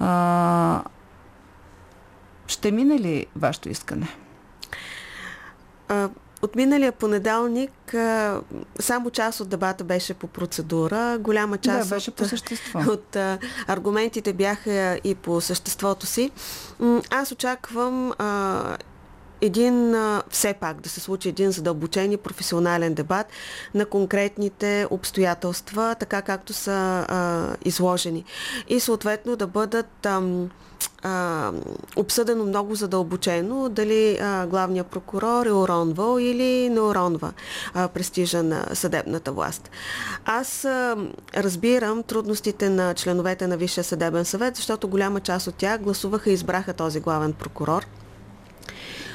а, 0.00 0.82
ще 2.46 2.70
мине 2.70 2.98
ли 2.98 3.26
вашето 3.36 3.68
искане? 3.68 4.08
А, 5.88 6.08
от 6.44 6.56
миналия 6.56 6.92
понеделник 6.92 7.94
само 8.80 9.10
част 9.10 9.40
от 9.40 9.48
дебата 9.48 9.84
беше 9.84 10.14
по 10.14 10.26
процедура, 10.26 11.18
голяма 11.20 11.58
част 11.58 11.88
да, 11.88 11.94
беше 11.94 12.10
от, 12.10 12.16
по 12.16 12.24
същество. 12.24 12.78
от 12.88 13.16
аргументите 13.66 14.32
бяха 14.32 15.00
и 15.04 15.14
по 15.14 15.40
съществото 15.40 16.06
си. 16.06 16.30
Аз 17.10 17.32
очаквам 17.32 18.12
един, 19.44 19.94
все 20.30 20.54
пак 20.54 20.80
да 20.80 20.88
се 20.88 21.00
случи 21.00 21.28
един 21.28 21.50
задълбочен 21.50 22.12
и 22.12 22.16
професионален 22.16 22.94
дебат 22.94 23.26
на 23.74 23.86
конкретните 23.86 24.86
обстоятелства, 24.90 25.96
така 26.00 26.22
както 26.22 26.52
са 26.52 27.06
а, 27.08 27.48
изложени. 27.64 28.24
И 28.68 28.80
съответно 28.80 29.36
да 29.36 29.46
бъдат 29.46 30.06
ам, 30.06 30.50
а, 31.02 31.52
обсъдено 31.96 32.44
много 32.44 32.74
задълбочено 32.74 33.68
дали 33.68 34.18
а, 34.18 34.46
главният 34.46 34.86
прокурор 34.86 35.46
е 35.46 35.52
уронвал 35.52 36.18
или 36.18 36.68
не 36.68 36.80
уронва 36.80 37.32
а, 37.74 37.88
престижа 37.88 38.42
на 38.42 38.66
съдебната 38.72 39.32
власт. 39.32 39.70
Аз 40.24 40.64
а, 40.64 40.96
разбирам 41.36 42.02
трудностите 42.02 42.68
на 42.70 42.94
членовете 42.94 43.46
на 43.46 43.56
Висшия 43.56 43.84
съдебен 43.84 44.24
съвет, 44.24 44.56
защото 44.56 44.88
голяма 44.88 45.20
част 45.20 45.46
от 45.46 45.54
тях 45.54 45.80
гласуваха 45.80 46.30
и 46.30 46.34
избраха 46.34 46.72
този 46.72 47.00
главен 47.00 47.32
прокурор 47.32 47.86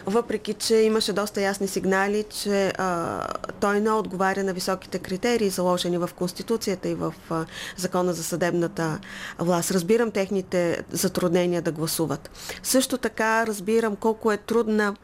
въпреки 0.06 0.54
че 0.54 0.76
имаше 0.76 1.14
доста 1.14 1.42
ясни 1.42 1.68
сигнали, 1.68 2.26
че 2.30 2.74
а, 2.78 3.28
той 3.60 3.80
не 3.80 3.92
отговаря 3.92 4.44
на 4.44 4.54
високите 4.54 5.00
критерии, 5.00 5.50
заложени 5.50 5.98
в 5.98 6.10
Конституцията 6.16 6.90
и 6.90 6.96
в 6.96 7.14
а, 7.30 7.46
Закона 7.78 8.14
за 8.14 8.24
съдебната 8.24 9.00
власт. 9.40 9.72
Разбирам 9.72 10.12
техните 10.12 10.84
затруднения 10.92 11.62
да 11.62 11.72
гласуват. 11.72 12.30
Също 12.64 12.98
така 12.98 13.48
разбирам 13.48 13.96
колко 13.96 14.32
е 14.32 14.38
трудна 14.38 14.96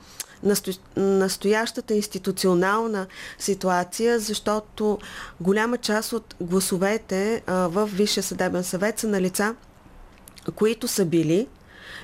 насто... 0.44 0.72
настоящата 0.98 1.94
институционална 1.94 3.08
ситуация, 3.40 4.20
защото 4.20 4.98
голяма 5.42 5.78
част 5.78 6.14
от 6.14 6.36
гласовете 6.42 7.44
а, 7.48 7.68
в 7.68 7.90
Висшия 7.94 8.24
съдебен 8.24 8.64
съвет 8.64 9.00
са 9.00 9.08
на 9.08 9.22
лица, 9.22 9.56
които 10.56 10.88
са 10.88 11.06
били 11.06 11.48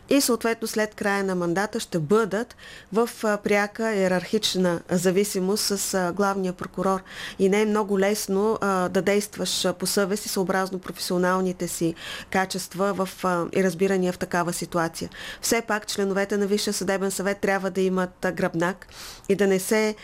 и 0.10 0.22
съответно 0.22 0.68
след 0.68 0.96
края 0.96 1.24
на 1.24 1.36
мандата 1.36 1.80
ще 1.80 2.00
бъдат 2.00 2.56
в 2.94 3.10
пряка 3.44 3.94
иерархична 3.94 4.82
зависимост 4.92 5.64
с 5.64 6.12
главния 6.16 6.54
прокурор. 6.54 7.04
И 7.39 7.50
не 7.50 7.62
е 7.62 7.66
много 7.66 8.00
лесно 8.00 8.58
да 8.62 9.02
действаш 9.02 9.68
по 9.80 9.86
съвест 9.86 10.26
и 10.26 10.30
съобразно 10.30 10.80
професионалните 10.80 11.68
си 11.68 11.96
качества 12.30 12.94
в, 12.94 13.10
и 13.56 13.64
разбирания 13.64 14.14
в 14.14 14.18
такава 14.18 14.54
ситуация. 14.54 15.10
Все 15.42 15.62
пак 15.62 15.88
членовете 15.88 16.38
на 16.38 16.48
Висшия 16.48 16.74
съдебен 16.74 17.12
съвет 17.12 17.39
трябва 17.39 17.72
да 17.72 17.82
имат 17.82 18.26
гръбнак 18.34 18.88
и 19.30 19.36
да 19.36 19.48
не 19.48 19.60
се, 19.60 19.96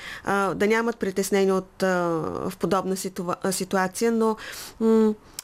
да 0.56 0.68
нямат 0.68 0.98
притеснение 0.98 1.54
от 1.54 1.82
в 1.82 2.54
подобна 2.60 2.96
ситуация, 3.52 4.12
но 4.12 4.36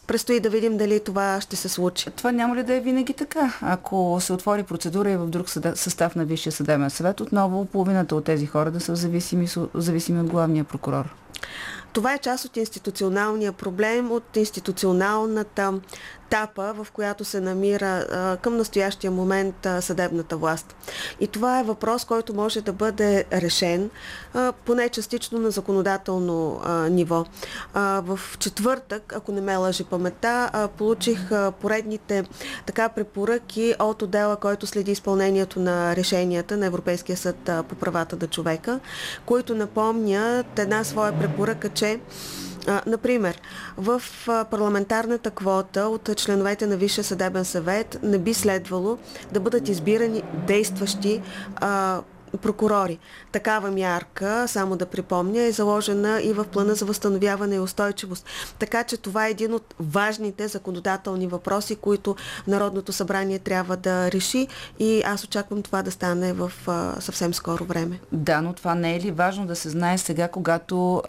Предстои 0.08 0.40
да 0.40 0.50
видим 0.50 0.78
дали 0.78 1.00
това 1.00 1.42
ще 1.42 1.56
се 1.56 1.70
случи. 1.70 2.12
Това 2.12 2.32
няма 2.32 2.56
ли 2.56 2.64
да 2.64 2.74
е 2.74 2.80
винаги 2.80 3.14
така? 3.14 3.54
Ако 3.62 4.18
се 4.22 4.34
отвори 4.34 4.64
процедура 4.64 5.12
и 5.12 5.18
в 5.18 5.28
друг 5.28 5.50
състав 5.50 6.16
на 6.16 6.26
Висшия 6.26 6.52
съдебен 6.52 6.90
съвет, 6.90 7.22
отново 7.22 7.66
половината 7.66 8.16
от 8.16 8.26
тези 8.26 8.46
хора 8.46 8.72
да 8.72 8.80
са 8.80 8.96
зависими, 8.96 9.48
зависими 9.74 10.20
от 10.20 10.28
главния 10.28 10.64
прокурор. 10.64 11.16
Това 11.94 12.14
е 12.14 12.18
част 12.20 12.46
от 12.46 12.58
институционалния 12.58 13.52
проблем, 13.52 14.12
от 14.12 14.38
институционалната 14.38 15.74
етапа, 16.28 16.74
в 16.74 16.88
която 16.92 17.26
се 17.26 17.42
намира 17.42 18.06
към 18.42 18.58
настоящия 18.58 19.12
момент 19.12 19.68
съдебната 19.80 20.38
власт. 20.38 20.76
И 21.20 21.28
това 21.28 21.60
е 21.60 21.64
въпрос, 21.64 22.06
който 22.06 22.34
може 22.34 22.62
да 22.62 22.74
бъде 22.74 23.26
решен 23.32 23.90
поне 24.66 24.90
частично 24.90 25.40
на 25.40 25.52
законодателно 25.52 26.62
ниво. 26.90 27.26
В 27.76 28.20
четвъртък, 28.40 29.14
ако 29.16 29.32
не 29.32 29.42
ме 29.42 29.58
лъжи 29.58 29.84
памета, 29.84 30.70
получих 30.78 31.30
поредните 31.62 32.24
така 32.66 32.90
препоръки 32.90 33.76
от 33.80 34.02
отдела, 34.02 34.36
който 34.36 34.68
следи 34.68 34.92
изпълнението 34.92 35.60
на 35.60 35.96
решенията 35.96 36.58
на 36.58 36.66
Европейския 36.66 37.18
съд 37.18 37.50
по 37.70 37.76
правата 37.76 38.18
на 38.22 38.28
човека, 38.28 38.80
които 39.26 39.56
напомнят 39.56 40.60
една 40.60 40.84
своя 40.84 41.20
препоръка, 41.20 41.70
че 41.70 42.00
например, 42.86 43.42
в 43.78 44.02
парламентарната 44.52 45.32
квота 45.32 45.88
от 45.88 46.18
членовете 46.18 46.68
на 46.68 46.78
Висшия 46.78 47.04
съдебен 47.04 47.46
съвет 47.46 48.00
не 48.04 48.18
би 48.18 48.34
следвало 48.34 48.98
да 49.32 49.40
бъдат 49.40 49.70
избирани 49.70 50.24
действащи 50.48 51.22
прокурори. 52.42 53.00
Такава 53.32 53.72
мярка, 53.72 54.46
само 54.48 54.76
да 54.76 54.86
припомня, 54.86 55.42
е 55.42 55.52
заложена 55.52 56.22
и 56.24 56.34
в 56.34 56.46
плана 56.46 56.76
за 56.76 56.86
възстановяване 56.86 57.56
и 57.56 57.60
устойчивост. 57.60 58.26
Така 58.60 58.84
че 58.84 58.98
това 58.98 59.28
е 59.28 59.32
един 59.32 59.54
от 59.54 59.76
важните 59.80 60.48
законодателни 60.48 61.28
въпроси, 61.28 61.76
които 61.76 62.16
Народното 62.48 62.92
събрание 62.92 63.40
трябва 63.40 63.78
да 63.78 64.12
реши 64.12 64.48
и 64.80 65.02
аз 65.06 65.24
очаквам 65.24 65.62
това 65.62 65.82
да 65.82 65.92
стане 65.92 66.34
в 66.34 66.52
съвсем 67.00 67.34
скоро 67.34 67.66
време. 67.66 68.00
Да, 68.12 68.42
но 68.42 68.54
това 68.54 68.76
не 68.76 68.96
е 68.96 69.00
ли 69.00 69.12
важно 69.12 69.46
да 69.46 69.56
се 69.56 69.70
знае 69.70 69.98
сега, 69.98 70.28
когато 70.28 71.02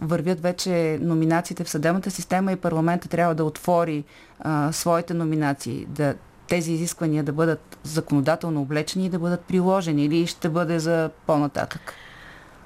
вървят 0.00 0.40
вече 0.40 0.98
номинациите 1.02 1.64
в 1.64 1.70
съдебната 1.70 2.10
система 2.10 2.52
и 2.52 2.56
парламента 2.56 3.08
трябва 3.08 3.34
да 3.34 3.44
отвори 3.44 4.04
а, 4.40 4.72
своите 4.72 5.14
номинации, 5.14 5.86
да 5.88 6.14
тези 6.48 6.72
изисквания 6.72 7.22
да 7.22 7.32
бъдат 7.32 7.78
законодателно 7.82 8.62
облечени 8.62 9.06
и 9.06 9.08
да 9.08 9.18
бъдат 9.18 9.40
приложени 9.40 10.04
или 10.04 10.26
ще 10.26 10.48
бъде 10.48 10.78
за 10.78 11.10
по-нататък? 11.26 11.94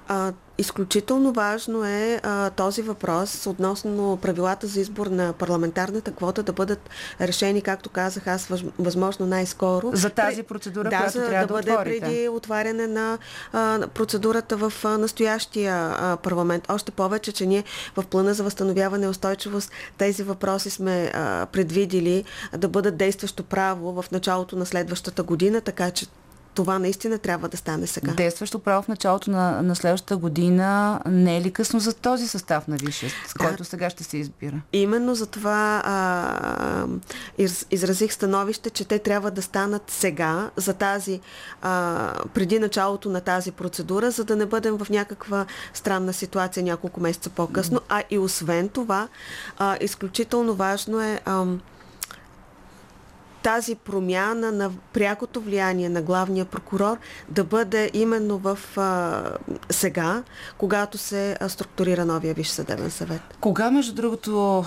А, 0.09 0.33
изключително 0.59 1.33
важно 1.33 1.85
е 1.85 2.21
а, 2.23 2.51
този 2.51 2.83
въпрос 2.83 3.47
относно 3.47 4.19
правилата 4.23 4.67
за 4.67 4.81
избор 4.81 5.07
на 5.07 5.33
парламентарната 5.33 6.13
квота 6.13 6.43
да 6.43 6.53
бъдат 6.53 6.91
решени, 7.21 7.63
както 7.63 7.91
казах 7.91 8.27
аз, 8.27 8.49
възможно 8.79 9.27
най-скоро. 9.27 9.91
За 9.93 10.11
тази 10.11 10.43
процедура, 10.43 10.91
да, 10.91 10.99
която 10.99 11.19
трябва 11.19 11.47
да, 11.47 11.47
да 11.47 11.53
бъде 11.55 11.73
отворите. 11.73 12.01
преди 12.01 12.29
отваряне 12.29 12.87
на 12.87 13.19
а, 13.53 13.87
процедурата 13.95 14.57
в 14.57 14.73
а, 14.85 14.99
настоящия 14.99 15.75
а, 15.75 16.17
парламент. 16.17 16.71
Още 16.71 16.91
повече, 16.91 17.33
че 17.33 17.47
ние 17.47 17.65
в 17.97 18.05
плана 18.07 18.35
за 18.35 18.43
възстановяване 18.43 19.07
и 19.07 19.09
устойчивост 19.09 19.73
тези 19.99 20.23
въпроси 20.23 20.71
сме 20.71 21.11
а, 21.15 21.47
предвидили 21.47 22.25
да 22.59 22.69
бъдат 22.69 22.97
действащо 22.97 23.43
право 23.43 24.03
в 24.03 24.11
началото 24.13 24.57
на 24.57 24.67
следващата 24.67 25.23
година, 25.23 25.61
така 25.61 25.91
че 25.91 26.07
това 26.55 26.79
наистина 26.79 27.19
трябва 27.19 27.49
да 27.49 27.57
стане 27.57 27.87
сега. 27.87 28.13
Действащо 28.13 28.59
право 28.59 28.83
в 28.83 28.89
началото 28.89 29.31
на, 29.31 29.63
на 29.63 29.77
следващата 29.77 30.17
година 30.17 31.01
не 31.07 31.37
е 31.37 31.41
ли 31.41 31.51
късно 31.51 31.81
за 31.81 31.95
този 31.95 32.29
състав 32.29 32.69
на 32.69 32.77
Висшия, 32.77 33.11
с 33.29 33.35
Да. 33.39 33.45
който 33.47 33.65
сега 33.65 33.91
ще 33.91 34.05
се 34.05 34.17
избира? 34.17 34.61
Именно 34.73 35.15
за 35.15 35.27
това 35.27 35.83
а, 35.85 36.87
из, 37.39 37.67
изразих 37.71 38.13
становище, 38.13 38.71
че 38.71 38.85
те 38.85 38.99
трябва 38.99 39.31
да 39.31 39.43
станат 39.43 39.83
сега, 39.91 40.51
за 40.57 40.75
тази, 40.75 41.21
а, 41.63 42.13
преди 42.35 42.59
началото 42.59 43.09
на 43.11 43.21
тази 43.21 43.53
процедура, 43.53 44.11
за 44.11 44.25
да 44.25 44.37
не 44.37 44.47
бъдем 44.47 44.79
в 44.79 44.91
някаква 44.91 45.47
странна 45.75 46.13
ситуация 46.13 46.63
няколко 46.63 47.01
месеца 47.01 47.31
по-късно. 47.31 47.81
А 47.89 48.03
и 48.11 48.19
освен 48.19 48.69
това, 48.69 49.09
а, 49.59 49.77
изключително 49.81 50.55
важно 50.55 51.01
е. 51.01 51.21
А, 51.25 51.45
тази 53.45 53.75
промяна 53.75 54.53
на 54.53 54.71
прякото 54.93 55.41
влияние 55.41 55.89
на 55.89 56.03
главния 56.03 56.45
прокурор 56.45 56.97
да 57.29 57.45
бъде 57.45 57.91
именно 57.95 58.39
в 58.39 58.59
а, 58.77 59.23
сега, 59.71 60.23
когато 60.59 60.99
се 60.99 61.37
структурира 61.49 62.05
новия 62.05 62.35
Висш 62.35 62.49
съдебен 62.49 62.91
съвет. 62.91 63.21
Кога, 63.41 63.71
между 63.71 63.95
другото, 63.95 64.65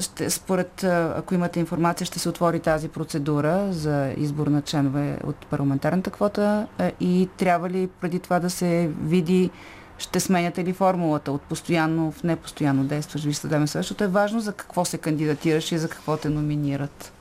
ще, 0.00 0.30
според, 0.30 0.84
ако 0.84 1.34
имате 1.34 1.60
информация, 1.60 2.06
ще 2.06 2.18
се 2.18 2.28
отвори 2.28 2.60
тази 2.60 2.88
процедура 2.88 3.72
за 3.72 4.12
избор 4.16 4.46
на 4.46 4.62
членове 4.62 5.18
от 5.24 5.46
парламентарната 5.46 6.10
квота 6.10 6.66
и 7.00 7.28
трябва 7.36 7.70
ли 7.70 7.88
преди 8.00 8.18
това 8.18 8.40
да 8.40 8.50
се 8.50 8.90
види 9.02 9.50
ще 9.98 10.20
сменяте 10.20 10.64
ли 10.64 10.72
формулата 10.72 11.32
от 11.32 11.42
постоянно 11.42 12.12
в 12.12 12.22
непостоянно 12.22 12.84
действащ 12.84 13.24
Висш 13.24 13.36
съдебен 13.36 13.68
съвет, 13.68 13.84
защото 13.84 14.04
е 14.04 14.08
важно 14.08 14.40
за 14.40 14.52
какво 14.52 14.84
се 14.84 14.98
кандидатираш 14.98 15.72
и 15.72 15.78
за 15.78 15.88
какво 15.88 16.16
те 16.16 16.28
номинират. 16.28 17.12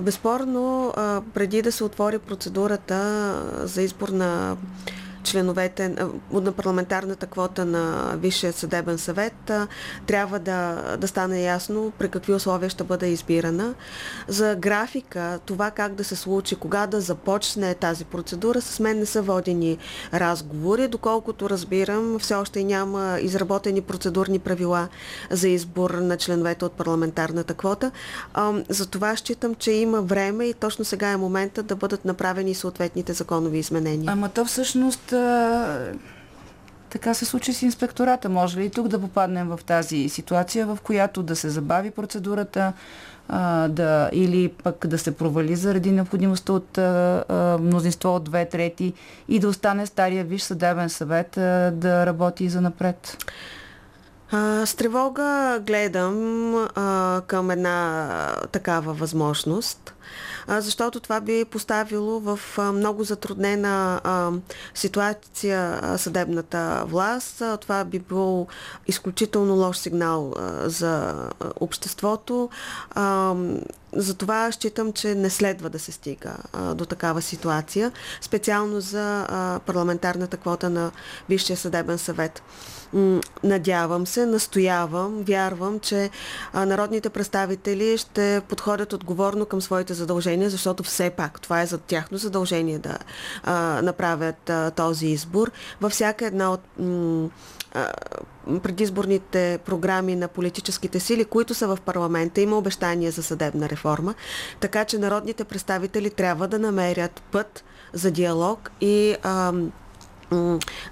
Безспорно, 0.00 0.92
преди 1.34 1.62
да 1.62 1.72
се 1.72 1.84
отвори 1.84 2.18
процедурата 2.18 3.32
за 3.66 3.82
избор 3.82 4.08
на 4.08 4.56
членовете 5.22 5.94
на 6.32 6.52
парламентарната 6.52 7.26
квота 7.26 7.64
на 7.64 8.14
Висшия 8.16 8.52
съдебен 8.52 8.98
съвет, 8.98 9.52
трябва 10.06 10.38
да, 10.38 10.82
да 10.96 11.08
стане 11.08 11.42
ясно 11.42 11.92
при 11.98 12.08
какви 12.08 12.32
условия 12.32 12.70
ще 12.70 12.84
бъде 12.84 13.06
избирана. 13.06 13.74
За 14.28 14.56
графика, 14.58 15.38
това 15.46 15.70
как 15.70 15.94
да 15.94 16.04
се 16.04 16.16
случи, 16.16 16.56
кога 16.56 16.86
да 16.86 17.00
започне 17.00 17.74
тази 17.74 18.04
процедура, 18.04 18.60
с 18.60 18.80
мен 18.80 18.98
не 18.98 19.06
са 19.06 19.22
водени 19.22 19.78
разговори. 20.14 20.88
Доколкото 20.88 21.50
разбирам, 21.50 22.18
все 22.18 22.34
още 22.34 22.64
няма 22.64 23.18
изработени 23.20 23.80
процедурни 23.80 24.38
правила 24.38 24.88
за 25.30 25.48
избор 25.48 25.90
на 25.90 26.16
членовете 26.16 26.64
от 26.64 26.72
парламентарната 26.72 27.54
квота. 27.54 27.90
За 28.68 28.86
това 28.86 29.16
считам, 29.16 29.54
че 29.54 29.72
има 29.72 30.02
време 30.02 30.44
и 30.44 30.54
точно 30.54 30.84
сега 30.84 31.08
е 31.10 31.16
момента 31.16 31.62
да 31.62 31.76
бъдат 31.76 32.04
направени 32.04 32.54
съответните 32.54 33.12
законови 33.12 33.58
изменения. 33.58 34.12
Ама 34.12 34.28
то 34.28 34.44
всъщност 34.44 35.09
така 36.90 37.14
се 37.14 37.24
случи 37.24 37.52
с 37.52 37.62
инспектората. 37.62 38.28
Може 38.28 38.60
ли 38.60 38.64
и 38.64 38.70
тук 38.70 38.88
да 38.88 39.00
попаднем 39.00 39.48
в 39.48 39.60
тази 39.66 40.08
ситуация, 40.08 40.66
в 40.66 40.78
която 40.82 41.22
да 41.22 41.36
се 41.36 41.48
забави 41.48 41.90
процедурата 41.90 42.72
а, 43.28 43.68
да, 43.68 44.10
или 44.12 44.48
пък 44.48 44.86
да 44.86 44.98
се 44.98 45.16
провали 45.16 45.56
заради 45.56 45.90
необходимостта 45.90 46.52
от 46.52 46.78
а, 46.78 47.24
а, 47.28 47.58
мнозинство 47.58 48.14
от 48.14 48.24
две 48.24 48.44
трети 48.44 48.92
и 49.28 49.38
да 49.38 49.48
остане 49.48 49.86
стария 49.86 50.24
Виш 50.24 50.42
съдебен 50.42 50.90
съвет 50.90 51.36
а, 51.36 51.72
да 51.74 52.06
работи 52.06 52.48
за 52.48 52.60
напред? 52.60 53.16
А, 54.32 54.66
с 54.66 54.74
тревога 54.74 55.60
гледам 55.66 56.54
а, 56.74 57.22
към 57.26 57.50
една 57.50 58.36
такава 58.52 58.92
възможност, 58.92 59.94
а, 60.46 60.60
защото 60.60 61.00
това 61.00 61.20
би 61.20 61.44
поставило 61.44 62.20
в 62.20 62.40
а, 62.58 62.72
много 62.72 63.04
затруднена 63.04 64.00
а, 64.04 64.30
ситуация 64.74 65.78
а, 65.82 65.98
съдебната 65.98 66.84
власт. 66.86 67.40
А, 67.40 67.56
това 67.56 67.84
би 67.84 67.98
бил 67.98 68.46
изключително 68.86 69.54
лош 69.54 69.76
сигнал 69.76 70.32
а, 70.38 70.68
за 70.68 71.14
обществото. 71.60 72.50
А, 72.90 73.34
затова 73.92 74.52
считам, 74.52 74.92
че 74.92 75.14
не 75.14 75.30
следва 75.30 75.70
да 75.70 75.78
се 75.78 75.92
стига 75.92 76.36
а, 76.52 76.74
до 76.74 76.86
такава 76.86 77.22
ситуация, 77.22 77.92
специално 78.20 78.80
за 78.80 79.26
а, 79.28 79.60
парламентарната 79.66 80.36
квота 80.36 80.70
на 80.70 80.90
Висшия 81.28 81.56
съдебен 81.56 81.98
съвет. 81.98 82.42
Надявам 83.44 84.06
се, 84.06 84.26
настоявам, 84.26 85.22
вярвам, 85.22 85.80
че 85.80 86.10
народните 86.54 87.10
представители 87.10 87.98
ще 87.98 88.42
подходят 88.48 88.92
отговорно 88.92 89.46
към 89.46 89.60
своите 89.60 89.94
задължения, 89.94 90.50
защото 90.50 90.82
все 90.82 91.10
пак 91.10 91.40
това 91.40 91.62
е 91.62 91.66
за 91.66 91.78
тяхно 91.78 92.18
задължение 92.18 92.78
да 92.78 92.98
направят 93.82 94.50
този 94.76 95.06
избор. 95.06 95.50
Във 95.80 95.92
всяка 95.92 96.26
една 96.26 96.52
от 96.52 96.60
предизборните 98.62 99.58
програми 99.64 100.16
на 100.16 100.28
политическите 100.28 101.00
сили, 101.00 101.24
които 101.24 101.54
са 101.54 101.66
в 101.66 101.78
парламента, 101.84 102.40
има 102.40 102.58
обещания 102.58 103.12
за 103.12 103.22
съдебна 103.22 103.68
реформа, 103.68 104.14
така 104.60 104.84
че 104.84 104.98
народните 104.98 105.44
представители 105.44 106.10
трябва 106.10 106.48
да 106.48 106.58
намерят 106.58 107.22
път 107.32 107.64
за 107.92 108.10
диалог 108.10 108.70
и 108.80 109.16
ам, 109.22 109.72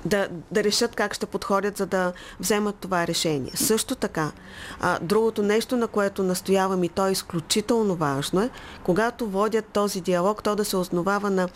да, 0.05 0.29
да 0.51 0.65
решат 0.65 0.95
как 0.95 1.15
ще 1.15 1.27
подходят, 1.27 1.77
за 1.77 1.87
да 1.87 2.13
вземат 2.41 2.77
това 2.77 3.07
решение. 3.07 3.51
Също 3.55 3.95
така, 3.95 4.33
а, 4.81 4.99
другото 5.03 5.43
нещо, 5.43 5.77
на 5.77 5.87
което 5.87 6.23
настоявам 6.23 6.85
и 6.85 6.89
то 6.89 7.07
е 7.07 7.13
изключително 7.13 7.95
важно 7.95 8.41
е, 8.41 8.51
когато 8.85 9.27
водят 9.27 9.65
този 9.67 10.01
диалог, 10.01 10.43
то 10.43 10.57
да 10.57 10.65
се 10.65 10.77
основава 10.77 11.31
на 11.31 11.49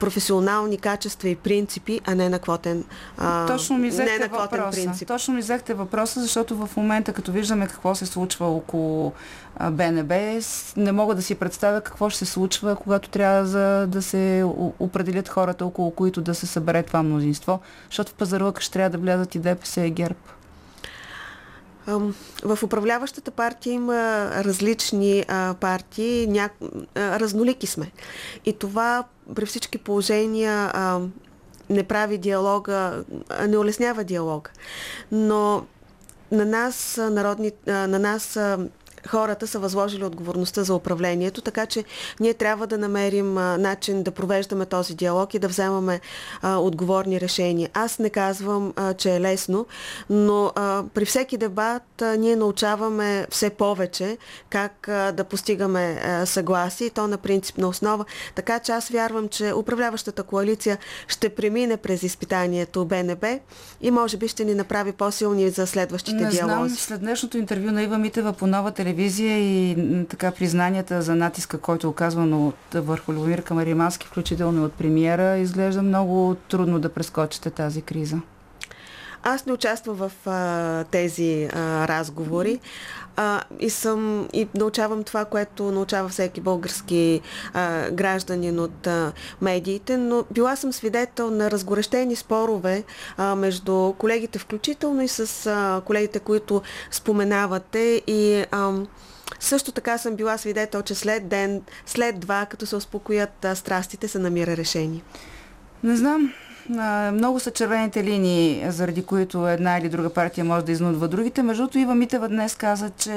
професионални 0.00 0.78
качества 0.78 1.28
и 1.28 1.36
принципи, 1.36 2.00
а 2.06 2.14
не 2.14 2.28
на 2.28 2.38
квотен, 2.38 2.84
а, 3.18 3.46
Точно 3.46 3.78
ми 3.78 3.90
не 3.90 4.18
на 4.18 4.28
квотен 4.28 4.60
въпроса. 4.60 4.82
принцип. 4.82 5.08
Точно 5.08 5.34
ми 5.34 5.40
взехте 5.40 5.74
въпроса, 5.74 6.20
защото 6.20 6.56
в 6.56 6.76
момента, 6.76 7.12
като 7.12 7.32
виждаме 7.32 7.66
какво 7.66 7.94
се 7.94 8.06
случва 8.06 8.46
около 8.46 9.12
БНБ, 9.70 10.14
не 10.76 10.92
мога 10.92 11.14
да 11.14 11.22
си 11.22 11.34
представя 11.34 11.80
какво 11.80 12.10
ще 12.10 12.18
се 12.18 12.32
случва, 12.32 12.76
когато 12.76 13.08
трябва 13.08 13.46
за, 13.46 13.86
да 13.86 14.02
се 14.02 14.44
определят 14.78 15.28
хората, 15.28 15.66
около 15.66 15.90
които 15.90 16.20
да 16.20 16.34
се 16.34 16.46
събере 16.46 16.82
това 16.82 17.02
мнозинство, 17.02 17.19
защото 17.20 18.12
в 18.12 18.14
пазарлъка 18.14 18.62
ще 18.62 18.72
трябва 18.72 18.90
да 18.90 18.98
влязат 18.98 19.34
и 19.34 19.38
ДПС 19.38 19.80
и 19.80 19.90
ГЕРБ. 19.90 20.18
В 22.44 22.58
управляващата 22.62 23.30
партия 23.30 23.72
има 23.72 24.30
различни 24.44 25.24
партии, 25.60 26.26
ня... 26.26 26.50
разнолики 26.96 27.66
сме. 27.66 27.90
И 28.44 28.52
това 28.52 29.04
при 29.34 29.46
всички 29.46 29.78
положения 29.78 30.72
не 31.70 31.84
прави 31.84 32.18
диалога, 32.18 33.04
не 33.48 33.58
улеснява 33.58 34.04
диалога. 34.04 34.50
Но 35.12 35.64
на 36.32 36.44
нас, 36.44 37.00
народни, 37.10 37.52
на 37.66 37.98
нас 37.98 38.38
хората 39.08 39.46
са 39.46 39.58
възложили 39.58 40.04
отговорността 40.04 40.64
за 40.64 40.74
управлението, 40.74 41.40
така 41.40 41.66
че 41.66 41.84
ние 42.20 42.34
трябва 42.34 42.66
да 42.66 42.78
намерим 42.78 43.38
а, 43.38 43.58
начин 43.58 44.02
да 44.02 44.10
провеждаме 44.10 44.66
този 44.66 44.94
диалог 44.94 45.34
и 45.34 45.38
да 45.38 45.48
вземаме 45.48 46.00
а, 46.42 46.56
отговорни 46.56 47.20
решения. 47.20 47.70
Аз 47.74 47.98
не 47.98 48.10
казвам, 48.10 48.72
а, 48.76 48.94
че 48.94 49.16
е 49.16 49.20
лесно, 49.20 49.66
но 50.10 50.52
а, 50.54 50.84
при 50.94 51.04
всеки 51.04 51.36
дебат 51.36 52.02
а, 52.02 52.16
ние 52.16 52.36
научаваме 52.36 53.26
все 53.30 53.50
повече 53.50 54.18
как 54.50 54.88
а, 54.88 55.12
да 55.12 55.24
постигаме 55.24 56.00
а, 56.04 56.26
съгласие 56.26 56.86
и 56.86 56.90
то 56.90 57.06
на 57.06 57.18
принципна 57.18 57.68
основа. 57.68 58.04
Така 58.34 58.58
че 58.58 58.72
аз 58.72 58.88
вярвам, 58.88 59.28
че 59.28 59.52
управляващата 59.52 60.22
коалиция 60.22 60.78
ще 61.08 61.28
премине 61.28 61.76
през 61.76 62.02
изпитанието 62.02 62.84
БНБ 62.84 63.38
и 63.80 63.90
може 63.90 64.16
би 64.16 64.28
ще 64.28 64.44
ни 64.44 64.54
направи 64.54 64.92
по-силни 64.92 65.50
за 65.50 65.66
следващите 65.66 66.24
не 66.24 66.30
диалози. 66.30 66.54
Знам, 66.54 66.68
след 66.68 67.00
днешното 67.00 67.38
интервю 67.38 67.70
на 67.70 67.82
Ива 67.82 67.98
Митева 67.98 68.32
по 68.32 68.46
нова 68.46 68.70
телевизия 68.90 69.38
и 69.38 69.76
така 70.08 70.30
признанията 70.30 71.02
за 71.02 71.14
натиска, 71.14 71.58
който 71.58 71.86
е 71.86 71.90
оказвано 71.90 72.48
от, 72.48 72.74
върху 72.74 73.12
Любомир 73.12 73.42
Камаримански, 73.42 74.06
включително 74.06 74.64
от 74.64 74.72
премиера, 74.72 75.36
изглежда 75.36 75.82
много 75.82 76.36
трудно 76.48 76.78
да 76.78 76.88
прескочите 76.88 77.50
тази 77.50 77.82
криза. 77.82 78.20
Аз 79.22 79.46
не 79.46 79.52
участвам 79.52 79.96
в 79.96 80.12
а, 80.26 80.84
тези 80.84 81.48
а, 81.52 81.88
разговори 81.88 82.60
а, 83.16 83.42
и 83.60 83.70
съм 83.70 84.28
и 84.32 84.48
научавам 84.54 85.04
това, 85.04 85.24
което 85.24 85.72
научава 85.72 86.08
всеки 86.08 86.40
български 86.40 87.20
а, 87.54 87.90
гражданин 87.90 88.60
от 88.60 88.86
а, 88.86 89.12
медиите, 89.40 89.96
но 89.96 90.24
била 90.30 90.56
съм 90.56 90.72
свидетел 90.72 91.30
на 91.30 91.50
разгорещени 91.50 92.16
спорове 92.16 92.84
а, 93.16 93.34
между 93.34 93.92
колегите, 93.98 94.38
включително 94.38 95.02
и 95.02 95.08
с 95.08 95.46
а, 95.46 95.82
колегите, 95.84 96.18
които 96.18 96.62
споменавате 96.90 98.02
и 98.06 98.44
а, 98.50 98.72
също 99.40 99.72
така 99.72 99.98
съм 99.98 100.16
била 100.16 100.38
свидетел, 100.38 100.82
че 100.82 100.94
след 100.94 101.28
ден, 101.28 101.62
след 101.86 102.20
два, 102.20 102.46
като 102.46 102.66
се 102.66 102.76
успокоят 102.76 103.44
а, 103.44 103.54
страстите, 103.56 104.08
се 104.08 104.18
намира 104.18 104.56
решение. 104.56 105.02
Не 105.82 105.96
знам. 105.96 106.32
Много 107.12 107.40
са 107.40 107.50
червените 107.50 108.04
линии, 108.04 108.64
заради 108.68 109.02
които 109.02 109.48
една 109.48 109.78
или 109.78 109.88
друга 109.88 110.10
партия 110.10 110.44
може 110.44 110.64
да 110.64 110.72
изнудва 110.72 111.08
другите. 111.08 111.42
Между 111.42 111.62
другото, 111.62 111.78
Ива 111.78 111.94
Митева 111.94 112.28
днес 112.28 112.54
каза, 112.54 112.90
че 112.90 113.12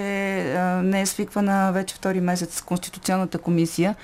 не 0.83 1.01
е 1.01 1.05
свиквана 1.05 1.71
вече 1.71 1.95
втори 1.95 2.21
месец 2.21 2.61
Конституционната 2.61 3.37
комисия. 3.37 3.95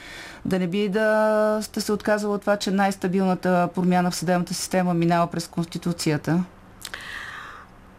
Да 0.45 0.59
не 0.59 0.67
би 0.67 0.89
да 0.89 1.59
сте 1.61 1.81
се 1.81 1.91
отказала 1.91 2.35
от 2.35 2.41
това, 2.41 2.57
че 2.57 2.71
най-стабилната 2.71 3.69
промяна 3.75 4.11
в 4.11 4.15
съдебната 4.15 4.53
система 4.53 4.93
минава 4.93 5.27
през 5.27 5.47
Конституцията? 5.47 6.43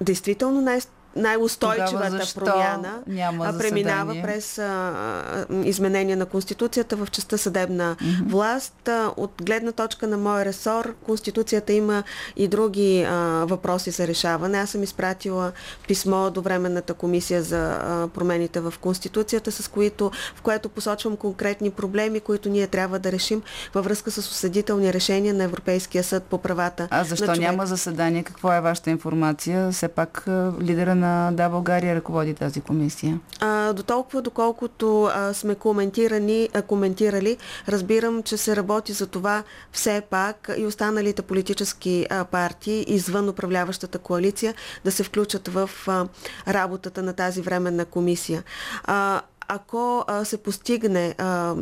Действително 0.01 0.61
най- 0.61 0.81
най-устойчивата 1.17 2.35
промяна 2.35 3.03
няма 3.07 3.55
преминава 3.59 4.17
през 4.23 4.59
а, 4.59 5.47
изменение 5.65 6.17
на 6.17 6.27
Конституцията 6.27 6.97
в 6.97 7.09
частта 7.11 7.37
съдебна 7.37 7.97
mm-hmm. 7.97 8.29
власт. 8.29 8.89
А, 8.89 9.11
от 9.17 9.33
гледна 9.43 9.73
точка 9.73 10.07
на 10.07 10.17
моя 10.17 10.45
ресор, 10.45 10.95
Конституцията 11.07 11.73
има 11.73 12.03
и 12.37 12.49
други 12.49 13.03
а, 13.03 13.15
въпроси 13.45 13.91
за 13.91 14.07
решаване. 14.07 14.59
Аз 14.59 14.71
съм 14.71 14.83
изпратила 14.83 15.53
писмо 15.89 16.31
до 16.31 16.43
Временната 16.43 16.95
комисия 16.95 17.43
за 17.43 17.71
а, 17.71 18.09
промените 18.15 18.61
в 18.61 18.75
Конституцията, 18.81 19.53
с 19.53 19.69
които, 19.69 20.11
в 20.37 20.43
което 20.43 20.69
посочвам 20.69 21.17
конкретни 21.17 21.71
проблеми, 21.71 22.21
които 22.21 22.49
ние 22.49 22.67
трябва 22.67 22.99
да 22.99 23.13
решим 23.13 23.43
във 23.75 23.85
връзка 23.85 24.11
с 24.11 24.19
осъдителни 24.19 24.93
решения 24.93 25.35
на 25.35 25.45
Европейския 25.45 26.05
съд 26.05 26.25
по 26.25 26.39
правата. 26.39 26.89
А 26.91 27.05
защо 27.05 27.27
на 27.27 27.37
няма 27.37 27.67
заседание? 27.67 28.23
Какво 28.23 28.53
е 28.53 28.61
вашата 28.61 28.91
информация? 28.91 29.71
Все 29.73 29.89
пак 29.89 30.25
лидера 30.61 30.95
на 30.95 31.00
Да, 31.33 31.49
България 31.49 31.95
ръководи 31.95 32.35
тази 32.35 32.61
комисия? 32.61 33.21
А, 33.41 33.73
до 33.73 33.83
толкова, 33.83 34.23
доколкото 34.23 35.05
а, 35.05 35.35
сме 35.35 35.55
коментирани, 35.55 36.49
а, 36.55 36.63
коментирали, 36.63 37.37
разбирам, 37.69 38.23
че 38.23 38.37
се 38.37 38.57
работи 38.57 38.93
за 38.93 39.07
това 39.07 39.43
все 39.73 40.03
пак 40.11 40.51
и 40.57 40.67
останалите 40.67 41.23
политически 41.23 42.07
а, 42.11 42.25
партии 42.25 42.85
извън 42.89 43.29
управляващата 43.29 43.99
коалиция 43.99 44.55
да 44.85 44.93
се 44.93 45.03
включат 45.03 45.49
в 45.49 45.71
а, 45.87 46.07
работата 46.49 47.03
на 47.03 47.13
тази 47.13 47.43
временна 47.43 47.85
комисия. 47.85 48.43
А, 48.85 49.21
ако 49.53 50.05
а, 50.07 50.25
се 50.25 50.37
постигне 50.37 51.15
а, 51.19 51.55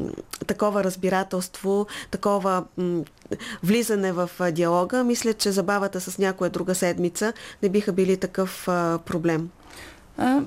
такова 0.47 0.85
разбирателство, 0.85 1.87
такова 2.11 2.65
м, 2.77 3.05
влизане 3.63 4.13
в 4.13 4.31
а, 4.39 4.51
диалога, 4.51 5.05
мисля, 5.05 5.35
че 5.35 5.53
забавата 5.53 6.01
с 6.01 6.19
някоя 6.19 6.51
друга 6.51 6.75
седмица 6.75 7.33
не 7.63 7.69
биха 7.69 7.93
били 7.93 8.17
такъв 8.17 8.69
а, 8.69 8.99
проблем. 9.07 9.51
А, 10.19 10.41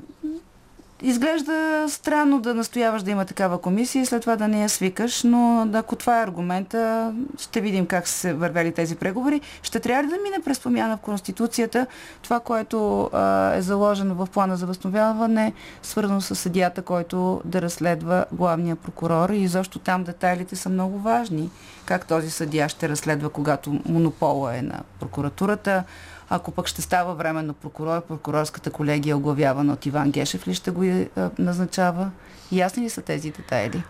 изглежда 1.02 1.86
странно 1.90 2.40
да 2.40 2.54
настояваш 2.54 3.04
да 3.04 3.12
има 3.12 3.26
такава 3.26 3.58
комисия 3.58 4.02
и 4.02 4.06
след 4.06 4.22
това 4.22 4.36
да 4.36 4.48
не 4.48 4.62
я 4.62 4.70
свикаш, 4.70 5.24
но 5.24 5.70
ако 5.74 5.96
това 5.96 6.20
е 6.20 6.24
аргумента, 6.24 7.14
ще 7.40 7.62
видим 7.62 7.86
как 7.86 8.08
се 8.08 8.34
вървели 8.34 8.72
тези 8.72 8.96
преговори. 8.96 9.42
Ще 9.64 9.80
трябва 9.80 10.04
ли 10.04 10.08
да 10.08 10.18
мине 10.24 10.44
през 10.46 10.60
промяна 10.60 10.98
в 10.98 11.02
Конституцията 11.02 11.88
това, 12.22 12.40
което 12.40 13.10
а, 13.14 13.54
е 13.56 13.62
заложено 13.62 14.16
в 14.16 14.28
плана 14.34 14.58
за 14.58 14.66
възстановяване, 14.66 15.54
свързано 15.84 16.22
с 16.22 16.36
съдията, 16.36 16.82
който 16.82 17.42
да 17.46 17.62
разследва 17.62 18.26
главния 18.32 18.76
прокурор 18.76 19.30
и 19.30 19.48
защо 19.48 19.80
там 19.80 20.04
детайлите 20.04 20.56
са 20.56 20.70
много 20.70 21.00
важни. 21.00 21.50
Как 21.92 22.08
този 22.08 22.30
съдия 22.30 22.70
ще 22.70 22.90
разследва, 22.90 23.30
когато 23.30 23.82
монопола 23.86 24.58
е 24.58 24.62
на 24.62 24.84
прокуратурата, 25.00 25.84
ако 26.30 26.52
пък 26.52 26.68
ще 26.68 26.82
става 26.82 27.14
временно 27.16 27.54
прокурор, 27.54 28.02
прокурорската 28.02 28.72
колегия, 28.72 29.18
оглавявана 29.18 29.74
от 29.74 29.86
Иван 29.86 30.12
Гешев 30.12 30.48
ли 30.48 30.54
ще 30.54 30.72
го 30.72 30.84
е, 30.84 31.10
назначава? 31.40 32.12
Ясни 32.52 32.84
ли 32.84 32.90
са 32.90 33.02
тези 33.02 33.32
детайли? 33.32 33.84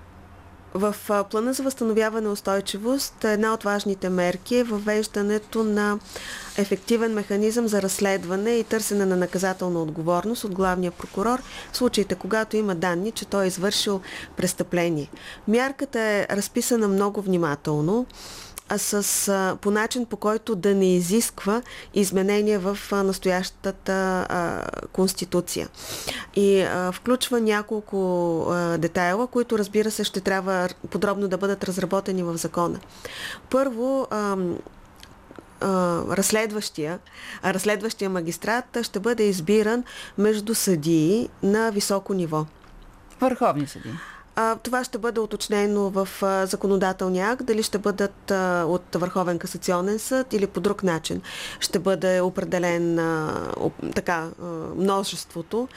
В 0.74 0.96
плана 1.32 1.54
за 1.54 1.64
възстановяване 1.64 2.28
устойчивост 2.30 3.24
една 3.24 3.54
от 3.54 3.64
важните 3.64 4.10
мерки 4.10 4.56
е 4.56 4.64
въвеждането 4.64 5.64
на 5.64 6.00
ефективен 6.58 7.14
механизъм 7.14 7.68
за 7.68 7.82
разследване 7.82 8.52
и 8.52 8.64
търсене 8.64 9.06
на 9.06 9.16
наказателна 9.16 9.82
отговорност 9.82 10.44
от 10.44 10.56
главния 10.56 10.92
прокурор 10.92 11.42
в 11.72 11.78
случаите, 11.78 12.16
когато 12.16 12.58
има 12.58 12.76
данни, 12.76 13.12
че 13.12 13.26
той 13.26 13.44
е 13.44 13.48
извършил 13.48 14.02
престъпление. 14.38 15.10
Мярката 15.48 16.00
е 16.00 16.28
разписана 16.30 16.88
много 16.88 17.22
внимателно 17.22 18.06
с, 18.78 19.28
а, 19.28 19.58
по 19.62 19.72
начин 19.72 20.06
по 20.06 20.18
който 20.18 20.56
да 20.56 20.76
не 20.76 20.96
изисква 20.96 21.62
изменения 21.94 22.60
в 22.60 22.78
а, 22.92 23.04
настоящата 23.04 24.26
а, 24.30 24.66
конституция. 24.92 25.70
И 26.36 26.62
а, 26.62 26.92
включва 26.92 27.42
няколко 27.42 28.42
а, 28.50 28.78
детайла, 28.78 29.28
които 29.28 29.58
разбира 29.58 29.92
се 29.92 30.04
ще 30.04 30.22
трябва 30.22 30.70
подробно 30.90 31.28
да 31.28 31.38
бъдат 31.38 31.64
разработени 31.64 32.24
в 32.24 32.38
закона. 32.38 32.80
Първо, 33.50 34.08
а, 34.10 34.38
разследващия, 36.18 37.00
разследващия 37.46 38.10
магистрат 38.10 38.78
ще 38.82 39.00
бъде 39.00 39.24
избиран 39.24 39.84
между 40.18 40.56
съдии 40.56 41.30
на 41.44 41.72
високо 41.72 42.14
ниво. 42.14 42.46
Върховни 43.22 43.68
съдии. 43.68 43.92
Това 44.64 44.84
ще 44.84 44.98
бъде 44.98 45.20
уточнено 45.20 45.90
в 45.90 46.08
законодателния 46.46 47.30
акт, 47.30 47.46
дали 47.46 47.64
ще 47.64 47.78
бъдат 47.78 48.32
от 48.66 48.84
Върховен 48.96 49.40
касационен 49.40 50.00
съд 50.00 50.34
или 50.34 50.48
по 50.48 50.60
друг 50.60 50.84
начин. 50.84 51.22
Ще 51.60 51.80
бъде 51.80 52.22
определен 52.22 52.96
така, 53.96 54.28
множеството 54.76 55.68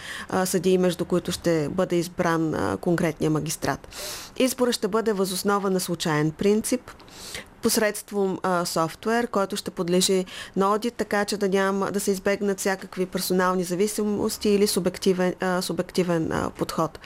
съдии, 0.44 0.78
между 0.78 1.04
които 1.04 1.32
ще 1.32 1.68
бъде 1.68 1.96
избран 1.96 2.54
конкретния 2.80 3.30
магистрат. 3.30 3.88
Избора 4.36 4.72
ще 4.72 4.88
бъде 4.88 5.12
възоснова 5.12 5.70
на 5.70 5.80
случайен 5.80 6.30
принцип 6.30 6.90
посредством 7.64 8.38
а, 8.42 8.64
софтуер, 8.64 9.26
който 9.26 9.56
ще 9.56 9.70
подлежи 9.70 10.24
на 10.56 10.72
одит, 10.74 10.94
така 10.94 11.24
че 11.24 11.36
да 11.36 11.48
няма 11.48 11.92
да 11.92 12.00
се 12.00 12.10
избегнат 12.10 12.58
всякакви 12.60 13.06
персонални 13.06 13.64
зависимости 13.64 14.48
или 14.48 14.66
субективен, 14.66 15.34
а, 15.40 15.62
субективен 15.62 16.32
а, 16.32 16.50
подход. 16.50 16.98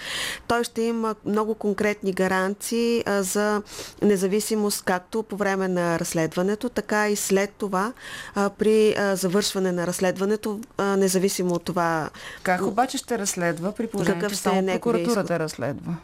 Той 0.49 0.65
ще 0.65 0.83
има 0.83 1.15
много 1.25 1.55
конкретни 1.55 2.13
гаранции 2.13 3.03
а, 3.07 3.23
за 3.23 3.63
независимост 4.03 4.85
както 4.85 5.23
по 5.23 5.37
време 5.37 5.69
на 5.69 5.99
разследването, 5.99 6.69
така 6.69 7.09
и 7.09 7.17
след 7.17 7.51
това 7.51 7.93
а, 8.35 8.51
при 8.51 8.95
а, 8.99 9.17
завършване 9.17 9.73
на 9.73 9.87
разследването, 9.87 10.61
а, 10.79 10.97
независимо 10.97 11.55
от 11.55 11.65
това. 11.65 12.11
Как 12.43 12.63
обаче 12.63 12.99
ще 12.99 13.19
разследва 13.19 13.73
при 13.73 13.87
положение, 13.87 14.29
че 14.29 14.37
само 14.37 14.67
прокуратурата 14.67 15.39
разследва? 15.39 15.95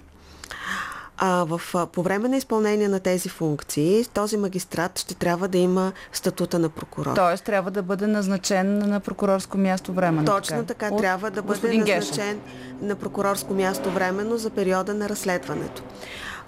А 1.17 1.45
в, 1.45 1.61
по 1.93 2.03
време 2.03 2.29
на 2.29 2.37
изпълнение 2.37 2.89
на 2.89 3.01
тези 3.01 3.29
функции, 3.29 4.05
този 4.15 4.37
магистрат 4.37 4.99
ще 4.99 5.15
трябва 5.15 5.49
да 5.49 5.59
има 5.59 5.93
статута 6.13 6.59
на 6.59 6.69
прокурор. 6.69 7.15
Тоест 7.15 7.45
трябва 7.45 7.71
да 7.71 7.83
бъде 7.83 8.07
назначен 8.07 8.79
на 8.79 9.01
прокурорско 9.01 9.59
място 9.59 9.93
временно. 9.93 10.27
Точно 10.27 10.65
така, 10.65 10.89
така 10.89 10.97
трябва 10.97 11.31
да 11.31 11.43
бъде 11.43 11.79
назначен 11.79 12.35
Гешев. 12.35 12.37
на 12.81 12.95
прокурорско 12.95 13.55
място 13.55 13.91
временно 13.91 14.39
за 14.39 14.51
периода 14.51 14.95
на 14.95 15.09
разследването. 15.09 15.83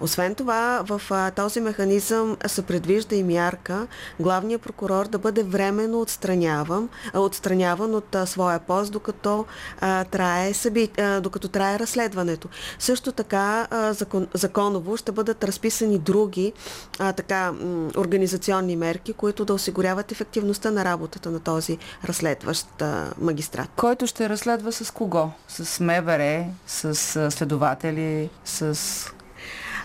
Освен 0.01 0.35
това, 0.35 0.83
в 0.85 1.31
този 1.35 1.61
механизъм 1.61 2.37
се 2.47 2.61
предвижда 2.61 3.15
и 3.15 3.23
мярка 3.23 3.87
главният 4.19 4.61
прокурор 4.61 5.07
да 5.07 5.17
бъде 5.17 5.43
временно 5.43 6.01
отстраняван, 6.01 6.89
отстраняван 7.13 7.95
от 7.95 8.15
своя 8.25 8.59
пост, 8.59 8.91
докато 8.91 9.45
трае, 10.11 10.53
съби, 10.53 10.89
докато 11.21 11.47
трае 11.47 11.79
разследването. 11.79 12.47
Също 12.79 13.11
така 13.11 13.67
закон, 13.91 14.27
законово 14.33 14.97
ще 14.97 15.11
бъдат 15.11 15.43
разписани 15.43 15.99
други 15.99 16.53
така, 16.97 17.53
организационни 17.97 18.75
мерки, 18.75 19.13
които 19.13 19.45
да 19.45 19.53
осигуряват 19.53 20.11
ефективността 20.11 20.71
на 20.71 20.85
работата 20.85 21.31
на 21.31 21.39
този 21.39 21.77
разследващ 22.05 22.67
магистрат. 23.21 23.69
Който 23.75 24.07
ще 24.07 24.29
разследва 24.29 24.71
с 24.71 24.93
кого? 24.93 25.29
С 25.47 25.79
МВР, 25.79 26.45
с 26.67 26.95
следователи, 27.31 28.29
с 28.45 28.77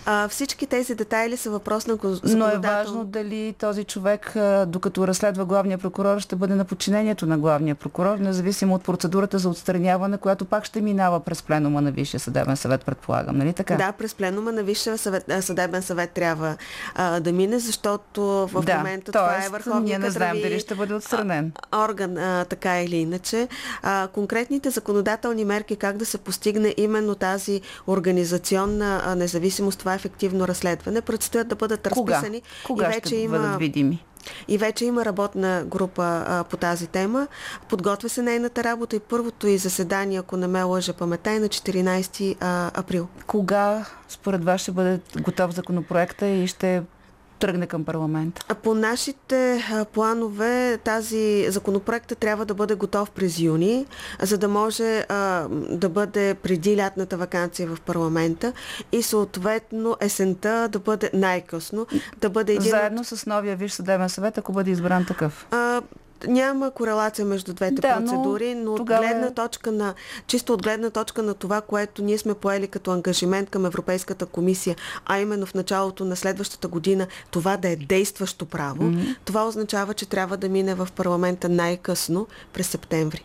А, 0.05 0.27
всички 0.27 0.67
тези 0.67 0.95
детайли 0.95 1.37
са 1.37 1.49
въпрос 1.49 1.87
на 1.87 1.95
го- 1.95 2.07
Но 2.07 2.13
е 2.13 2.17
законодател- 2.17 2.61
важно 2.61 3.03
дали 3.05 3.55
този 3.55 3.83
човек, 3.83 4.33
докато 4.67 5.07
разследва 5.07 5.45
главния 5.45 5.77
прокурор, 5.77 6.19
ще 6.19 6.35
бъде 6.35 6.55
на 6.55 6.65
подчинението 6.65 7.25
на 7.25 7.37
главния 7.37 7.75
прокурор, 7.75 8.17
независимо 8.17 8.75
от 8.75 8.83
процедурата 8.83 9.39
за 9.39 9.49
отстраняване, 9.49 10.17
която 10.17 10.45
пак 10.45 10.65
ще 10.65 10.81
минава 10.81 11.19
през 11.19 11.43
пленума 11.43 11.81
на 11.81 11.91
Висшия 11.91 12.19
съдебен 12.19 12.57
съвет, 12.57 12.81
предполагам, 12.81 13.37
нали 13.37 13.53
така? 13.53 13.75
Да, 13.75 13.91
през 13.93 14.15
пленума 14.15 14.51
на 14.51 14.63
Висшия 14.63 14.97
съвет, 14.97 15.23
съдебен 15.41 15.81
съвет 15.81 16.11
трябва 16.11 16.55
а, 16.95 17.19
да 17.19 17.31
мине, 17.33 17.59
защото 17.59 18.21
в 18.47 18.63
Да, 18.63 18.77
момента 18.77 19.11
това 19.11 19.37
е 19.37 19.49
върховният 19.49 19.85
ние 19.85 19.99
не 19.99 20.09
знаем 20.09 20.41
дали 20.41 20.59
ще 20.59 20.75
бъде 20.75 20.93
отстранен. 20.93 21.51
орган, 21.75 22.17
а, 22.17 22.45
така 22.45 22.81
или 22.81 22.95
иначе. 22.97 23.47
А, 23.83 24.07
конкретните 24.07 24.69
законодателни 24.69 25.45
мерки 25.45 25.75
как 25.75 25.97
да 25.97 26.05
се 26.05 26.17
постигне 26.17 26.73
именно 26.77 27.15
тази 27.15 27.61
организационна 27.87 29.01
а, 29.05 29.15
независимост, 29.15 29.79
това 29.79 29.92
ефективно 29.95 30.47
разследване, 30.47 31.01
предстоят 31.01 31.47
да 31.47 31.55
бъдат 31.55 31.87
Кога? 31.93 32.13
разписани. 32.13 32.41
Кога 32.65 32.85
и 32.85 32.87
вече 32.87 33.07
ще 33.07 33.15
има... 33.15 33.37
бъдат 33.37 33.59
видими? 33.59 34.05
И 34.47 34.57
вече 34.57 34.85
има 34.85 35.05
работна 35.05 35.63
група 35.65 36.23
а, 36.27 36.43
по 36.43 36.57
тази 36.57 36.87
тема. 36.87 37.27
Подготвя 37.69 38.09
се 38.09 38.21
нейната 38.21 38.63
работа 38.63 38.95
и 38.95 38.99
първото 38.99 39.47
и 39.47 39.57
заседание, 39.57 40.19
ако 40.19 40.37
не 40.37 40.47
ме 40.47 40.63
лъжа 40.63 40.93
памета, 40.93 41.31
е 41.31 41.39
на 41.39 41.47
14 41.47 42.35
а, 42.39 42.71
април. 42.79 43.07
Кога 43.27 43.85
според 44.09 44.43
вас 44.43 44.61
ще 44.61 44.71
бъде 44.71 44.99
готов 45.21 45.51
законопроекта 45.51 46.27
и 46.27 46.47
ще 46.47 46.83
тръгне 47.39 47.67
към 47.67 47.83
парламент? 47.83 48.45
А 48.49 48.55
По 48.55 48.75
нашите 48.75 49.63
а, 49.71 49.85
планове 49.85 50.77
тази 50.83 51.45
законопроект 51.49 52.17
трябва 52.19 52.45
да 52.45 52.53
бъде 52.53 52.75
готов 52.75 53.11
през 53.11 53.39
юни, 53.39 53.85
за 54.21 54.37
да 54.37 54.47
може 54.47 55.05
а, 55.09 55.47
да 55.69 55.89
бъде 55.89 56.33
преди 56.33 56.77
лятната 56.77 57.17
вакансия 57.17 57.67
в 57.67 57.81
парламента 57.81 58.53
и 58.91 59.03
съответно 59.03 59.97
есента 60.01 60.69
да 60.71 60.79
бъде 60.79 61.09
най-късно, 61.13 61.87
да 62.17 62.29
бъде 62.29 62.53
един... 62.53 62.69
Заедно 62.69 63.03
с 63.03 63.25
новия 63.25 63.55
Висш 63.55 63.73
съдебен 63.73 64.09
съвет, 64.09 64.37
ако 64.37 64.51
бъде 64.51 64.71
избран 64.71 65.05
такъв. 65.05 65.47
А, 65.51 65.81
няма 66.27 66.71
корелация 66.71 67.25
между 67.25 67.53
двете 67.53 67.81
Да, 67.81 67.99
но 67.99 68.05
процедури, 68.05 68.55
но, 68.55 68.75
тогава 68.75 69.05
от 69.05 69.07
гледна 69.07 69.31
точка 69.31 69.71
на, 69.71 69.93
чисто 70.27 70.53
от 70.53 70.63
гледна 70.63 70.89
точка 70.89 71.23
на 71.23 71.33
това, 71.33 71.61
което 71.61 72.03
ние 72.03 72.17
сме 72.17 72.33
поели 72.33 72.67
като 72.67 72.91
ангажимент 72.91 73.49
към 73.49 73.65
Европейската 73.65 74.25
комисия, 74.25 74.75
а 75.05 75.19
именно 75.19 75.45
в 75.45 75.53
началото 75.53 76.05
на 76.05 76.15
следващата 76.15 76.67
година 76.67 77.07
това 77.31 77.57
да 77.57 77.69
е 77.69 77.75
действащо 77.75 78.45
право, 78.45 78.83
Мгм. 78.83 79.01
това 79.25 79.47
означава, 79.47 79.93
че 79.93 80.05
трябва 80.05 80.37
да 80.37 80.49
мине 80.49 80.75
в 80.75 80.87
парламента 80.95 81.49
най-късно 81.49 82.27
през 82.53 82.67
септември. 82.67 83.23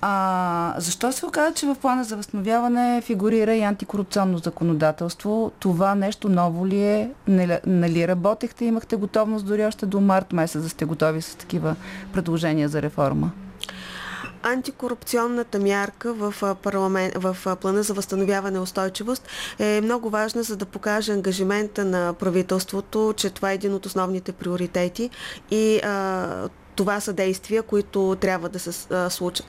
А, 0.00 0.74
защо 0.78 1.12
се 1.12 1.26
оказа, 1.26 1.54
че 1.54 1.66
в 1.66 1.74
плана 1.74 2.04
за 2.04 2.16
възстановяване 2.16 3.02
фигурира 3.04 3.54
и 3.54 3.62
антикорупционно 3.62 4.38
законодателство? 4.38 5.52
Това 5.58 5.94
нещо 5.94 6.28
ново 6.28 6.66
ли 6.66 6.82
е? 6.82 7.10
Нали, 7.28 7.58
нали 7.66 8.08
работехте, 8.08 8.64
имахте 8.64 8.96
готовност 8.96 9.46
дори 9.46 9.64
още 9.64 9.86
до 9.86 10.00
март 10.00 10.32
месец 10.32 10.62
да 10.62 10.68
сте 10.68 10.84
готови 10.84 11.22
с 11.22 11.34
такива 11.34 11.76
предложения 12.12 12.68
за 12.68 12.82
реформа? 12.82 13.30
Антикорупционната 14.42 15.58
мярка 15.58 16.12
в, 16.12 16.56
парламент, 16.62 17.14
в 17.16 17.56
плана 17.60 17.82
за 17.82 17.94
възстановяване 17.94 18.58
и 18.58 18.60
устойчивост 18.60 19.28
е 19.58 19.80
много 19.80 20.10
важна, 20.10 20.42
за 20.42 20.56
да 20.56 20.64
покаже 20.64 21.12
ангажимента 21.12 21.84
на 21.84 22.12
правителството, 22.12 23.14
че 23.16 23.30
това 23.30 23.50
е 23.50 23.54
един 23.54 23.74
от 23.74 23.86
основните 23.86 24.32
приоритети 24.32 25.10
и 25.50 25.80
а, 25.84 26.48
това 26.78 27.00
са 27.00 27.12
действия, 27.12 27.62
които 27.62 28.16
трябва 28.20 28.48
да 28.48 28.58
се 28.58 28.72
случат. 29.10 29.46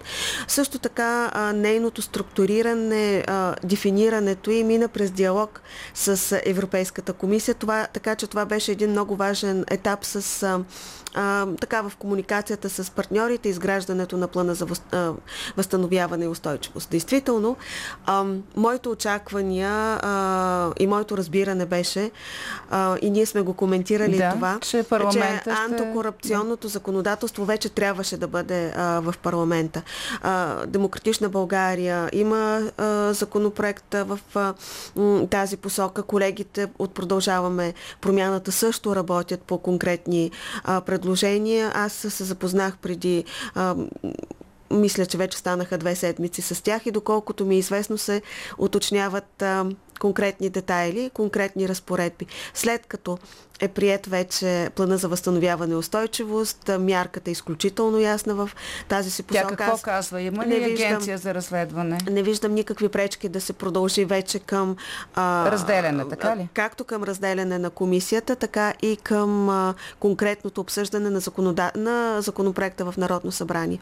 Също 0.48 0.80
така 0.80 1.32
нейното 1.56 2.02
структуриране, 2.02 3.26
дефинирането 3.64 4.52
и 4.52 4.64
мина 4.64 4.88
през 4.88 5.12
диалог 5.12 5.62
с 5.94 6.40
Европейската 6.46 7.14
комисия, 7.14 7.56
това, 7.56 7.88
така 7.94 8.16
че 8.16 8.28
това 8.28 8.46
беше 8.46 8.72
един 8.72 8.90
много 8.90 9.16
важен 9.16 9.66
етап 9.70 10.06
с 10.06 10.60
а, 11.16 11.48
така 11.60 11.82
в 11.82 11.92
комуникацията 11.98 12.70
с 12.70 12.92
партньорите, 12.92 13.50
изграждането 13.50 14.18
на 14.18 14.28
плана 14.28 14.56
за 14.56 14.66
въз, 14.66 14.82
а, 14.92 15.12
възстановяване 15.58 16.26
и 16.26 16.28
устойчивост. 16.28 16.90
Действително, 16.90 17.58
а, 18.06 18.26
моите 18.56 18.90
очаквания 18.90 19.72
а, 20.02 20.72
и 20.80 20.88
моето 20.88 21.18
разбиране 21.18 21.66
беше, 21.66 22.12
а, 22.70 22.98
и 23.02 23.10
ние 23.10 23.26
сме 23.26 23.42
го 23.42 23.54
коментирали 23.54 24.18
Да, 24.18 24.32
това, 24.32 24.60
че 24.62 24.70
че 24.70 24.84
ще- 25.12 25.50
антикорупционното 25.50 26.68
законодателство 26.68 27.46
вече 27.46 27.70
трябваше 27.70 28.18
да 28.18 28.28
бъде 28.28 28.74
а, 28.78 29.00
в 29.00 29.16
парламента. 29.24 29.82
А, 30.22 30.66
Демократична 30.66 31.30
България 31.30 32.10
има 32.14 32.62
а, 32.78 33.14
законопроект 33.14 33.94
в 33.94 34.20
а, 34.36 34.54
м, 34.96 35.28
тази 35.28 35.58
посока. 35.58 36.04
Колегите 36.04 36.68
от 36.80 36.94
Продължаваме 36.94 37.74
промяната 38.02 38.52
също 38.52 38.96
работят 38.96 39.42
по 39.42 39.58
конкретни 39.58 40.32
а, 40.64 40.82
предложения. 41.00 41.72
Аз 41.76 41.94
се 41.94 42.24
запознах 42.24 42.78
преди 42.78 43.24
а, 43.56 43.76
мисля, 44.72 45.06
че 45.06 45.18
вече 45.18 45.38
станаха 45.38 45.78
две 45.78 45.96
седмици 45.96 46.42
с 46.42 46.64
тях 46.64 46.86
и 46.86 46.92
доколкото 46.92 47.46
ми 47.46 47.56
е 47.56 47.58
известно 47.58 47.98
се 47.98 48.22
уточняват 48.58 49.42
а, 49.42 49.66
конкретни 50.00 50.50
детайли, 50.50 51.12
конкретни 51.14 51.70
разпоредби. 51.70 52.26
След 52.54 52.86
като 52.86 53.18
е 53.60 53.68
прият 53.68 54.06
вече 54.06 54.70
плана 54.76 54.98
за 54.98 55.08
възстановяване 55.08 55.74
и 55.74 55.78
устойчивост, 55.78 56.72
мярката 56.80 57.30
е 57.30 57.32
изключително 57.32 58.00
ясна 58.00 58.36
в 58.36 58.50
тази 58.88 59.12
си 59.12 59.24
Тя 59.24 59.28
посока. 59.42 59.56
какво 59.56 59.74
Аз 59.74 59.82
казва? 59.82 60.22
Има 60.22 60.46
не 60.46 60.56
ли 60.56 60.60
виждам- 60.60 60.88
агенция 60.88 61.18
за 61.18 61.34
разследване? 61.34 61.98
не 62.10 62.24
виждам 62.24 62.54
никакви 62.54 62.90
пречки 62.90 63.30
да 63.30 63.42
се 63.42 63.54
продължи 63.54 64.06
вече 64.06 64.40
към... 64.40 64.76
А, 65.16 65.52
Разделяне, 65.52 66.08
така 66.10 66.36
ли? 66.38 66.50
Както 66.54 66.84
към 66.84 67.04
разделяне 67.04 67.60
на 67.60 67.70
комисията, 67.70 68.36
така 68.36 68.74
и 68.82 68.98
към 68.98 69.50
а, 69.50 69.74
конкретното 70.00 70.62
обсъждане 70.62 71.10
на, 71.10 71.20
законода... 71.20 71.72
на 71.76 72.22
законопроекта 72.22 72.92
в 72.92 72.98
Народно 72.98 73.32
събрание. 73.32 73.80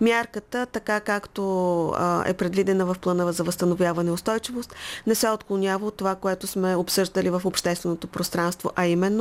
Мярката, 0.00 0.66
така 0.66 1.00
както 1.00 1.42
а, 1.88 2.24
е 2.26 2.34
предвидена 2.34 2.86
в 2.86 2.96
плана 3.00 3.32
за 3.32 3.44
възстановяване 3.44 4.10
и 4.10 4.12
устойчивост, 4.12 4.74
не 5.06 5.14
се 5.14 5.28
отклонява 5.28 5.86
от 5.86 5.96
това, 5.96 6.14
което 6.14 6.46
сме 6.46 6.76
обсъждали 6.76 7.30
в 7.30 7.42
общественото 7.44 8.06
пространство, 8.06 8.70
а 8.76 8.86
именно 8.86 9.15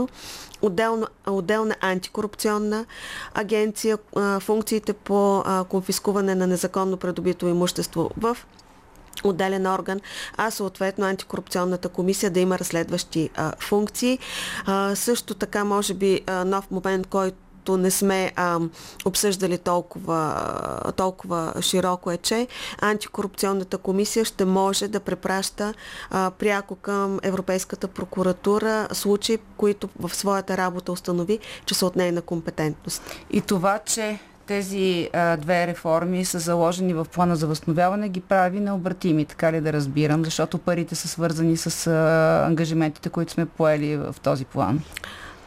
отделно, 0.62 1.08
отделна 1.28 1.76
антикорупционна 1.82 2.86
агенция, 3.34 3.98
функциите 4.40 4.94
по 4.94 5.44
конфискуване 5.70 6.36
на 6.36 6.48
незаконно 6.48 6.98
придобито 6.98 7.48
имущество 7.48 8.10
в 8.18 8.38
отделен 9.24 9.68
орган, 9.68 10.00
а 10.38 10.52
съответно 10.52 11.06
антикорупционната 11.06 11.90
комисия 11.90 12.30
да 12.30 12.40
има 12.40 12.60
разследващи 12.60 13.30
функции. 13.60 14.20
Също 14.94 15.34
така, 15.34 15.64
може 15.64 15.94
би, 15.94 16.22
нов 16.46 16.72
момент, 16.72 17.08
който 17.08 17.38
не 17.72 17.92
сме 17.92 18.32
а, 18.36 18.60
обсъждали 19.06 19.58
толкова, 19.58 20.42
толкова 20.96 21.54
широко 21.62 22.12
е, 22.12 22.18
че 22.18 22.48
антикорупционната 22.82 23.78
комисия 23.78 24.26
ще 24.26 24.46
може 24.46 24.88
да 24.88 25.00
препраща 25.00 25.74
а, 26.12 26.32
пряко 26.32 26.76
към 26.76 27.20
Европейската 27.24 27.88
прокуратура 27.88 28.88
случаи, 28.92 29.38
които 29.58 29.90
в 30.00 30.16
своята 30.16 30.58
работа 30.58 30.92
установи, 30.92 31.40
че 31.66 31.76
са 31.76 31.86
от 31.86 31.96
нейна 31.96 32.22
компетентност. 32.22 33.04
И 33.32 33.42
това, 33.42 33.80
че 33.80 34.20
тези 34.48 35.10
а, 35.14 35.38
две 35.38 35.68
реформи 35.68 36.26
са 36.26 36.40
заложени 36.40 36.94
в 36.94 37.06
плана 37.14 37.36
за 37.36 37.48
възстановяване, 37.48 38.10
ги 38.10 38.22
прави 38.22 38.60
необратими, 38.60 39.26
така 39.26 39.52
ли 39.52 39.62
да 39.62 39.74
разбирам, 39.74 40.26
защото 40.26 40.58
парите 40.58 40.96
са 40.96 41.08
свързани 41.08 41.58
с 41.58 41.88
а, 41.88 42.46
ангажиментите, 42.48 43.10
които 43.10 43.32
сме 43.32 43.46
поели 43.46 43.98
в 43.98 44.16
този 44.24 44.46
план. 44.46 44.82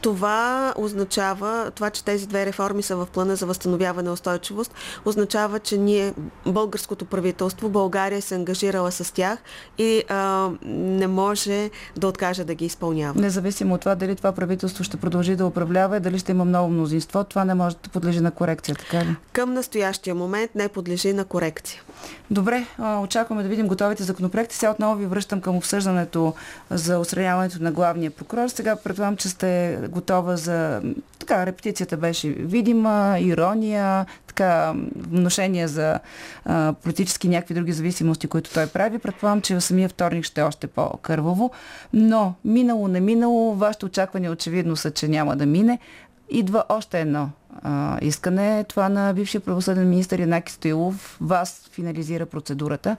Това 0.01 0.73
означава, 0.77 1.71
това, 1.75 1.89
че 1.89 2.03
тези 2.03 2.27
две 2.27 2.45
реформи 2.45 2.83
са 2.83 2.95
в 2.95 3.07
плана 3.13 3.35
за 3.35 3.45
възстановяване 3.45 4.09
и 4.09 4.11
устойчивост, 4.11 4.73
означава, 5.05 5.59
че 5.59 5.77
ние, 5.77 6.13
българското 6.45 7.05
правителство, 7.05 7.69
България 7.69 8.21
се 8.21 8.35
е 8.35 8.37
ангажирала 8.37 8.91
с 8.91 9.13
тях 9.13 9.39
и 9.77 10.03
а, 10.09 10.49
не 10.65 11.07
може 11.07 11.69
да 11.97 12.07
откаже 12.07 12.43
да 12.43 12.53
ги 12.53 12.65
изпълнява. 12.65 13.21
Независимо 13.21 13.73
от 13.73 13.81
това 13.81 13.95
дали 13.95 14.15
това 14.15 14.31
правителство 14.31 14.83
ще 14.83 14.97
продължи 14.97 15.35
да 15.35 15.45
управлява 15.45 15.97
и 15.97 15.99
дали 15.99 16.19
ще 16.19 16.31
има 16.31 16.45
много 16.45 16.69
мнозинство, 16.69 17.23
това 17.23 17.45
не 17.45 17.53
може 17.53 17.75
да 17.83 17.89
подлежи 17.89 18.19
на 18.19 18.31
корекция, 18.31 18.75
така 18.75 19.05
ли? 19.05 19.15
Към 19.33 19.53
настоящия 19.53 20.15
момент 20.15 20.51
не 20.55 20.67
подлежи 20.67 21.13
на 21.13 21.25
корекция. 21.25 21.81
Добре, 22.31 22.65
очакваме 23.01 23.43
да 23.43 23.49
видим 23.49 23.67
готовите 23.67 24.03
законопроекти. 24.03 24.55
Сега 24.55 24.71
отново 24.71 24.95
ви 24.95 25.05
връщам 25.05 25.41
към 25.41 25.55
обсъждането 25.55 26.33
за 26.69 26.99
устраняването 26.99 27.63
на 27.63 27.71
главния 27.71 28.11
прокурор. 28.11 28.47
Сега 28.47 28.75
предполагам, 28.75 29.17
че 29.17 29.29
сте 29.29 29.79
готова 29.89 30.35
за... 30.35 30.81
Така, 31.19 31.45
репетицията 31.45 31.97
беше 31.97 32.29
видима, 32.29 33.17
ирония, 33.19 34.05
така, 34.27 34.73
вношение 34.95 35.67
за 35.67 35.99
а, 36.45 36.73
политически 36.73 37.27
някакви 37.27 37.53
други 37.53 37.71
зависимости, 37.71 38.27
които 38.27 38.53
той 38.53 38.67
прави. 38.67 38.99
Предполагам, 38.99 39.41
че 39.41 39.55
в 39.55 39.61
самия 39.61 39.89
вторник 39.89 40.25
ще 40.25 40.41
е 40.41 40.43
още 40.43 40.67
по-кърваво. 40.67 41.51
Но 41.93 42.33
минало, 42.45 42.87
не 42.87 42.99
минало, 42.99 43.55
вашите 43.55 43.85
очаквания 43.85 44.31
очевидно 44.31 44.75
са, 44.75 44.91
че 44.91 45.07
няма 45.07 45.35
да 45.35 45.45
мине. 45.45 45.79
Идва 46.29 46.63
още 46.69 47.01
едно 47.01 47.29
а, 47.63 47.97
искане. 48.01 48.65
Това 48.69 48.89
на 48.89 49.13
бившия 49.13 49.41
правосъден 49.41 49.89
министр 49.89 50.21
Янаки 50.21 50.51
Стоилов. 50.51 51.17
Вас 51.21 51.69
финализира 51.71 52.25
процедурата. 52.25 52.97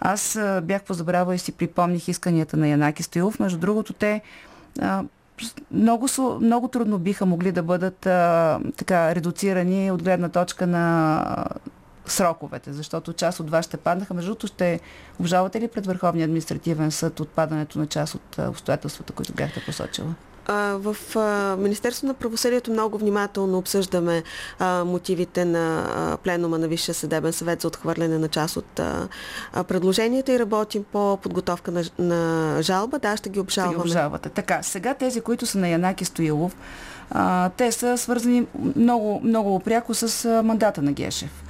Аз 0.00 0.36
а, 0.36 0.60
бях 0.64 0.82
позабравила 0.82 1.34
и 1.34 1.38
си 1.38 1.52
припомних 1.52 2.08
исканията 2.08 2.56
на 2.56 2.68
Янаки 2.68 3.02
Стоилов. 3.02 3.40
Между 3.40 3.58
другото, 3.58 3.92
те 3.92 4.20
а, 4.80 5.02
много, 5.70 6.08
много 6.40 6.68
трудно 6.68 6.98
биха 6.98 7.26
могли 7.26 7.52
да 7.52 7.62
бъдат 7.62 8.06
а, 8.06 8.60
така 8.76 9.14
редуцирани 9.14 9.90
от 9.90 10.02
гледна 10.02 10.28
точка 10.28 10.66
на 10.66 11.46
сроковете, 12.06 12.72
защото 12.72 13.12
част 13.12 13.40
от 13.40 13.50
вас 13.50 13.64
ще 13.64 13.76
паднаха. 13.76 14.14
Между 14.14 14.30
другото, 14.30 14.46
ще 14.46 14.80
обжавате 15.20 15.60
ли 15.60 15.68
пред 15.68 15.86
Върховния 15.86 16.24
административен 16.24 16.90
съд 16.90 17.20
отпадането 17.20 17.78
на 17.78 17.86
част 17.86 18.14
от 18.14 18.38
обстоятелствата, 18.38 19.12
които 19.12 19.32
бяхте 19.32 19.64
посочила? 19.66 20.14
В 20.74 20.96
Министерство 21.58 22.06
на 22.06 22.14
правосъдието 22.14 22.70
много 22.70 22.98
внимателно 22.98 23.58
обсъждаме 23.58 24.22
мотивите 24.84 25.44
на 25.44 25.86
пленума 26.22 26.58
на 26.58 26.68
Висшия 26.68 26.94
съдебен 26.94 27.32
съвет 27.32 27.60
за 27.60 27.68
отхвърляне 27.68 28.18
на 28.18 28.28
част 28.28 28.56
от 28.56 28.80
предложенията 29.68 30.32
и 30.32 30.38
работим 30.38 30.84
по 30.92 31.16
подготовка 31.16 31.70
на, 31.70 31.84
на 31.98 32.62
жалба. 32.62 32.98
Да, 32.98 33.16
ще 33.16 33.28
ги 33.28 33.40
обжалваме. 33.40 33.78
Ще 33.78 33.82
ги 33.82 33.88
обжалвате. 33.90 34.28
Така, 34.28 34.62
сега 34.62 34.94
тези, 34.94 35.20
които 35.20 35.46
са 35.46 35.58
на 35.58 35.68
Янаки 35.68 36.04
Стоилов, 36.04 36.56
те 37.56 37.72
са 37.72 37.98
свързани 37.98 38.46
много, 38.76 39.20
много 39.24 39.60
пряко 39.60 39.94
с 39.94 40.42
мандата 40.44 40.82
на 40.82 40.92
Гешев. 40.92 41.44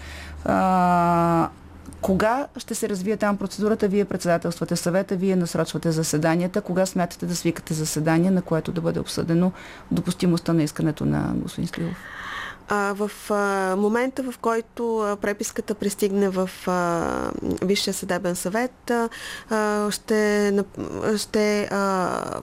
Кога 2.03 2.47
ще 2.57 2.75
се 2.75 2.89
развие 2.89 3.17
там 3.17 3.37
процедурата? 3.37 3.89
Вие 3.89 4.05
председателствате 4.05 4.77
съвета, 4.77 5.17
вие 5.17 5.37
насрочвате 5.37 5.93
заседанията. 5.93 6.61
Кога 6.61 6.87
смятате 6.87 7.27
да 7.27 7.37
свикате 7.37 7.75
заседание, 7.75 8.31
на 8.31 8.43
което 8.43 8.73
да 8.73 8.81
бъде 8.81 9.01
обсъдено 9.01 9.53
допустимостта 9.91 10.53
на 10.53 10.63
искането 10.63 11.05
на 11.05 11.33
господин 11.35 11.69
Стоилов? 11.69 11.97
В 12.71 13.11
момента, 13.79 14.23
в 14.23 14.39
който 14.39 15.17
преписката 15.21 15.75
пристигне 15.75 16.29
в 16.29 16.51
Висшия 17.63 17.95
съдебен 17.95 18.37
съвет, 18.37 18.93
ще, 19.91 20.53
ще 21.17 21.69
а, 21.71 22.41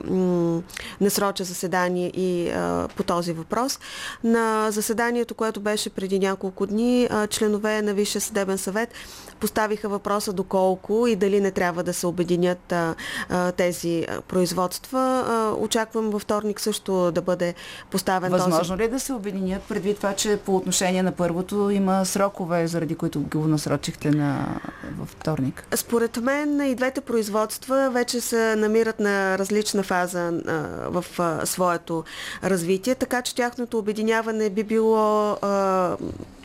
насроча 1.01 1.43
заседание 1.43 2.07
и 2.07 2.51
по 2.95 3.03
този 3.03 3.33
въпрос. 3.33 3.79
На 4.23 4.71
заседанието, 4.71 5.35
което 5.35 5.61
беше 5.61 5.89
преди 5.89 6.19
няколко 6.19 6.65
дни, 6.65 7.09
членове 7.29 7.81
на 7.81 7.93
Висшия 7.93 8.21
съдебен 8.21 8.57
съвет 8.57 8.93
поставиха 9.39 9.89
въпроса 9.89 10.33
доколко 10.33 11.07
и 11.07 11.15
дали 11.15 11.41
не 11.41 11.51
трябва 11.51 11.83
да 11.83 11.93
се 11.93 12.07
обединят 12.07 12.73
тези 13.55 14.07
производства. 14.27 15.55
Очаквам 15.59 16.09
във 16.09 16.21
вторник 16.21 16.59
също 16.59 17.11
да 17.11 17.21
бъде 17.21 17.53
поставен 17.91 18.31
Възможно 18.31 18.59
този... 18.59 18.73
ли 18.73 18.83
е 18.83 18.87
да 18.87 18.99
се 18.99 19.13
обединят 19.13 19.63
предвид 19.63 19.97
това, 19.97 20.13
че 20.17 20.37
по 20.37 20.55
отношение 20.55 21.03
на 21.03 21.11
първото 21.11 21.69
има 21.69 22.05
срокове, 22.05 22.67
заради 22.67 22.95
които 22.95 23.21
го 23.21 23.47
насрочихте 23.47 24.11
на... 24.11 24.59
във 24.99 25.09
вторник? 25.09 25.67
Според 25.75 26.17
мен 26.17 26.61
и 26.71 26.75
двете 26.75 27.01
производства 27.01 27.89
вече 27.93 28.21
се 28.21 28.55
намират 28.55 28.99
на 28.99 29.37
различна 29.37 29.83
фаза 29.83 30.41
а, 30.47 30.51
в 30.89 31.05
а, 31.19 31.45
своето 31.45 32.03
развитие, 32.43 32.95
така 32.95 33.21
че 33.21 33.35
тяхното 33.35 33.77
обединяване 33.77 34.49
би 34.49 34.63
било 34.63 35.31
а, 35.31 35.97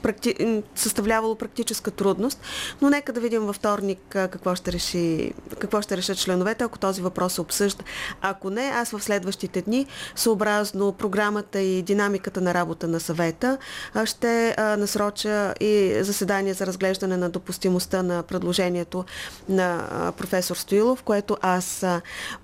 практи... 0.03 0.63
съставлявало 0.75 1.35
практическа 1.35 1.91
трудност, 1.91 2.41
но 2.81 2.91
нека 2.91 3.13
да 3.13 3.21
видим 3.21 3.43
във 3.43 3.57
вторник 3.57 3.99
какво 4.09 4.55
ще, 4.55 4.73
реши, 4.73 5.33
какво 5.59 5.83
ще 5.83 5.97
решат 5.97 6.19
членовете, 6.19 6.65
ако 6.65 6.79
този 6.79 7.03
въпрос 7.03 7.33
се 7.33 7.41
обсъжда. 7.41 7.85
Ако 8.21 8.51
не, 8.51 8.63
аз 8.75 8.91
в 8.91 9.01
следващите 9.01 9.63
дни, 9.63 9.87
съобразно 10.17 10.93
програмата 10.93 11.61
и 11.61 11.83
динамиката 11.83 12.41
на 12.41 12.55
работа 12.55 12.89
на 12.89 13.01
съвета, 13.01 13.59
ще 14.05 14.55
насроча 14.59 15.55
и 15.61 15.99
заседание 16.01 16.55
за 16.55 16.67
разглеждане 16.67 17.17
на 17.17 17.31
допустимостта 17.31 18.03
на 18.03 18.23
предложението 18.23 19.05
на 19.49 19.83
професор 20.17 20.57
Стоилов, 20.57 21.03
което 21.03 21.37
аз 21.43 21.87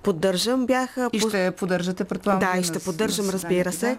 поддържам. 0.03 0.67
Бяха... 0.67 1.11
И 1.13 1.21
ще 1.21 1.51
поддържате, 1.51 2.05
предполагам. 2.05 2.53
Да, 2.53 2.59
и 2.59 2.65
ще 2.65 2.79
поддържам, 2.79 3.31
разбира 3.31 3.73
се. 3.73 3.97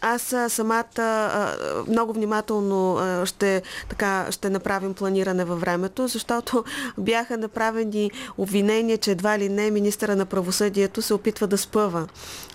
Аз 0.00 0.34
самата 0.48 1.54
много 1.88 2.12
внимателно 2.12 2.35
внимателно 2.36 2.98
ще, 3.24 3.62
така, 3.88 4.26
ще 4.30 4.50
направим 4.50 4.94
планиране 4.94 5.44
във 5.44 5.60
времето, 5.60 6.08
защото 6.08 6.64
бяха 6.98 7.36
направени 7.38 8.10
обвинения, 8.38 8.98
че 8.98 9.10
едва 9.10 9.38
ли 9.38 9.48
не 9.48 9.70
министра 9.70 10.16
на 10.16 10.26
правосъдието 10.26 11.02
се 11.02 11.14
опитва 11.14 11.46
да 11.46 11.58
спъва 11.58 12.06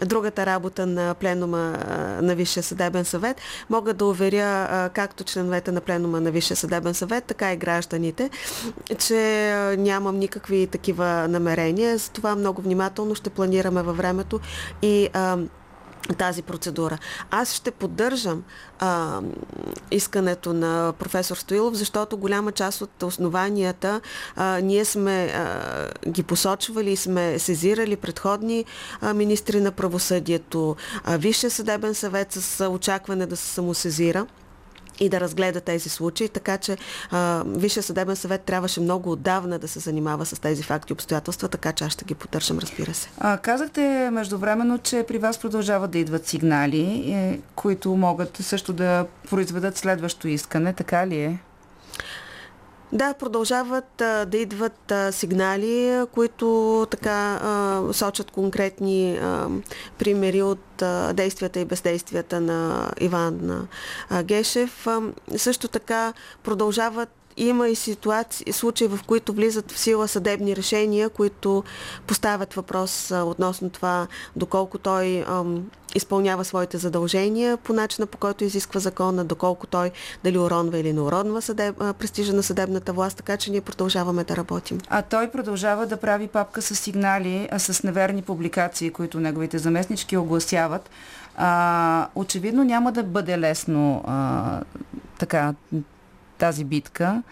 другата 0.05 0.45
работа 0.45 0.85
на 0.85 1.13
пленума 1.13 1.77
на 2.21 2.35
Висшия 2.35 2.63
съдебен 2.63 3.05
съвет. 3.05 3.37
Мога 3.69 3.93
да 3.93 4.05
уверя 4.05 4.89
както 4.89 5.23
членовете 5.23 5.71
на 5.71 5.81
пленума 5.81 6.21
на 6.21 6.31
Висшия 6.31 6.57
съдебен 6.57 6.93
съвет, 6.93 7.23
така 7.23 7.53
и 7.53 7.57
гражданите, 7.57 8.29
че 8.97 9.75
нямам 9.77 10.19
никакви 10.19 10.67
такива 10.67 11.27
намерения. 11.27 11.97
Затова 11.97 12.35
много 12.35 12.61
внимателно 12.61 13.15
ще 13.15 13.29
планираме 13.29 13.81
във 13.81 13.97
времето 13.97 14.39
и 14.81 15.09
тази 16.17 16.41
процедура. 16.41 16.97
Аз 17.31 17.53
ще 17.53 17.71
поддържам 17.71 18.43
а, 18.79 19.21
искането 19.91 20.53
на 20.53 20.93
професор 20.99 21.37
Стоилов, 21.37 21.73
защото 21.73 22.17
голяма 22.17 22.51
част 22.51 22.81
от 22.81 23.03
основанията 23.03 24.01
а, 24.35 24.59
ние 24.59 24.85
сме 24.85 25.25
а, 25.25 26.09
ги 26.09 26.23
посочвали 26.23 26.91
и 26.91 26.97
сме 26.97 27.39
сезирали 27.39 27.95
предходни 27.95 28.65
а, 29.01 29.13
министри 29.13 29.61
на 29.61 29.71
правосъдието, 29.71 30.75
а, 31.03 31.17
Висшия 31.17 31.51
съдебен 31.51 31.95
съвет 31.95 32.31
с 32.31 32.69
очакване 32.69 33.25
да 33.25 33.37
се 33.37 33.47
самосезира 33.47 34.25
и 34.99 35.09
да 35.09 35.19
разгледа 35.19 35.61
тези 35.61 35.89
случаи, 35.89 36.29
така 36.29 36.57
че 36.57 36.77
а, 37.11 37.43
Висшия 37.47 37.83
съдебен 37.83 38.15
съвет 38.15 38.41
трябваше 38.41 38.81
много 38.81 39.11
отдавна 39.11 39.59
да 39.59 39.67
се 39.67 39.79
занимава 39.79 40.25
с 40.25 40.41
тези 40.41 40.63
факти 40.63 40.91
и 40.91 40.93
обстоятелства, 40.93 41.47
така 41.47 41.71
че 41.71 41.83
аз 41.83 41.91
ще 41.91 42.05
ги 42.05 42.15
поддържам, 42.15 42.59
разбира 42.59 42.93
се. 42.93 43.09
А, 43.19 43.37
казахте 43.37 44.09
междувременно, 44.11 44.77
че 44.77 45.05
при 45.07 45.17
вас 45.17 45.37
продължават 45.37 45.91
да 45.91 45.97
идват 45.97 46.27
сигнали, 46.27 47.11
е, 47.11 47.39
които 47.55 47.95
могат 47.95 48.37
също 48.37 48.73
да 48.73 49.05
произведат 49.29 49.77
следващо 49.77 50.27
искане, 50.27 50.73
така 50.73 51.07
ли 51.07 51.21
е? 51.21 51.39
Да, 52.93 53.13
продължават 53.13 54.01
а, 54.01 54.25
да 54.25 54.37
идват 54.37 54.91
а, 54.91 55.11
сигнали, 55.11 56.05
които 56.13 56.87
така 56.91 57.39
а, 57.43 57.81
сочат 57.93 58.31
конкретни 58.31 59.17
а, 59.17 59.47
примери 59.97 60.41
от 60.41 60.81
а, 60.81 61.13
действията 61.13 61.59
и 61.59 61.65
бездействията 61.65 62.41
на 62.41 62.89
Иван 62.99 63.67
а, 64.09 64.23
Гешев. 64.23 64.87
А, 64.87 65.01
също 65.37 65.67
така 65.67 66.13
продължават 66.43 67.09
има 67.37 67.69
и 67.69 67.75
ситуации, 67.75 68.53
случаи, 68.53 68.87
в 68.87 68.99
които 69.07 69.33
влизат 69.33 69.71
в 69.71 69.79
сила 69.79 70.07
съдебни 70.07 70.55
решения, 70.55 71.09
които 71.09 71.63
поставят 72.07 72.53
въпрос 72.53 73.11
относно 73.11 73.69
това 73.69 74.07
доколко 74.35 74.77
той 74.77 75.23
ам, 75.27 75.69
изпълнява 75.95 76.45
своите 76.45 76.77
задължения 76.77 77.57
по 77.57 77.73
начина 77.73 78.07
по 78.07 78.17
който 78.17 78.43
изисква 78.43 78.79
закона, 78.79 79.25
доколко 79.25 79.67
той 79.67 79.91
дали 80.23 80.37
уронва 80.37 80.79
или 80.79 80.93
не 80.93 81.01
уронва 81.01 81.41
съдеб, 81.41 81.77
престижа 81.77 82.33
на 82.33 82.43
съдебната 82.43 82.93
власт, 82.93 83.17
така 83.17 83.37
че 83.37 83.51
ние 83.51 83.61
продължаваме 83.61 84.23
да 84.23 84.35
работим. 84.35 84.77
А 84.89 85.01
той 85.01 85.31
продължава 85.31 85.85
да 85.85 85.97
прави 85.97 86.27
папка 86.27 86.61
с 86.61 86.75
сигнали, 86.75 87.49
с 87.57 87.83
неверни 87.83 88.21
публикации, 88.21 88.91
които 88.91 89.19
неговите 89.19 89.57
заместнички 89.57 90.17
огласяват. 90.17 90.89
А, 91.35 92.07
очевидно 92.15 92.63
няма 92.63 92.91
да 92.91 93.03
бъде 93.03 93.39
лесно 93.39 94.03
а, 94.07 94.61
така 95.19 95.53
тази 96.41 96.63
битка. 96.63 97.23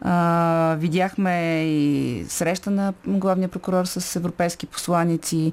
А, 0.00 0.76
видяхме 0.78 1.64
и 1.64 2.24
среща 2.28 2.70
на 2.70 2.94
главния 3.06 3.48
прокурор 3.48 3.84
с 3.84 4.16
европейски 4.16 4.66
посланици. 4.66 5.52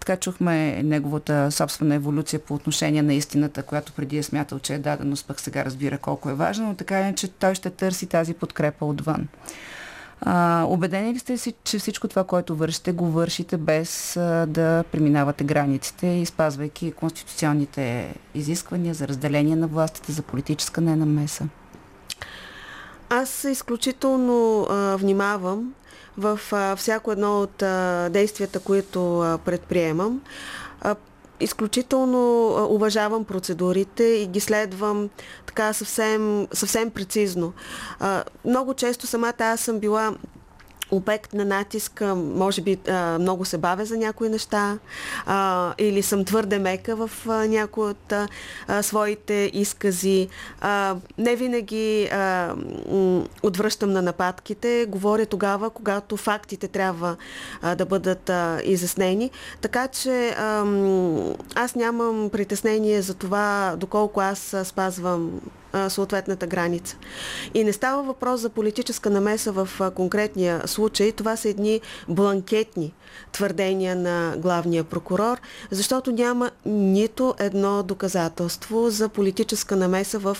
Така 0.00 0.16
чухме 0.16 0.82
неговата 0.82 1.50
собствена 1.50 1.94
еволюция 1.94 2.40
по 2.40 2.54
отношение 2.54 3.02
на 3.02 3.14
истината, 3.14 3.62
която 3.62 3.92
преди 3.92 4.18
е 4.18 4.22
смятал, 4.22 4.58
че 4.58 4.74
е 4.74 4.78
даденост, 4.78 5.26
пък 5.26 5.40
сега 5.40 5.64
разбира 5.64 5.98
колко 5.98 6.30
е 6.30 6.34
важно, 6.34 6.66
но 6.66 6.74
така 6.74 7.08
е, 7.08 7.14
че 7.14 7.28
той 7.28 7.54
ще 7.54 7.70
търси 7.70 8.06
тази 8.06 8.34
подкрепа 8.34 8.84
отвън. 8.84 9.28
А, 10.20 10.64
убедени 10.68 11.14
ли 11.14 11.18
сте 11.18 11.38
си, 11.38 11.54
че 11.64 11.78
всичко 11.78 12.08
това, 12.08 12.24
което 12.24 12.56
вършите, 12.56 12.92
го 12.92 13.06
вършите 13.10 13.56
без 13.56 14.16
а, 14.16 14.46
да 14.46 14.84
преминавате 14.92 15.44
границите 15.44 16.06
и 16.06 16.26
спазвайки 16.26 16.92
конституционните 16.92 18.14
изисквания 18.34 18.94
за 18.94 19.08
разделение 19.08 19.56
на 19.56 19.66
властите, 19.66 20.12
за 20.12 20.22
политическа 20.22 20.80
ненамеса? 20.80 21.48
Аз 23.14 23.44
изключително 23.44 24.66
а, 24.70 24.96
внимавам 24.96 25.74
в 26.18 26.40
а, 26.52 26.76
всяко 26.76 27.12
едно 27.12 27.40
от 27.40 27.62
а, 27.62 28.08
действията, 28.10 28.60
които 28.60 29.20
а, 29.20 29.38
предприемам. 29.38 30.22
А, 30.80 30.96
изключително 31.40 32.48
а, 32.56 32.64
уважавам 32.64 33.24
процедурите 33.24 34.04
и 34.04 34.26
ги 34.26 34.40
следвам 34.40 35.08
така 35.46 35.72
съвсем, 35.72 36.46
съвсем 36.52 36.90
прецизно. 36.90 37.52
А, 38.00 38.24
много 38.44 38.74
често 38.74 39.06
самата 39.06 39.34
аз 39.38 39.60
съм 39.60 39.78
била 39.78 40.14
обект 40.92 41.32
на 41.32 41.44
натиска, 41.44 42.14
може 42.14 42.60
би 42.60 42.78
много 43.20 43.44
се 43.44 43.58
бавя 43.58 43.84
за 43.84 43.96
някои 43.96 44.28
неща 44.28 44.78
или 45.78 46.02
съм 46.02 46.24
твърде 46.24 46.58
мека 46.58 46.96
в 46.96 47.10
а, 47.28 47.48
някои 47.48 47.84
от 47.84 48.12
своите 48.80 49.50
изкази. 49.54 50.28
Не 51.18 51.36
винаги 51.36 52.10
отвръщам 53.42 53.92
на 53.92 54.02
нападките, 54.02 54.86
говоря 54.88 55.26
тогава, 55.26 55.70
когато 55.70 56.16
фактите 56.16 56.68
трябва 56.68 57.16
да 57.76 57.86
бъдат 57.86 58.30
изяснени. 58.64 59.30
Така 59.60 59.88
че 59.88 60.34
аз 61.54 61.74
нямам 61.74 62.30
притеснение 62.30 63.02
за 63.02 63.14
това 63.14 63.74
доколко 63.76 64.20
аз 64.20 64.56
спазвам 64.64 65.40
съответната 65.88 66.46
граница. 66.46 66.96
И 67.54 67.64
не 67.64 67.72
става 67.72 68.02
въпрос 68.02 68.40
за 68.40 68.48
политическа 68.48 69.10
намеса 69.10 69.52
в 69.52 69.68
конкретния 69.94 70.68
случай. 70.68 71.12
Това 71.12 71.36
са 71.36 71.48
едни 71.48 71.80
бланкетни 72.08 72.94
твърдения 73.32 73.96
на 73.96 74.34
главния 74.38 74.84
прокурор, 74.84 75.40
защото 75.70 76.12
няма 76.12 76.50
нито 76.66 77.34
едно 77.38 77.82
доказателство 77.82 78.90
за 78.90 79.08
политическа 79.08 79.76
намеса 79.76 80.18
в 80.18 80.36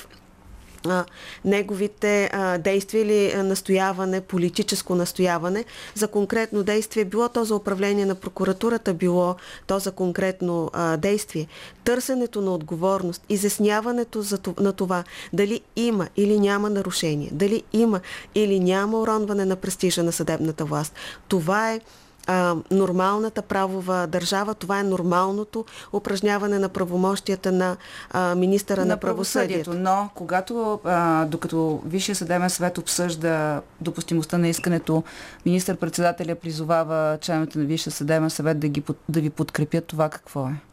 неговите 1.45 2.30
действия 2.59 3.03
или 3.03 3.43
настояване, 3.43 4.20
политическо 4.20 4.95
настояване 4.95 5.64
за 5.95 6.09
конкретно 6.09 6.62
действие, 6.62 7.05
било 7.05 7.28
то 7.28 7.45
за 7.45 7.57
управление 7.57 8.07
на 8.07 8.14
прокуратурата, 8.14 8.95
било 8.95 9.37
то 9.66 9.78
за 9.78 9.93
конкретно 9.93 10.70
действие. 10.99 11.47
Търсенето 11.85 12.41
на 12.41 12.55
отговорност, 12.55 13.22
изясняването 13.28 14.24
на 14.61 14.72
това 14.72 15.05
дали 15.33 15.61
има 15.76 16.09
или 16.16 16.41
няма 16.41 16.70
нарушение, 16.70 17.28
дали 17.33 17.62
има 17.72 18.01
или 18.35 18.61
няма 18.61 19.01
уронване 19.01 19.45
на 19.45 19.57
престижа 19.57 20.03
на 20.03 20.12
съдебната 20.12 20.64
власт. 20.64 20.95
Това 21.28 21.72
е 21.72 21.80
а, 22.27 22.57
нормалната 22.70 23.43
правова 23.43 24.07
държава. 24.07 24.55
Това 24.55 24.81
е 24.81 24.83
нормалното 24.83 25.64
упражняване 25.93 26.59
на 26.59 26.68
правомощията 26.68 27.53
на 27.53 27.77
а, 28.11 28.35
министъра 28.35 28.81
на, 28.81 28.87
на 28.87 28.97
правосъдието. 28.97 29.70
правосъдието. 29.70 29.91
Но 29.91 30.09
когато, 30.14 30.81
а, 30.85 31.25
докато 31.25 31.83
Висшия 31.87 32.14
съдебен 32.14 32.51
съвет 32.51 32.79
обсъжда 32.79 33.61
допустимостта 33.81 34.39
на 34.39 34.49
искането, 34.49 35.03
министър-председателя 35.47 36.35
призовава 36.35 37.18
членовете 37.20 37.59
на 37.59 37.64
Висшия 37.64 37.93
съдебен 37.93 38.31
съвет 38.31 38.59
да, 38.59 38.68
ги, 38.68 38.83
да 39.09 39.20
ви 39.20 39.31
подкрепят, 39.31 39.87
това 39.87 40.09
какво 40.09 40.49
е? 40.49 40.72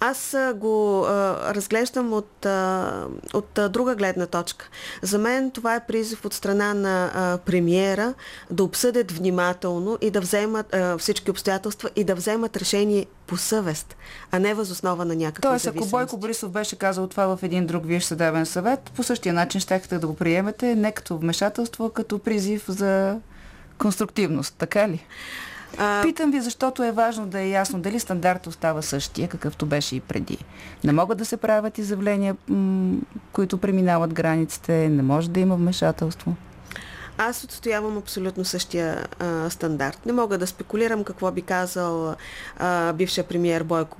Аз 0.00 0.36
го 0.54 1.04
а, 1.04 1.54
разглеждам 1.54 2.12
от, 2.12 2.46
а, 2.46 3.06
от 3.34 3.58
а, 3.58 3.68
друга 3.68 3.94
гледна 3.94 4.26
точка. 4.26 4.68
За 5.02 5.18
мен 5.18 5.50
това 5.50 5.74
е 5.74 5.86
призив 5.86 6.24
от 6.24 6.34
страна 6.34 6.74
на 6.74 7.10
а, 7.14 7.38
премиера 7.38 8.14
да 8.50 8.64
обсъдят 8.64 9.12
внимателно 9.12 9.98
и 10.00 10.10
да 10.10 10.20
вземат 10.20 10.74
а, 10.74 10.98
всички 10.98 11.30
обстоятелства 11.30 11.90
и 11.96 12.04
да 12.04 12.14
вземат 12.14 12.56
решение 12.56 13.06
по 13.26 13.36
съвест, 13.36 13.96
а 14.30 14.38
не 14.38 14.54
възоснова 14.54 15.04
на 15.04 15.16
някакви 15.16 15.42
Тоест, 15.42 15.66
ако 15.66 15.86
Бойко 15.86 16.16
Борисов 16.16 16.50
беше 16.50 16.76
казал 16.76 17.06
това 17.06 17.36
в 17.36 17.42
един 17.42 17.66
друг 17.66 17.86
виш 17.86 18.04
съдебен 18.04 18.46
съвет, 18.46 18.80
по 18.96 19.02
същия 19.02 19.34
начин 19.34 19.60
щехте 19.60 19.98
да 19.98 20.06
го 20.06 20.16
приемете 20.16 20.74
не 20.74 20.92
като 20.92 21.18
вмешателство, 21.18 21.84
а 21.84 21.92
като 21.92 22.18
призив 22.18 22.64
за 22.68 23.20
конструктивност, 23.78 24.54
така 24.58 24.88
ли? 24.88 25.06
А... 25.78 26.02
Питам 26.02 26.30
ви, 26.30 26.40
защото 26.40 26.82
е 26.82 26.92
важно 26.92 27.26
да 27.26 27.40
е 27.40 27.48
ясно 27.48 27.80
дали 27.80 28.00
стандарт 28.00 28.46
остава 28.46 28.82
същия, 28.82 29.28
какъвто 29.28 29.66
беше 29.66 29.96
и 29.96 30.00
преди. 30.00 30.38
Не 30.84 30.92
могат 30.92 31.18
да 31.18 31.24
се 31.24 31.36
правят 31.36 31.78
изявления, 31.78 32.36
които 33.32 33.58
преминават 33.58 34.14
границите, 34.14 34.88
не 34.88 35.02
може 35.02 35.30
да 35.30 35.40
има 35.40 35.56
вмешателство. 35.56 36.34
Аз 37.18 37.44
отстоявам 37.44 37.98
абсолютно 37.98 38.44
същия 38.44 39.06
а, 39.18 39.50
стандарт. 39.50 40.06
Не 40.06 40.12
мога 40.12 40.38
да 40.38 40.46
спекулирам 40.46 41.04
какво 41.04 41.30
би 41.30 41.42
казал 41.42 42.14
а, 42.58 42.92
бившия 42.92 43.24
премиер 43.24 43.62
Бойко 43.62 43.96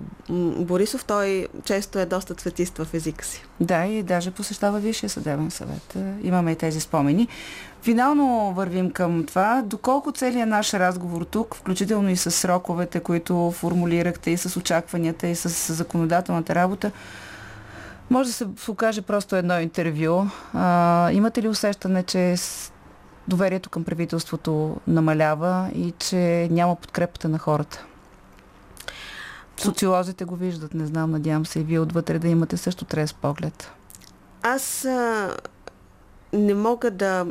Борисов. 0.59 1.05
Той 1.05 1.49
често 1.65 1.99
е 1.99 2.07
доста 2.07 2.35
цветист 2.35 2.79
в 2.79 2.95
езика 2.95 3.25
си. 3.25 3.45
Да, 3.61 3.85
и 3.85 4.03
даже 4.03 4.31
посещава 4.31 4.79
Висшия 4.79 5.11
съдебен 5.11 5.51
съвет. 5.51 5.97
Имаме 6.23 6.53
и 6.53 6.57
тези 6.57 6.81
спомени. 6.81 7.29
Финално 7.83 8.53
вървим 8.55 8.91
към 8.91 9.25
това. 9.25 9.63
Доколко 9.67 10.13
целият 10.13 10.49
наш 10.49 10.75
разговор 10.75 11.23
тук, 11.23 11.55
включително 11.55 12.11
и 12.11 12.17
с 12.17 12.31
сроковете, 12.31 13.01
които 13.01 13.51
формулирахте, 13.57 14.31
и 14.31 14.37
с 14.37 14.57
очакванията, 14.57 15.27
и 15.27 15.37
с 15.37 15.75
законодателната 15.75 16.55
работа, 16.55 16.91
може 18.11 18.29
да 18.29 18.33
се 18.33 18.71
окаже 18.71 19.03
просто 19.03 19.37
едно 19.37 19.61
интервю. 19.61 20.27
А, 20.55 21.11
имате 21.13 21.43
ли 21.43 21.49
усещане, 21.49 22.03
че 22.03 22.35
доверието 23.29 23.71
към 23.71 23.85
правителството 23.85 24.77
намалява 24.87 25.71
и 25.75 25.93
че 25.99 26.49
няма 26.51 26.77
подкрепата 26.77 27.29
на 27.29 27.39
хората? 27.39 27.85
Социолозите 29.57 30.25
го 30.25 30.37
виждат, 30.37 30.75
не 30.75 30.87
знам, 30.87 31.11
надявам 31.11 31.47
се 31.47 31.61
и 31.61 31.63
вие 31.63 31.81
отвътре 31.81 32.19
да 32.19 32.29
имате 32.29 32.57
също 32.57 32.85
трес 32.85 33.13
поглед. 33.13 33.71
Аз 34.43 34.85
а, 34.85 35.31
не 36.33 36.55
мога 36.55 36.91
да 36.91 37.27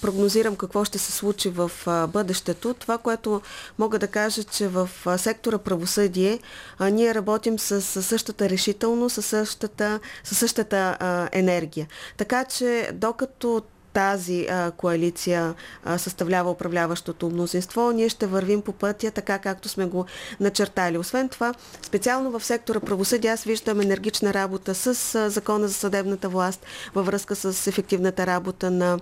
прогнозирам 0.00 0.56
какво 0.56 0.84
ще 0.84 0.98
се 0.98 1.12
случи 1.12 1.50
в 1.50 1.70
а, 1.86 2.06
бъдещето. 2.06 2.74
Това, 2.74 2.98
което 2.98 3.40
мога 3.78 3.98
да 3.98 4.08
кажа, 4.08 4.44
че 4.44 4.68
в 4.68 4.90
а, 5.06 5.18
сектора 5.18 5.58
правосъдие 5.58 6.38
а, 6.78 6.90
ние 6.90 7.14
работим 7.14 7.58
с, 7.58 7.80
с 7.80 8.02
същата 8.02 8.48
решителност, 8.48 9.14
с 9.14 9.22
същата, 9.22 10.00
с 10.24 10.34
същата 10.34 10.96
а, 11.00 11.28
енергия. 11.32 11.86
Така 12.16 12.44
че 12.44 12.90
докато 12.94 13.62
тази 13.94 14.46
а, 14.50 14.70
коалиция 14.70 15.54
а, 15.84 15.98
съставлява 15.98 16.50
управляващото 16.50 17.30
мнозинство, 17.30 17.90
ние 17.90 18.08
ще 18.08 18.26
вървим 18.26 18.62
по 18.62 18.72
пътя 18.72 19.10
така, 19.10 19.38
както 19.38 19.68
сме 19.68 19.86
го 19.86 20.06
начертали. 20.40 20.98
Освен 20.98 21.28
това, 21.28 21.54
специално 21.82 22.38
в 22.38 22.44
сектора 22.44 22.80
правосъдие 22.80 23.30
аз 23.30 23.44
виждам 23.44 23.80
енергична 23.80 24.34
работа 24.34 24.74
с 24.74 25.14
а, 25.14 25.30
закона 25.30 25.68
за 25.68 25.74
съдебната 25.74 26.28
власт 26.28 26.66
във 26.94 27.06
връзка 27.06 27.36
с 27.36 27.66
ефективната 27.66 28.26
работа 28.26 28.70
на 28.70 28.98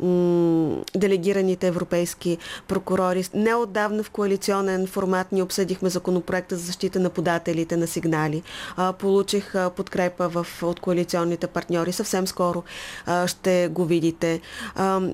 м- 0.00 0.82
делегираните 0.96 1.66
европейски 1.66 2.38
прокурори. 2.68 3.24
Неотдавна 3.34 4.02
в 4.02 4.10
коалиционен 4.10 4.86
формат 4.86 5.32
ни 5.32 5.42
обсъдихме 5.42 5.90
законопроекта 5.90 6.56
за 6.56 6.66
защита 6.66 7.00
на 7.00 7.10
подателите 7.10 7.76
на 7.76 7.86
сигнали. 7.86 8.42
А, 8.76 8.92
получих 8.92 9.54
а, 9.54 9.70
подкрепа 9.70 10.28
в, 10.28 10.46
от 10.62 10.80
коалиционните 10.80 11.46
партньори. 11.46 11.92
Съвсем 11.92 12.26
скоро 12.26 12.62
а, 13.06 13.26
ще 13.26 13.68
го 13.72 13.84
видите 13.84 14.33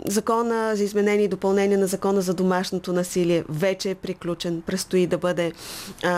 закона 0.07 0.77
за 0.77 0.85
изменение 0.85 1.25
и 1.25 1.29
допълнение 1.29 1.77
на 1.77 1.87
закона 1.87 2.21
за 2.21 2.35
домашното 2.35 2.93
насилие 2.93 3.45
вече 3.49 3.91
е 3.91 3.95
приключен. 3.95 4.63
Престои 4.67 5.07
да 5.07 5.19
бъде 5.19 5.53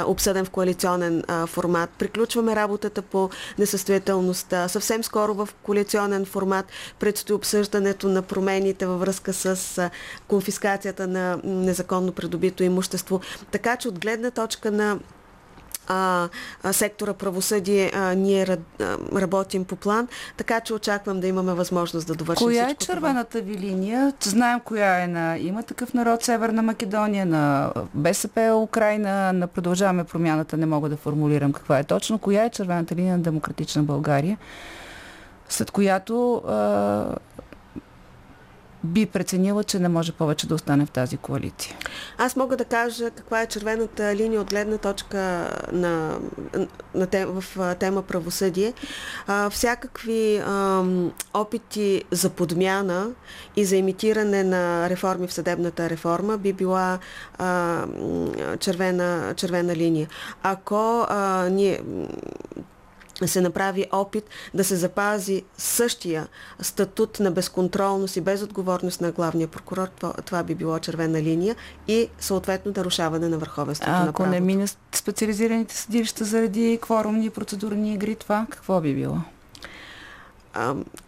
обсъден 0.07 0.45
в 0.45 0.51
коалиционен 0.51 1.23
формат. 1.47 1.91
Приключваме 1.99 2.57
работата 2.57 3.03
по 3.03 3.31
несъстоятелността. 3.59 4.69
Съвсем 4.69 5.05
скоро 5.05 5.35
в 5.35 5.49
коалиционен 5.63 6.25
формат 6.25 6.67
предстои 6.99 7.35
обсъждането 7.35 8.09
на 8.09 8.23
промените 8.23 8.87
във 8.87 9.01
връзка 9.01 9.33
с 9.33 9.91
конфискацията 10.29 11.07
на 11.07 11.41
незаконно 11.45 12.13
придобито 12.13 12.63
имущество. 12.63 13.21
Така 13.51 13.77
че 13.77 13.89
от 13.89 13.99
гледна 13.99 14.31
точка 14.31 14.71
на 14.71 14.99
а, 15.89 16.29
сектора 16.73 17.13
правосъдие 17.13 17.91
а, 17.95 18.15
ние 18.15 18.47
а, 18.81 18.97
работим 19.21 19.65
по 19.65 19.77
план, 19.77 20.09
така 20.37 20.61
че 20.61 20.75
очаквам 20.75 21.21
да 21.21 21.27
имаме 21.27 21.53
възможност 21.53 22.07
да 22.07 22.15
довършим 22.15 22.47
Коя 22.47 22.69
е 22.69 22.75
червената 22.75 23.39
това. 23.39 23.53
ви 23.53 23.59
линия? 23.59 24.13
Знаем 24.21 24.61
коя 24.61 25.03
е 25.03 25.07
на 25.07 25.39
Има 25.39 25.63
такъв 25.63 25.95
народ 25.95 26.23
Северна 26.23 26.63
Македония, 26.63 27.27
на 27.27 27.73
БСП 27.95 28.55
Украина, 28.63 29.33
на 29.33 29.47
Продължаваме 29.47 30.05
промяната, 30.05 30.57
не 30.57 30.67
мога 30.67 30.89
да 30.89 30.97
формулирам 30.97 31.53
каква 31.53 31.79
е 31.79 31.85
точно. 31.85 32.19
Коя 32.19 32.45
е 32.45 32.51
червената 32.51 32.95
линия 32.95 33.17
на 33.17 33.23
Демократична 33.23 33.83
България? 33.83 34.39
след 35.53 35.71
която 35.71 36.35
а, 36.35 37.05
би 38.85 39.07
преценила, 39.07 39.65
че 39.65 39.79
не 39.79 39.89
може 39.89 40.13
повече 40.13 40.47
да 40.47 40.55
остане 40.55 40.87
в 40.87 40.91
тази 40.91 41.17
коалиция? 41.17 41.77
Аз 42.19 42.37
мога 42.37 42.57
да 42.57 42.65
кажа 42.65 43.11
каква 43.11 43.43
е 43.43 43.47
червената 43.47 44.17
линия 44.17 44.41
от 44.41 44.51
гледна 44.51 44.79
точка 44.79 45.51
на, 45.73 46.19
на 46.95 47.07
тем, 47.07 47.29
в 47.29 47.75
тема 47.75 48.03
правосъдие. 48.03 48.73
А, 49.27 49.51
всякакви 49.51 50.43
а, 50.47 50.85
опити 51.35 52.05
за 52.11 52.31
подмяна 52.31 53.11
и 53.57 53.65
за 53.65 53.77
имитиране 53.77 54.45
на 54.45 54.91
реформи 54.91 55.27
в 55.27 55.33
съдебната 55.33 55.91
реформа 55.91 56.39
би 56.39 56.53
била 56.53 56.99
а, 57.39 57.85
червена, 58.59 59.35
червена 59.37 59.77
линия. 59.77 60.09
Ако 60.43 61.07
а, 61.09 61.49
ние 61.49 61.81
се 63.29 63.41
направи 63.41 63.87
опит 63.93 64.25
да 64.55 64.65
се 64.65 64.77
запази 64.77 65.43
същия 65.59 66.29
статут 66.61 67.21
на 67.21 67.31
безконтролност 67.31 68.17
и 68.17 68.21
безотговорност 68.21 69.01
на 69.01 69.13
главния 69.13 69.49
прокурор, 69.49 69.89
това, 69.97 70.13
това 70.13 70.43
би 70.43 70.55
било 70.55 70.79
червена 70.79 71.23
линия 71.23 71.57
и 71.89 72.09
съответно 72.21 72.73
нарушаване 72.77 73.29
на 73.29 73.39
върховенството 73.39 73.91
а, 73.91 73.93
на 73.93 73.99
правото. 73.99 74.23
Ако 74.23 74.31
не 74.31 74.41
мине 74.41 74.67
специализираните 74.93 75.77
съдилища 75.77 76.25
заради 76.25 76.79
кворумни 76.83 77.27
и 77.27 77.31
процедурни 77.31 77.95
игри, 77.95 78.17
това 78.17 78.47
какво 78.51 78.81
би 78.81 78.95
било? 78.95 79.19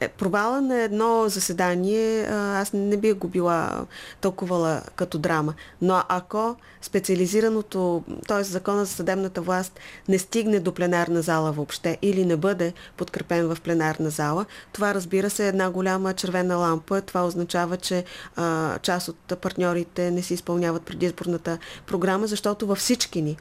Е, 0.00 0.08
провала 0.08 0.60
на 0.60 0.80
едно 0.80 1.28
заседание 1.28 2.26
аз 2.30 2.72
не 2.72 2.96
бих 2.96 3.14
го 3.14 3.28
била 3.28 3.86
толкова 4.20 4.82
като 4.96 5.18
драма. 5.18 5.54
Но 5.82 6.02
ако 6.08 6.56
специализираното, 6.82 8.02
т.е. 8.28 8.42
закона 8.44 8.84
за 8.84 8.92
съдебната 8.92 9.40
власт 9.40 9.80
не 10.08 10.18
стигне 10.18 10.60
до 10.60 10.74
пленарна 10.74 11.22
зала 11.22 11.52
въобще 11.52 11.98
или 12.02 12.24
не 12.24 12.36
бъде 12.36 12.72
подкрепен 12.96 13.54
в 13.54 13.60
пленарна 13.60 14.10
зала, 14.10 14.46
това 14.72 14.94
разбира 14.94 15.30
се 15.30 15.44
е 15.44 15.48
една 15.48 15.70
голяма 15.70 16.14
червена 16.14 16.56
лампа. 16.56 17.00
Това 17.00 17.26
означава, 17.26 17.76
че 17.76 18.04
а, 18.36 18.78
част 18.78 19.08
от 19.08 19.40
партньорите 19.40 20.10
не 20.10 20.22
си 20.22 20.34
изпълняват 20.34 20.82
предизборната 20.82 21.58
програма, 21.86 22.26
защото 22.26 22.66
във 22.66 22.78
всички 22.78 23.22
ни 23.22 23.36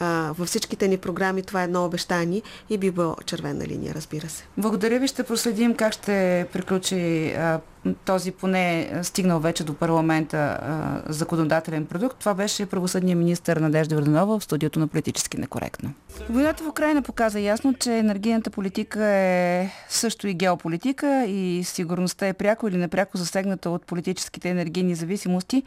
а, 0.00 0.32
във 0.38 0.48
всичките 0.48 0.88
ни 0.88 0.96
програми 0.96 1.42
това 1.42 1.60
е 1.60 1.64
едно 1.64 1.84
обещание 1.84 2.42
и 2.70 2.78
би 2.78 2.90
било 2.90 3.16
червена 3.26 3.66
линия, 3.66 3.94
разбира 3.94 4.28
се. 4.28 4.44
Благодаря 4.56 4.98
ви. 4.98 5.08
Ще 5.08 5.22
проследим 5.22 5.74
как 5.74 5.92
ще 5.92 6.46
приключи 6.52 7.32
а, 7.32 7.60
този 8.04 8.30
поне 8.30 8.90
стигнал 9.02 9.40
вече 9.40 9.64
до 9.64 9.74
парламента 9.74 10.36
а, 10.36 11.02
законодателен 11.12 11.86
продукт. 11.86 12.18
Това 12.18 12.34
беше 12.34 12.66
правосъдния 12.66 13.16
министр 13.16 13.60
Надежда 13.60 13.94
Върданова 13.94 14.38
в 14.38 14.44
студиото 14.44 14.78
на 14.78 14.88
Политически 14.88 15.40
некоректно. 15.40 15.92
Войната 16.30 16.64
в 16.64 16.68
Украина 16.68 17.02
показа 17.02 17.38
ясно, 17.38 17.74
че 17.74 17.92
енергийната 17.92 18.50
политика 18.50 19.04
е 19.04 19.70
също 19.88 20.28
и 20.28 20.34
геополитика 20.34 21.24
и 21.24 21.64
сигурността 21.64 22.26
е 22.26 22.32
пряко 22.32 22.68
или 22.68 22.76
непряко 22.76 23.16
засегната 23.16 23.70
от 23.70 23.86
политическите 23.86 24.48
енергийни 24.48 24.94
зависимости. 24.94 25.62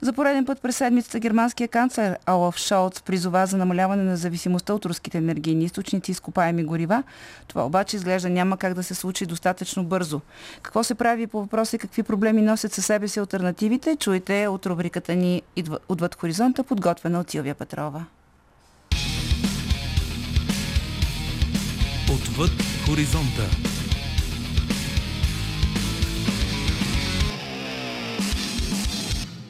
За 0.00 0.12
пореден 0.12 0.44
път 0.44 0.62
през 0.62 0.76
седмицата 0.76 1.18
германския 1.18 1.68
канцлер 1.68 2.18
Олаф 2.30 2.56
Шолц 2.56 3.02
призова 3.02 3.46
за 3.46 3.56
намаляване 3.56 4.02
на 4.02 4.16
зависимостта 4.16 4.74
от 4.74 4.86
руските 4.86 5.18
енергийни 5.18 5.64
източници 5.64 6.10
и 6.10 6.12
изкопаеми 6.12 6.64
горива. 6.64 7.02
Това 7.48 7.66
обаче 7.66 7.96
изглежда 7.96 8.30
няма 8.30 8.56
как 8.56 8.74
да 8.74 8.82
се 8.82 8.94
случи 8.94 9.26
достатъчно 9.26 9.84
бързо. 9.84 10.20
Какво 10.62 10.84
се 10.84 10.94
прави 10.94 11.26
по 11.26 11.40
въпроса 11.40 11.76
и 11.76 11.78
какви 11.78 12.02
проблеми 12.02 12.42
носят 12.42 12.72
със 12.72 12.86
себе 12.86 13.08
си 13.08 13.18
альтернативите, 13.18 13.96
чуйте 13.96 14.46
от 14.46 14.66
рубриката 14.66 15.14
ни 15.14 15.42
Отвъд 15.88 16.14
хоризонта, 16.14 16.64
подготвена 16.64 17.20
от 17.20 17.30
Силвия 17.30 17.54
Петрова. 17.54 18.04
Отвъд 22.12 22.52
хоризонта. 22.86 23.75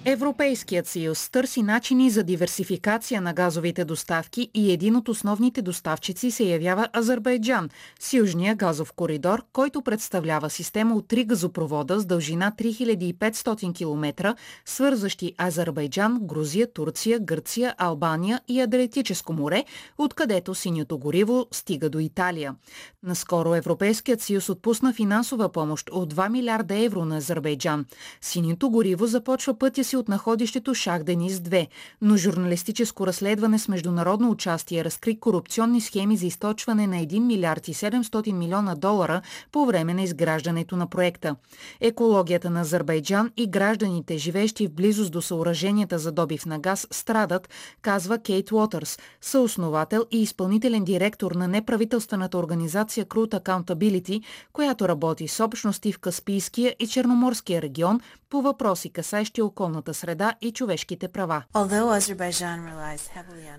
Европейският 0.09 0.87
съюз 0.87 1.31
търси 1.31 1.63
начини 1.63 2.11
за 2.11 2.23
диверсификация 2.23 3.21
на 3.21 3.35
газовите 3.35 3.85
доставки 3.85 4.51
и 4.55 4.73
един 4.73 4.97
от 4.97 5.09
основните 5.09 5.63
доставчици 5.63 6.31
се 6.31 6.45
явява 6.45 6.89
Азербайджан 6.97 7.71
с 8.01 8.13
Южния 8.13 8.55
газов 8.55 8.93
коридор, 8.93 9.45
който 9.53 9.83
представлява 9.83 10.51
система 10.51 10.95
от 10.95 11.09
три 11.09 11.25
газопровода 11.25 12.01
с 12.01 12.07
дължина 12.07 12.53
3500 12.59 13.77
км, 13.77 14.35
свързващи 14.65 15.35
Азербайджан, 15.39 16.19
Грузия, 16.23 16.73
Турция, 16.73 17.19
Гърция, 17.21 17.75
Албания 17.79 18.41
и 18.49 18.61
Адриатическо 18.61 19.33
море, 19.33 19.65
откъдето 19.99 20.55
синьото 20.55 20.99
гориво 20.99 21.47
стига 21.53 21.91
до 21.91 21.99
Италия. 21.99 22.55
Наскоро 23.03 23.55
Европейският 23.55 24.21
съюз 24.21 24.49
отпусна 24.49 24.93
финансова 24.93 25.53
помощ 25.53 25.91
от 25.93 26.15
2 26.15 26.29
милиарда 26.29 26.75
евро 26.75 27.05
на 27.05 27.17
Азербайджан. 27.17 27.85
Синьото 28.21 28.71
гориво 28.71 29.07
започва 29.07 29.59
пътя 29.59 29.85
си 29.85 29.96
от 29.97 30.09
находището 30.09 30.75
Шах 30.75 31.03
Денис 31.03 31.39
2, 31.39 31.69
но 32.03 32.17
журналистическо 32.17 33.07
разследване 33.07 33.59
с 33.59 33.69
международно 33.69 34.31
участие 34.31 34.85
разкри 34.85 35.21
корупционни 35.21 35.81
схеми 35.81 36.17
за 36.17 36.27
източване 36.27 36.87
на 36.87 36.97
1 36.97 37.19
милиард 37.19 37.69
и 37.69 37.75
700 37.75 38.33
милиона 38.33 38.75
долара 38.75 39.23
по 39.53 39.67
време 39.67 39.95
на 39.95 40.03
изграждането 40.03 40.77
на 40.77 40.87
проекта. 40.87 41.37
Екологията 41.81 42.51
на 42.51 42.61
Азербайджан 42.61 43.31
и 43.37 43.47
гражданите, 43.47 44.19
живеещи 44.19 44.67
в 44.67 44.73
близост 44.73 45.13
до 45.13 45.23
съоръженията 45.23 45.99
за 45.99 46.13
добив 46.13 46.47
на 46.47 46.59
газ, 46.59 46.87
страдат, 46.91 47.49
казва 47.83 48.19
Кейт 48.19 48.53
Уотърс, 48.53 48.99
съосновател 49.21 50.05
и 50.11 50.23
изпълнителен 50.23 50.85
директор 50.85 51.33
на 51.33 51.49
неправителствената 51.49 52.39
организация 52.39 53.07
Crude 53.07 53.41
Accountability, 53.41 54.23
която 54.53 54.89
работи 54.89 55.29
с 55.29 55.45
общности 55.45 55.93
в 55.93 55.99
Каспийския 55.99 56.75
и 56.79 56.87
Черноморския 56.87 57.63
регион 57.63 58.01
по 58.31 58.43
въпроси 58.43 58.91
касаещи 58.91 59.43
околната 59.43 59.77
околната 59.77 59.95
среда 59.95 60.35
и 60.41 60.53
човешките 60.53 61.09
права. 61.09 61.43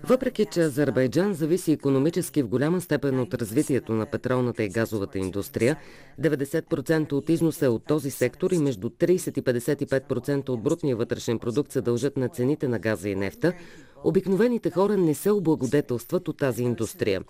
Въпреки, 0.04 0.46
че 0.52 0.60
Азербайджан 0.60 1.34
зависи 1.34 1.72
економически 1.72 2.42
в 2.42 2.48
голяма 2.48 2.80
степен 2.80 3.20
от 3.20 3.34
развитието 3.34 3.92
на 3.92 4.06
петролната 4.06 4.64
и 4.64 4.68
газовата 4.68 5.18
индустрия, 5.18 5.76
90% 6.20 7.12
от 7.12 7.28
износа 7.28 7.66
е 7.66 7.68
от 7.68 7.84
този 7.84 8.10
сектор 8.10 8.50
и 8.50 8.58
между 8.58 8.88
30 8.88 9.38
и 9.38 9.42
55% 9.42 10.48
от 10.48 10.62
брутния 10.62 10.96
вътрешен 10.96 11.38
продукт 11.38 11.72
се 11.72 11.80
дължат 11.80 12.16
на 12.16 12.28
цените 12.28 12.68
на 12.68 12.78
газа 12.78 13.08
и 13.08 13.14
нефта, 13.14 13.52
Обикновените 14.04 14.70
хора 14.70 14.96
не 14.96 15.14
се 15.14 15.30
облагодетелстват 15.30 16.28
от 16.28 16.36
тази 16.36 16.62
индустрия. 16.62 17.22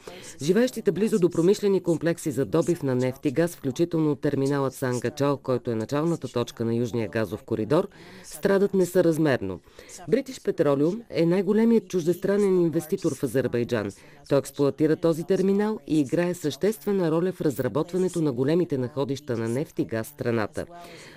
Живеещите 0.43 0.93
близо 0.93 1.19
до 1.19 1.31
промишлени 1.31 1.83
комплекси 1.83 2.31
за 2.31 2.45
добив 2.45 2.83
на 2.83 2.95
нефт 2.95 3.27
и 3.27 3.31
газ, 3.31 3.57
включително 3.57 4.17
терминалът 4.17 4.75
Сангачал, 4.75 5.37
който 5.37 5.71
е 5.71 5.75
началната 5.75 6.29
точка 6.29 6.65
на 6.65 6.75
Южния 6.75 7.09
газов 7.09 7.43
коридор, 7.43 7.89
страдат 8.25 8.75
несъразмерно. 8.75 9.61
Бритиш 10.09 10.43
Петролиум 10.43 11.03
е 11.11 11.27
най-големият 11.27 11.89
чуждестранен 11.89 12.61
инвеститор 12.61 13.15
в 13.15 13.23
Азербайджан. 13.23 13.91
Той 14.29 14.39
експлуатира 14.39 14.97
този 14.97 15.25
терминал 15.25 15.79
и 15.87 16.01
играе 16.01 16.35
съществена 16.35 17.11
роля 17.11 17.33
в 17.33 17.41
разработването 17.41 18.23
на 18.23 18.33
големите 18.33 18.79
находища 18.79 19.37
на 19.37 19.49
нефт 19.49 19.79
и 19.79 19.85
газ 19.85 20.07
страната. 20.07 20.67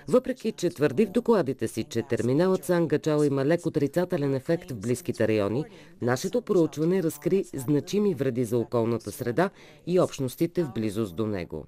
Въпреки, 0.08 0.52
че 0.52 0.70
твърди 0.70 1.06
в 1.06 1.12
докладите 1.12 1.68
си, 1.68 1.84
че 1.84 2.02
терминалът 2.02 2.66
Сангачал 2.66 3.24
има 3.24 3.46
лек 3.46 3.66
отрицателен 3.66 4.36
ефект 4.36 4.72
в 4.72 4.76
близките 4.76 5.28
райони, 5.28 5.41
нашето 6.02 6.42
проучване 6.42 7.04
разкри 7.04 7.46
значими 7.54 8.16
вреди 8.16 8.46
за 8.46 8.58
околната 8.58 9.12
среда 9.12 9.50
и 9.88 10.00
общностите 10.00 10.64
в 10.64 10.72
близост 10.76 11.16
до 11.16 11.28
него. 11.28 11.66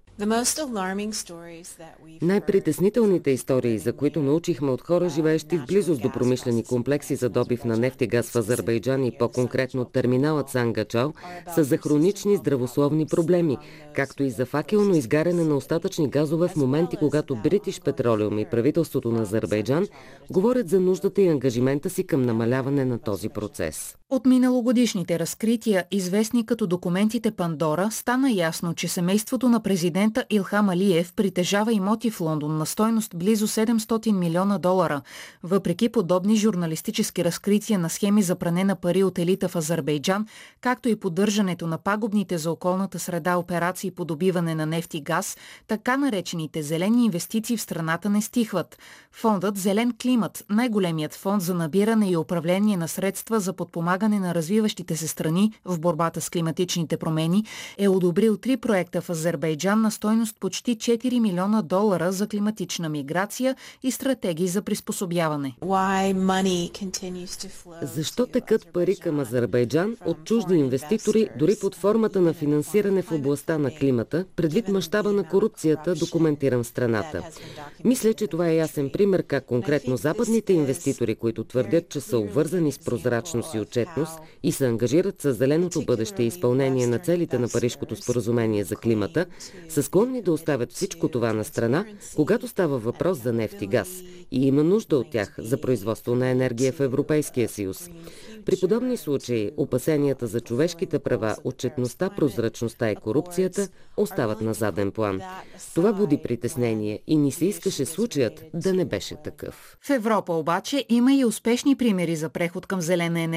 Най-притеснителните 2.22 3.32
истории, 3.32 3.80
за 3.80 3.94
които 3.94 4.22
научихме 4.22 4.72
от 4.72 4.82
хора, 4.82 5.10
живеещи 5.10 5.58
в 5.58 5.66
близост 5.66 6.02
до 6.02 6.12
промишлени 6.12 6.64
комплекси 6.64 7.16
за 7.16 7.30
добив 7.30 7.66
на 7.66 7.78
нефт 7.78 8.02
и 8.02 8.08
газ 8.08 8.30
в 8.30 8.36
Азербайджан 8.36 9.06
и 9.06 9.18
по-конкретно 9.18 9.86
терминалът 9.86 10.50
Сангачал, 10.50 11.14
са 11.56 11.64
за 11.64 11.78
хронични 11.78 12.38
здравословни 12.38 13.06
проблеми, 13.06 13.58
както 13.96 14.24
и 14.24 14.30
за 14.30 14.46
факелно 14.46 14.96
изгаряне 14.96 15.44
на 15.44 15.56
остатъчни 15.56 16.10
газове 16.10 16.48
в 16.48 16.56
моменти, 16.56 16.98
когато 16.98 17.36
Бритиш 17.36 17.82
Петролиум 17.82 18.40
и 18.40 18.46
правителството 18.46 19.12
на 19.12 19.22
Азербайджан 19.22 19.88
говорят 20.32 20.70
за 20.70 20.80
нуждата 20.80 21.22
и 21.22 21.28
ангажимента 21.28 21.90
си 21.90 22.04
към 22.04 22.22
намаляване 22.22 22.86
на 22.86 23.00
този 23.00 23.30
процес. 23.30 23.63
От 24.14 24.26
миналогодишните 24.26 25.20
разкрития, 25.20 25.86
известни 25.92 26.46
като 26.46 26.68
документите 26.68 27.32
Пандора, 27.32 27.92
стана 27.92 28.32
ясно, 28.32 28.74
че 28.74 28.88
семейството 28.88 29.50
на 29.50 29.60
президента 29.60 30.26
Илхам 30.30 30.70
Алиев 30.70 31.14
притежава 31.14 31.74
имоти 31.74 32.12
в 32.12 32.22
Лондон 32.22 32.58
на 32.58 32.66
стойност 32.66 33.12
близо 33.16 33.48
700 33.48 34.12
милиона 34.12 34.58
долара. 34.58 35.02
Въпреки 35.44 35.90
подобни 35.90 36.36
журналистически 36.36 37.26
разкрития 37.26 37.80
на 37.80 37.90
схеми 37.90 38.22
за 38.22 38.36
пране 38.36 38.64
на 38.64 38.76
пари 38.76 39.04
от 39.04 39.20
елита 39.20 39.50
в 39.50 39.56
Азербайджан, 39.56 40.28
както 40.62 40.90
и 40.90 40.96
поддържането 40.96 41.68
на 41.68 41.78
пагубните 41.78 42.38
за 42.38 42.52
околната 42.52 43.00
среда 43.00 43.38
операции 43.38 43.92
по 43.92 44.06
добиване 44.06 44.56
на 44.56 44.66
нефт 44.66 44.94
и 44.94 45.02
газ, 45.02 45.38
така 45.68 45.98
наречените 45.98 46.64
зелени 46.64 47.06
инвестиции 47.06 47.58
в 47.58 47.62
страната 47.62 48.10
не 48.10 48.22
стихват. 48.22 48.78
Фондът 49.12 49.58
Зелен 49.58 49.94
климат, 50.02 50.46
най-големият 50.50 51.14
фонд 51.14 51.42
за 51.42 51.54
набиране 51.54 52.10
и 52.10 52.18
управление 52.18 52.78
на 52.78 52.88
средства 52.88 53.40
за 53.40 53.53
подпомагане 53.54 54.04
подпомагане 54.04 54.28
на 54.28 54.36
развиващите 54.36 54.96
се 54.96 55.08
страни 55.08 55.52
в 55.66 55.80
борбата 55.80 56.22
с 56.22 56.30
климатичните 56.30 56.98
промени 56.98 57.46
е 57.78 57.88
одобрил 57.88 58.38
три 58.38 58.58
проекта 58.58 59.02
в 59.02 59.10
Азербайджан 59.10 59.82
на 59.82 59.92
стойност 59.92 60.36
почти 60.40 60.78
4 60.78 61.20
милиона 61.20 61.62
долара 61.62 62.12
за 62.12 62.28
климатична 62.28 62.90
миграция 62.90 63.56
и 63.84 63.92
стратегии 63.92 64.48
за 64.48 64.62
приспособяване. 64.62 65.56
Защо 67.82 68.26
текат 68.26 68.68
пари 68.74 68.96
към 68.96 69.20
Азербайджан 69.20 69.98
от 70.06 70.24
чужди 70.24 70.56
инвеститори, 70.56 71.30
дори 71.40 71.56
под 71.62 71.76
формата 71.76 72.22
на 72.22 72.34
финансиране 72.34 73.02
в 73.02 73.12
областта 73.12 73.58
на 73.58 73.76
климата, 73.76 74.26
предвид 74.36 74.68
мащаба 74.68 75.12
на 75.12 75.24
корупцията, 75.24 75.96
документиран 75.96 76.64
в 76.64 76.68
страната? 76.68 77.24
Мисля, 77.84 78.14
че 78.14 78.28
това 78.28 78.48
е 78.48 78.56
ясен 78.56 78.90
пример 78.90 79.24
как 79.24 79.46
конкретно 79.46 79.98
западните 79.98 80.54
инвеститори, 80.54 81.16
които 81.16 81.44
твърдят, 81.44 81.90
че 81.90 82.00
са 82.00 82.18
обвързани 82.18 82.72
с 82.72 82.80
прозрачност 82.80 83.43
и 83.54 83.60
отчетност 83.60 84.20
и 84.44 84.52
се 84.52 84.68
ангажират 84.68 85.22
с 85.22 85.34
зеленото 85.34 85.86
бъдеще 85.86 86.24
и 86.24 86.28
изпълнение 86.28 86.88
на 86.88 87.00
целите 87.00 87.40
на 87.40 87.50
Парижкото 87.50 87.96
споразумение 87.96 88.64
за 88.64 88.76
климата, 88.76 89.26
са 89.70 89.84
склонни 89.84 90.22
да 90.22 90.32
оставят 90.32 90.72
всичко 90.72 91.08
това 91.08 91.34
на 91.34 91.44
страна, 91.44 91.86
когато 92.16 92.48
става 92.48 92.78
въпрос 92.78 93.18
за 93.18 93.34
нефт 93.34 93.62
и 93.62 93.68
газ 93.68 94.02
и 94.32 94.48
има 94.48 94.64
нужда 94.64 94.98
от 94.98 95.10
тях 95.12 95.36
за 95.38 95.62
производство 95.62 96.16
на 96.16 96.28
енергия 96.28 96.74
в 96.74 96.80
Европейския 96.80 97.50
съюз. 97.50 97.90
При 98.46 98.60
подобни 98.60 98.98
случаи 98.98 99.52
опасенията 99.58 100.28
за 100.28 100.42
човешките 100.42 101.00
права, 101.00 101.36
отчетността, 101.44 102.10
прозрачността 102.10 102.92
и 102.92 102.96
корупцията 102.96 103.68
остават 103.98 104.42
на 104.42 104.54
заден 104.54 104.92
план. 104.92 105.22
Това 105.76 105.94
буди 105.94 106.18
притеснение 106.18 107.00
и 107.08 107.16
ни 107.16 107.32
се 107.32 107.46
искаше 107.46 107.86
случаят 107.86 108.44
да 108.54 108.74
не 108.74 108.86
беше 108.86 109.16
такъв. 109.24 109.78
В 109.82 109.90
Европа 109.90 110.34
обаче 110.34 110.86
има 110.90 111.14
и 111.14 111.26
успешни 111.26 111.76
примери 111.76 112.16
за 112.16 112.30
преход 112.30 112.66
към 112.66 112.82
зелена 112.82 113.22
енергия. 113.22 113.33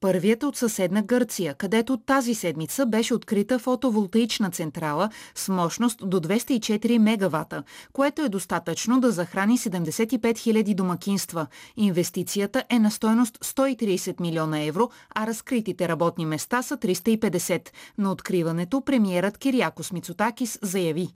Първият 0.00 0.42
от 0.42 0.56
съседна 0.56 1.02
Гърция, 1.02 1.54
където 1.54 1.96
тази 1.96 2.34
седмица 2.34 2.86
беше 2.86 3.14
открита 3.14 3.58
фотоволтаична 3.58 4.50
централа 4.50 5.10
с 5.34 5.48
мощност 5.48 6.10
до 6.10 6.20
204 6.20 6.98
мегавата, 6.98 7.62
което 7.92 8.22
е 8.22 8.28
достатъчно 8.28 9.00
да 9.00 9.10
захрани 9.10 9.58
75 9.58 10.18
000 10.18 10.74
домакинства. 10.74 11.46
Инвестицията 11.76 12.64
е 12.70 12.78
на 12.78 12.90
стойност 12.90 13.38
130 13.38 14.20
милиона 14.20 14.62
евро, 14.62 14.90
а 15.14 15.26
разкритите 15.26 15.88
работни 15.88 16.26
места 16.26 16.62
са 16.62 16.76
350. 16.76 17.68
На 17.98 18.12
откриването 18.12 18.80
премиерът 18.80 19.38
Кириакос 19.38 19.92
Мицотакис 19.92 20.58
заяви. 20.62 21.08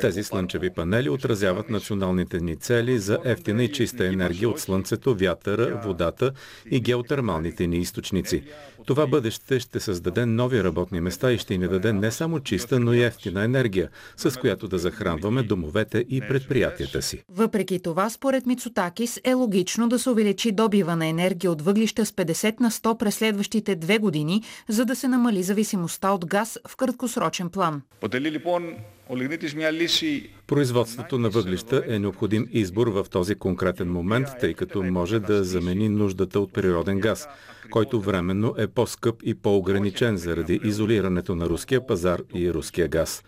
Тези 0.00 0.22
слънчеви 0.22 0.70
панели 0.70 1.10
отразяват 1.10 1.70
националните 1.70 2.40
ни 2.40 2.56
цели 2.56 2.98
за 2.98 3.18
ефтина 3.24 3.64
и 3.64 3.72
чиста 3.72 4.06
енергия 4.06 4.48
от 4.48 4.60
слънцето, 4.60 5.14
вятъра, 5.14 5.80
водата 5.84 6.32
и 6.70 6.80
геотермалните 6.80 7.66
ни 7.66 7.76
източници. 7.76 8.44
Това 8.86 9.06
бъдеще 9.06 9.60
ще 9.60 9.80
създаде 9.80 10.26
нови 10.26 10.64
работни 10.64 11.00
места 11.00 11.32
и 11.32 11.38
ще 11.38 11.58
ни 11.58 11.68
даде 11.68 11.92
не 11.92 12.10
само 12.10 12.40
чиста, 12.40 12.80
но 12.80 12.92
и 12.94 13.02
ефтина 13.02 13.44
енергия, 13.44 13.88
с 14.16 14.40
която 14.40 14.68
да 14.68 14.78
захранваме 14.78 15.42
домовете 15.42 16.04
и 16.08 16.20
предприятията 16.20 17.02
си. 17.02 17.22
Въпреки 17.28 17.80
това, 17.82 18.10
според 18.10 18.46
Мицотакис 18.46 19.20
е 19.24 19.34
логично 19.34 19.88
да 19.88 19.98
се 19.98 20.10
увеличи 20.10 20.52
добива 20.52 20.96
на 20.96 21.06
енергия 21.06 21.50
от 21.50 21.62
въглища 21.62 22.06
с 22.06 22.12
50 22.12 22.60
на 22.60 22.70
100 22.70 22.98
през 22.98 23.14
следващите 23.14 23.76
две 23.76 23.98
години, 23.98 24.42
за 24.68 24.84
да 24.84 24.96
се 24.96 25.08
намали 25.08 25.42
зависимостта 25.42 26.10
от 26.10 26.26
газ 26.26 26.58
в 26.68 26.76
краткосрочен 26.76 27.48
план. 27.48 27.82
Производството 30.46 31.18
на 31.18 31.28
въглища 31.30 31.82
е 31.86 31.98
необходим 31.98 32.48
избор 32.52 32.86
в 32.86 33.06
този 33.10 33.34
конкретен 33.34 33.92
момент, 33.92 34.28
тъй 34.40 34.54
като 34.54 34.82
може 34.82 35.20
да 35.20 35.44
замени 35.44 35.88
нуждата 35.88 36.40
от 36.40 36.52
природен 36.52 37.00
газ, 37.00 37.28
който 37.70 38.00
временно 38.00 38.54
е 38.58 38.66
по-скъп 38.66 39.22
и 39.22 39.34
по-ограничен 39.34 40.16
заради 40.16 40.60
изолирането 40.64 41.34
на 41.34 41.48
руския 41.48 41.86
пазар 41.86 42.20
и 42.34 42.52
руския 42.52 42.88
газ. 42.88 43.24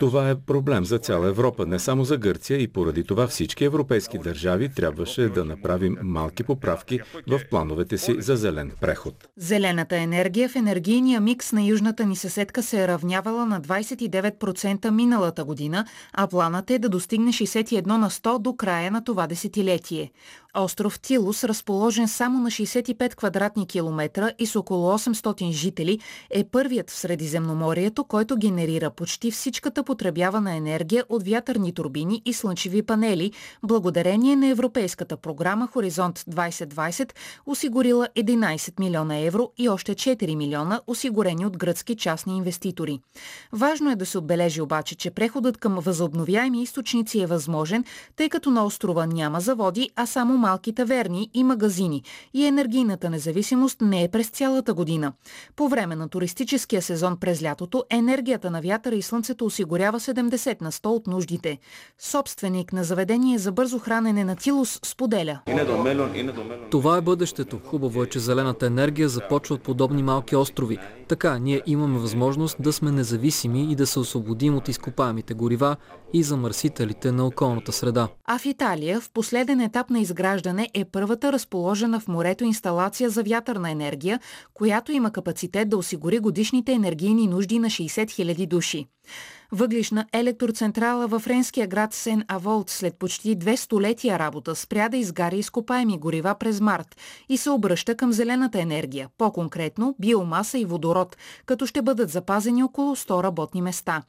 Това 0.00 0.30
е 0.30 0.34
проблем 0.34 0.84
за 0.84 0.98
цяла 0.98 1.28
Европа, 1.28 1.66
не 1.66 1.78
само 1.78 2.04
за 2.04 2.16
Гърция 2.16 2.58
и 2.58 2.68
поради 2.68 3.04
това 3.04 3.26
всички 3.26 3.64
европейски 3.64 4.18
държави 4.18 4.68
трябваше 4.74 5.28
да 5.28 5.44
направим 5.44 5.96
малки 6.02 6.44
поправки 6.44 7.00
в 7.28 7.40
плановете 7.50 7.98
си 7.98 8.16
за 8.18 8.36
зелен 8.36 8.72
преход. 8.80 9.28
Зелената 9.36 9.96
енергия 9.96 10.48
в 10.48 10.56
енергийния 10.56 11.20
микс 11.20 11.52
на 11.52 11.62
южната 11.62 12.06
ни 12.06 12.16
съседка 12.16 12.62
се 12.62 12.82
е 12.82 12.88
равнявала 12.88 13.46
на 13.46 13.60
29% 13.60 14.90
миналата 14.90 15.44
година, 15.44 15.84
а 16.12 16.26
планът 16.26 16.70
е 16.70 16.78
да 16.78 16.88
достигне 16.88 17.32
61 17.32 17.86
на 17.86 18.10
100 18.10 18.38
до 18.38 18.56
края 18.56 18.90
на 18.90 19.04
това 19.04 19.26
десетилетие. 19.26 20.10
Остров 20.54 21.00
Тилус, 21.00 21.44
разположен 21.44 22.08
само 22.08 22.40
на 22.40 22.50
65 22.50 23.14
квадратни 23.14 23.66
километра 23.66 24.30
и 24.38 24.46
с 24.46 24.56
около 24.56 24.98
800 24.98 25.50
жители, 25.50 25.98
е 26.30 26.44
първият 26.44 26.90
в 26.90 26.96
Средиземноморието, 26.96 28.04
който 28.04 28.36
генерира 28.36 28.90
почти 28.90 29.30
всичката 29.30 29.82
потребявана 29.90 30.54
енергия 30.54 31.04
от 31.08 31.28
вятърни 31.28 31.72
турбини 31.72 32.22
и 32.24 32.32
слънчеви 32.32 32.82
панели, 32.82 33.32
благодарение 33.62 34.36
на 34.36 34.46
Европейската 34.46 35.16
програма 35.16 35.66
Хоризонт 35.66 36.18
2020, 36.18 37.12
осигурила 37.46 38.08
11 38.16 38.80
милиона 38.80 39.18
евро 39.18 39.50
и 39.58 39.68
още 39.68 39.94
4 39.94 40.34
милиона, 40.36 40.80
осигурени 40.86 41.46
от 41.46 41.58
гръцки 41.58 41.96
частни 41.96 42.36
инвеститори. 42.36 43.00
Важно 43.52 43.90
е 43.90 43.96
да 43.96 44.06
се 44.06 44.18
отбележи 44.18 44.60
обаче, 44.60 44.94
че 44.94 45.10
преходът 45.10 45.56
към 45.56 45.74
възобновяеми 45.74 46.62
източници 46.62 47.20
е 47.20 47.26
възможен, 47.26 47.84
тъй 48.16 48.28
като 48.28 48.50
на 48.50 48.64
острова 48.64 49.06
няма 49.06 49.40
заводи, 49.40 49.90
а 49.96 50.06
само 50.06 50.38
малки 50.38 50.74
таверни 50.74 51.30
и 51.34 51.44
магазини 51.44 52.02
и 52.34 52.46
енергийната 52.46 53.10
независимост 53.10 53.80
не 53.80 54.04
е 54.04 54.08
през 54.08 54.28
цялата 54.28 54.74
година. 54.74 55.12
По 55.56 55.68
време 55.68 55.96
на 55.96 56.08
туристическия 56.08 56.82
сезон 56.82 57.16
през 57.16 57.42
лятото 57.42 57.84
енергията 57.90 58.50
на 58.50 58.60
вятъра 58.60 58.94
и 58.94 59.02
слънцето 59.02 59.44
осигурява 59.44 59.79
70 59.80 60.62
на 60.62 60.72
100 60.72 60.86
от 60.86 61.06
нуждите. 61.06 61.58
Собственик 61.98 62.72
на 62.72 62.84
заведение 62.84 63.38
за 63.38 63.52
бързо 63.52 63.78
хранене 63.78 64.24
на 64.24 64.36
Тилус 64.36 64.80
споделя. 64.84 65.40
Това 66.70 66.96
е 66.96 67.00
бъдещето. 67.00 67.60
Хубаво 67.64 68.02
е, 68.02 68.06
че 68.06 68.18
зелената 68.18 68.66
енергия 68.66 69.08
започва 69.08 69.54
от 69.54 69.62
подобни 69.62 70.02
малки 70.02 70.36
острови. 70.36 70.78
Така 71.08 71.38
ние 71.38 71.62
имаме 71.66 71.98
възможност 71.98 72.56
да 72.60 72.72
сме 72.72 72.90
независими 72.90 73.72
и 73.72 73.74
да 73.74 73.86
се 73.86 73.98
освободим 73.98 74.56
от 74.56 74.68
изкопаемите 74.68 75.34
горива 75.34 75.76
и 76.12 76.22
замърсителите 76.22 77.12
на 77.12 77.26
околната 77.26 77.72
среда. 77.72 78.08
А 78.24 78.38
в 78.38 78.46
Италия 78.46 79.00
в 79.00 79.10
последен 79.10 79.60
етап 79.60 79.90
на 79.90 80.00
изграждане 80.00 80.68
е 80.74 80.84
първата 80.84 81.32
разположена 81.32 82.00
в 82.00 82.08
морето 82.08 82.44
инсталация 82.44 83.10
за 83.10 83.22
вятърна 83.22 83.70
енергия, 83.70 84.20
която 84.54 84.92
има 84.92 85.12
капацитет 85.12 85.68
да 85.68 85.76
осигури 85.76 86.18
годишните 86.18 86.72
енергийни 86.72 87.26
нужди 87.26 87.58
на 87.58 87.68
60 87.68 88.04
000 88.04 88.46
души. 88.46 88.86
Въглишна 89.52 90.06
електроцентрала 90.12 91.06
във 91.06 91.22
френския 91.22 91.66
град 91.66 91.94
Сен 91.94 92.24
Аволт 92.28 92.70
след 92.70 92.94
почти 92.94 93.34
две 93.34 93.56
столетия 93.56 94.18
работа 94.18 94.56
спря 94.56 94.88
да 94.88 94.96
изгаря 94.96 95.36
изкопаеми 95.36 95.98
горива 95.98 96.34
през 96.34 96.60
март 96.60 96.96
и 97.28 97.36
се 97.36 97.50
обръща 97.50 97.94
към 97.94 98.12
зелената 98.12 98.60
енергия, 98.60 99.08
по-конкретно 99.18 99.94
биомаса 99.98 100.58
и 100.58 100.64
водород, 100.64 101.16
като 101.46 101.66
ще 101.66 101.82
бъдат 101.82 102.10
запазени 102.10 102.62
около 102.62 102.96
100 102.96 103.22
работни 103.22 103.62
места. 103.62 104.02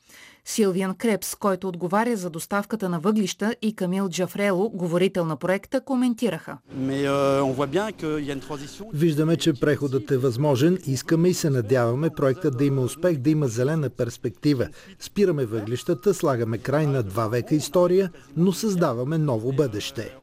Силвиан 0.46 0.96
Крепс, 0.96 1.36
който 1.36 1.68
отговаря 1.68 2.16
за 2.16 2.30
доставката 2.30 2.90
на 2.90 3.00
въглища 3.00 3.56
и 3.62 3.76
Камил 3.76 4.10
Джафрело, 4.10 4.70
говорител 4.70 5.26
на 5.26 5.36
проекта, 5.36 5.82
коментираха. 5.82 6.58
Виждаме, 8.94 9.38
че 9.38 9.54
преходът 9.54 10.12
е 10.12 10.18
възможен, 10.18 10.78
искаме 10.86 11.30
и 11.30 11.34
се 11.34 11.50
надяваме 11.50 12.10
проектът 12.10 12.58
да 12.58 12.66
има 12.66 12.82
успех, 12.82 13.18
да 13.18 13.30
има 13.30 13.48
зелена 13.48 13.90
перспектива. 13.90 14.68
Спираме 15.00 15.46
въглищата, 15.46 16.14
слагаме 16.14 16.58
край 16.58 16.88
на 16.88 17.04
два 17.04 17.28
века 17.28 17.56
история, 17.56 18.12
но 18.38 18.52
създаваме 18.52 19.18
ново 19.18 19.52
бъдеще. 19.52 20.16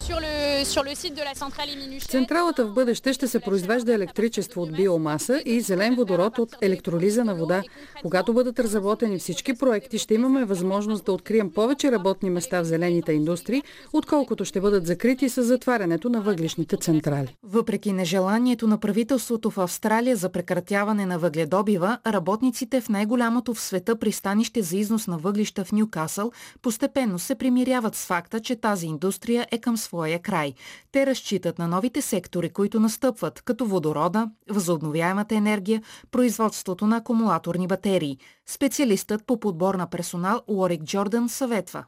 Централата 2.09 2.67
в 2.67 2.73
бъдеще 2.73 3.13
ще 3.13 3.29
се 3.29 3.41
произвежда 3.41 3.95
електричество 3.95 4.63
от 4.63 4.73
биомаса 4.73 5.43
и 5.45 5.61
зелен 5.61 5.95
водород 5.95 6.39
от 6.39 6.57
електролиза 6.63 7.25
на 7.25 7.35
вода. 7.35 7.63
Когато 8.03 8.33
бъдат 8.33 8.59
разработени 8.59 9.19
всички 9.19 9.55
проекти, 9.55 9.99
ще 9.99 10.15
имаме 10.15 10.45
възможност 10.45 11.05
да 11.05 11.13
открием 11.13 11.51
повече 11.51 11.93
работни 11.93 12.31
места 12.31 12.61
в 12.61 12.65
зелените 12.65 13.13
индустрии, 13.13 13.63
отколкото 13.93 14.45
ще 14.45 14.61
бъдат 14.61 14.87
закрити 14.87 15.29
с 15.29 15.43
затварянето 15.43 16.09
на 16.09 16.21
въглишните 16.21 16.77
централи. 16.77 17.37
Въпреки 17.43 17.93
нежеланието 17.93 18.67
на 18.67 18.79
правителството 18.79 19.51
в 19.51 19.59
Австралия 19.59 20.17
за 20.17 20.29
прекратяване 20.29 21.07
на 21.07 21.19
въгледобива, 21.19 21.99
работниците 22.07 22.81
в 22.81 22.89
най-голямото 22.89 23.55
в 23.55 23.61
света 23.61 23.97
пристанище 23.97 24.63
за 24.63 24.77
износ 24.77 25.07
на 25.07 25.19
въглища 25.19 25.65
в 25.65 25.73
Нюкасъл 25.73 26.33
постепенно 26.63 27.19
се 27.19 27.35
примиряват 27.35 27.95
с 27.95 28.07
факта, 28.07 28.41
че 28.41 28.57
тази 28.57 28.87
индустрия 28.87 29.47
е 29.51 29.59
към 29.59 29.77
своя 29.77 30.19
край. 30.19 30.48
Те 30.93 31.07
разчитат 31.07 31.59
на 31.59 31.69
новите 31.69 32.03
сектори, 32.03 32.49
които 32.51 32.81
настъпват, 32.81 33.43
като 33.43 33.67
водорода, 33.67 34.31
възобновяемата 34.51 35.35
енергия, 35.35 35.83
производството 36.11 36.87
на 36.87 36.97
акумулаторни 36.97 37.67
батерии. 37.67 38.19
Специалистът 38.51 39.27
по 39.27 39.41
подбор 39.41 39.75
на 39.75 39.87
персонал 39.87 40.43
Уорик 40.47 40.83
Джордан 40.85 41.29
съветва. 41.29 41.85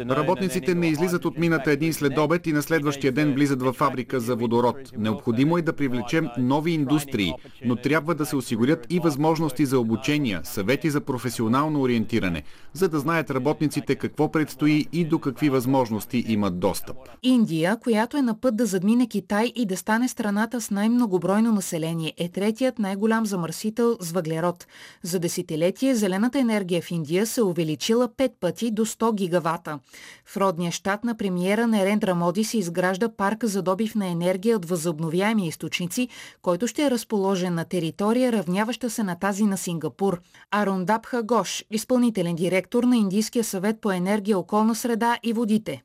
Работниците 0.00 0.74
не 0.74 0.86
излизат 0.86 1.24
от 1.24 1.38
мината 1.38 1.70
един 1.70 1.92
след 1.92 2.18
обед 2.18 2.46
и 2.46 2.52
на 2.52 2.62
следващия 2.62 3.12
ден 3.12 3.34
влизат 3.34 3.62
във 3.62 3.76
фабрика 3.76 4.20
за 4.20 4.36
водород. 4.36 4.76
Необходимо 4.98 5.58
е 5.58 5.62
да 5.62 5.72
привлечем 5.72 6.28
нови 6.38 6.72
индустрии, 6.72 7.34
но 7.64 7.76
трябва 7.76 8.14
да 8.14 8.26
се 8.26 8.36
осигурят 8.36 8.86
и 8.90 8.98
възможности 8.98 9.66
за 9.66 9.78
обучения, 9.78 10.40
съвети 10.44 10.90
за 10.90 11.00
професионално 11.00 11.80
ориентиране, 11.80 12.42
за 12.72 12.88
да 12.88 12.98
знаят 12.98 13.30
работниците 13.30 13.94
какво 13.94 14.32
предстои 14.32 14.86
и 14.92 15.04
до 15.04 15.18
какви 15.18 15.48
възможности 15.48 16.24
имат 16.28 16.60
достъп. 16.60 16.96
Индия, 17.22 17.78
която 17.80 18.16
е 18.16 18.22
на 18.22 18.40
път 18.40 18.56
да 18.56 18.66
задмине 18.66 19.08
Китай 19.08 19.52
и 19.54 19.66
да 19.66 19.76
стане 19.76 20.08
страната 20.08 20.60
с 20.60 20.70
най-многобройно 20.70 21.52
население, 21.52 22.12
е 22.18 22.28
третият 22.28 22.78
най-голям 22.78 23.26
замърсител 23.26 23.77
замърсител 23.78 23.96
с 24.00 24.12
въглерод. 24.12 24.66
За 25.02 25.18
десетилетие 25.18 25.94
зелената 25.94 26.38
енергия 26.38 26.82
в 26.82 26.90
Индия 26.90 27.26
се 27.26 27.42
увеличила 27.42 28.08
5 28.08 28.32
пъти 28.40 28.70
до 28.70 28.86
100 28.86 29.14
гигавата. 29.14 29.78
В 30.24 30.36
родния 30.36 30.72
щат 30.72 31.04
на 31.04 31.16
премиера 31.16 31.66
Нерендра 31.66 32.14
Моди 32.14 32.44
се 32.44 32.58
изгражда 32.58 33.08
парк 33.08 33.44
за 33.44 33.62
добив 33.62 33.94
на 33.94 34.06
енергия 34.06 34.56
от 34.56 34.64
възобновяеми 34.64 35.46
източници, 35.46 36.08
който 36.42 36.66
ще 36.66 36.84
е 36.84 36.90
разположен 36.90 37.54
на 37.54 37.64
територия, 37.64 38.32
равняваща 38.32 38.90
се 38.90 39.02
на 39.02 39.14
тази 39.14 39.44
на 39.44 39.56
Сингапур. 39.56 40.20
Арундабха 40.50 41.22
Гош, 41.22 41.64
изпълнителен 41.70 42.36
директор 42.36 42.84
на 42.84 42.96
Индийския 42.96 43.44
съвет 43.44 43.80
по 43.80 43.92
енергия, 43.92 44.38
околна 44.38 44.74
среда 44.74 45.18
и 45.22 45.32
водите. 45.32 45.82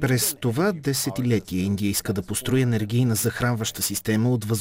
През 0.00 0.36
това 0.40 0.72
десетилетие 0.72 1.60
Индия 1.60 1.90
иска 1.90 2.12
да 2.12 2.22
построи 2.22 2.62
енергийна 2.62 3.14
захранваща 3.14 3.82
система 3.82 4.30
от 4.30 4.44
възобновяеми 4.44 4.57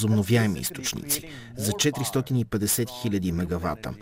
източници 0.60 1.30
за 1.58 1.72
450 1.72 3.02
хиляди 3.02 3.32
мегавата. 3.32 3.94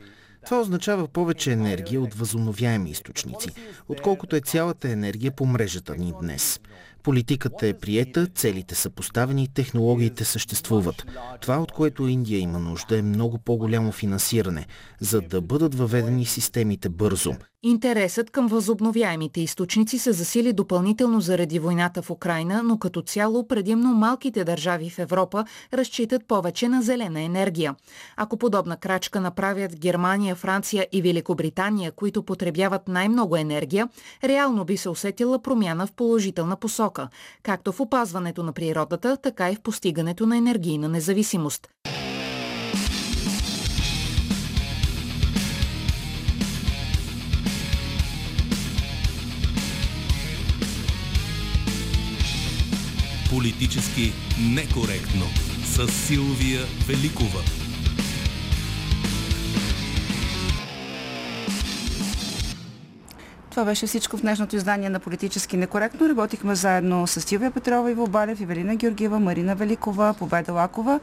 Това 0.45 0.61
означава 0.61 1.07
повече 1.07 1.51
енергия 1.51 2.01
от 2.01 2.13
възобновяеми 2.13 2.89
източници, 2.89 3.49
отколкото 3.89 4.35
е 4.35 4.41
цялата 4.41 4.89
енергия 4.89 5.31
по 5.31 5.45
мрежата 5.45 5.95
ни 5.95 6.13
днес. 6.21 6.59
Политиката 7.03 7.67
е 7.67 7.73
приета, 7.73 8.27
целите 8.35 8.75
са 8.75 8.89
поставени, 8.89 9.47
технологиите 9.47 10.25
съществуват. 10.25 11.05
Това, 11.41 11.57
от 11.57 11.71
което 11.71 12.07
Индия 12.07 12.39
има 12.39 12.59
нужда, 12.59 12.97
е 12.97 13.01
много 13.01 13.37
по-голямо 13.37 13.91
финансиране, 13.91 14.65
за 14.99 15.21
да 15.21 15.41
бъдат 15.41 15.75
въведени 15.75 16.25
системите 16.25 16.89
бързо. 16.89 17.35
Интересът 17.67 18.29
към 18.29 18.47
възобновяемите 18.47 19.41
източници 19.41 19.99
се 19.99 20.11
засили 20.11 20.53
допълнително 20.53 21.21
заради 21.21 21.59
войната 21.59 22.01
в 22.01 22.11
Украина, 22.11 22.63
но 22.63 22.79
като 22.79 23.01
цяло 23.01 23.47
предимно 23.47 23.93
малките 23.93 24.43
държави 24.43 24.89
в 24.89 24.99
Европа 24.99 25.45
разчитат 25.73 26.27
повече 26.27 26.67
на 26.69 26.81
зелена 26.81 27.21
енергия. 27.21 27.75
Ако 28.17 28.37
подобна 28.37 28.77
крачка 28.77 29.21
направят 29.21 29.79
Германия, 29.79 30.35
Франция 30.35 30.87
и 30.91 31.01
Великобритания, 31.01 31.91
които 31.91 32.23
потребяват 32.23 32.87
най-много 32.87 33.35
енергия, 33.35 33.89
реално 34.23 34.65
би 34.65 34.77
се 34.77 34.89
усетила 34.89 35.39
промяна 35.39 35.87
в 35.87 35.91
положителна 35.91 36.55
посока, 36.55 37.09
както 37.43 37.71
в 37.71 37.79
опазването 37.79 38.43
на 38.43 38.53
природата, 38.53 39.17
така 39.17 39.51
и 39.51 39.55
в 39.55 39.61
постигането 39.61 40.25
на 40.25 40.37
енергийна 40.37 40.89
независимост. 40.89 41.67
Политически 53.35 54.13
некоректно 54.39 55.25
с 55.63 55.87
Силвия 55.87 56.61
Великова. 56.87 57.39
Това 63.51 63.65
беше 63.65 63.87
всичко 63.87 64.17
в 64.17 64.21
днешното 64.21 64.55
издание 64.55 64.89
на 64.89 64.99
Политически 64.99 65.57
некоректно. 65.57 66.09
Работихме 66.09 66.55
заедно 66.55 67.07
с 67.07 67.21
Силвия 67.21 67.51
Петрова, 67.51 67.91
Иво 67.91 68.07
Балев, 68.07 68.39
Ивелина 68.39 68.75
Георгиева, 68.75 69.19
Марина 69.19 69.55
Великова, 69.55 70.15
Победа 70.19 70.53
Лакова. 70.53 70.99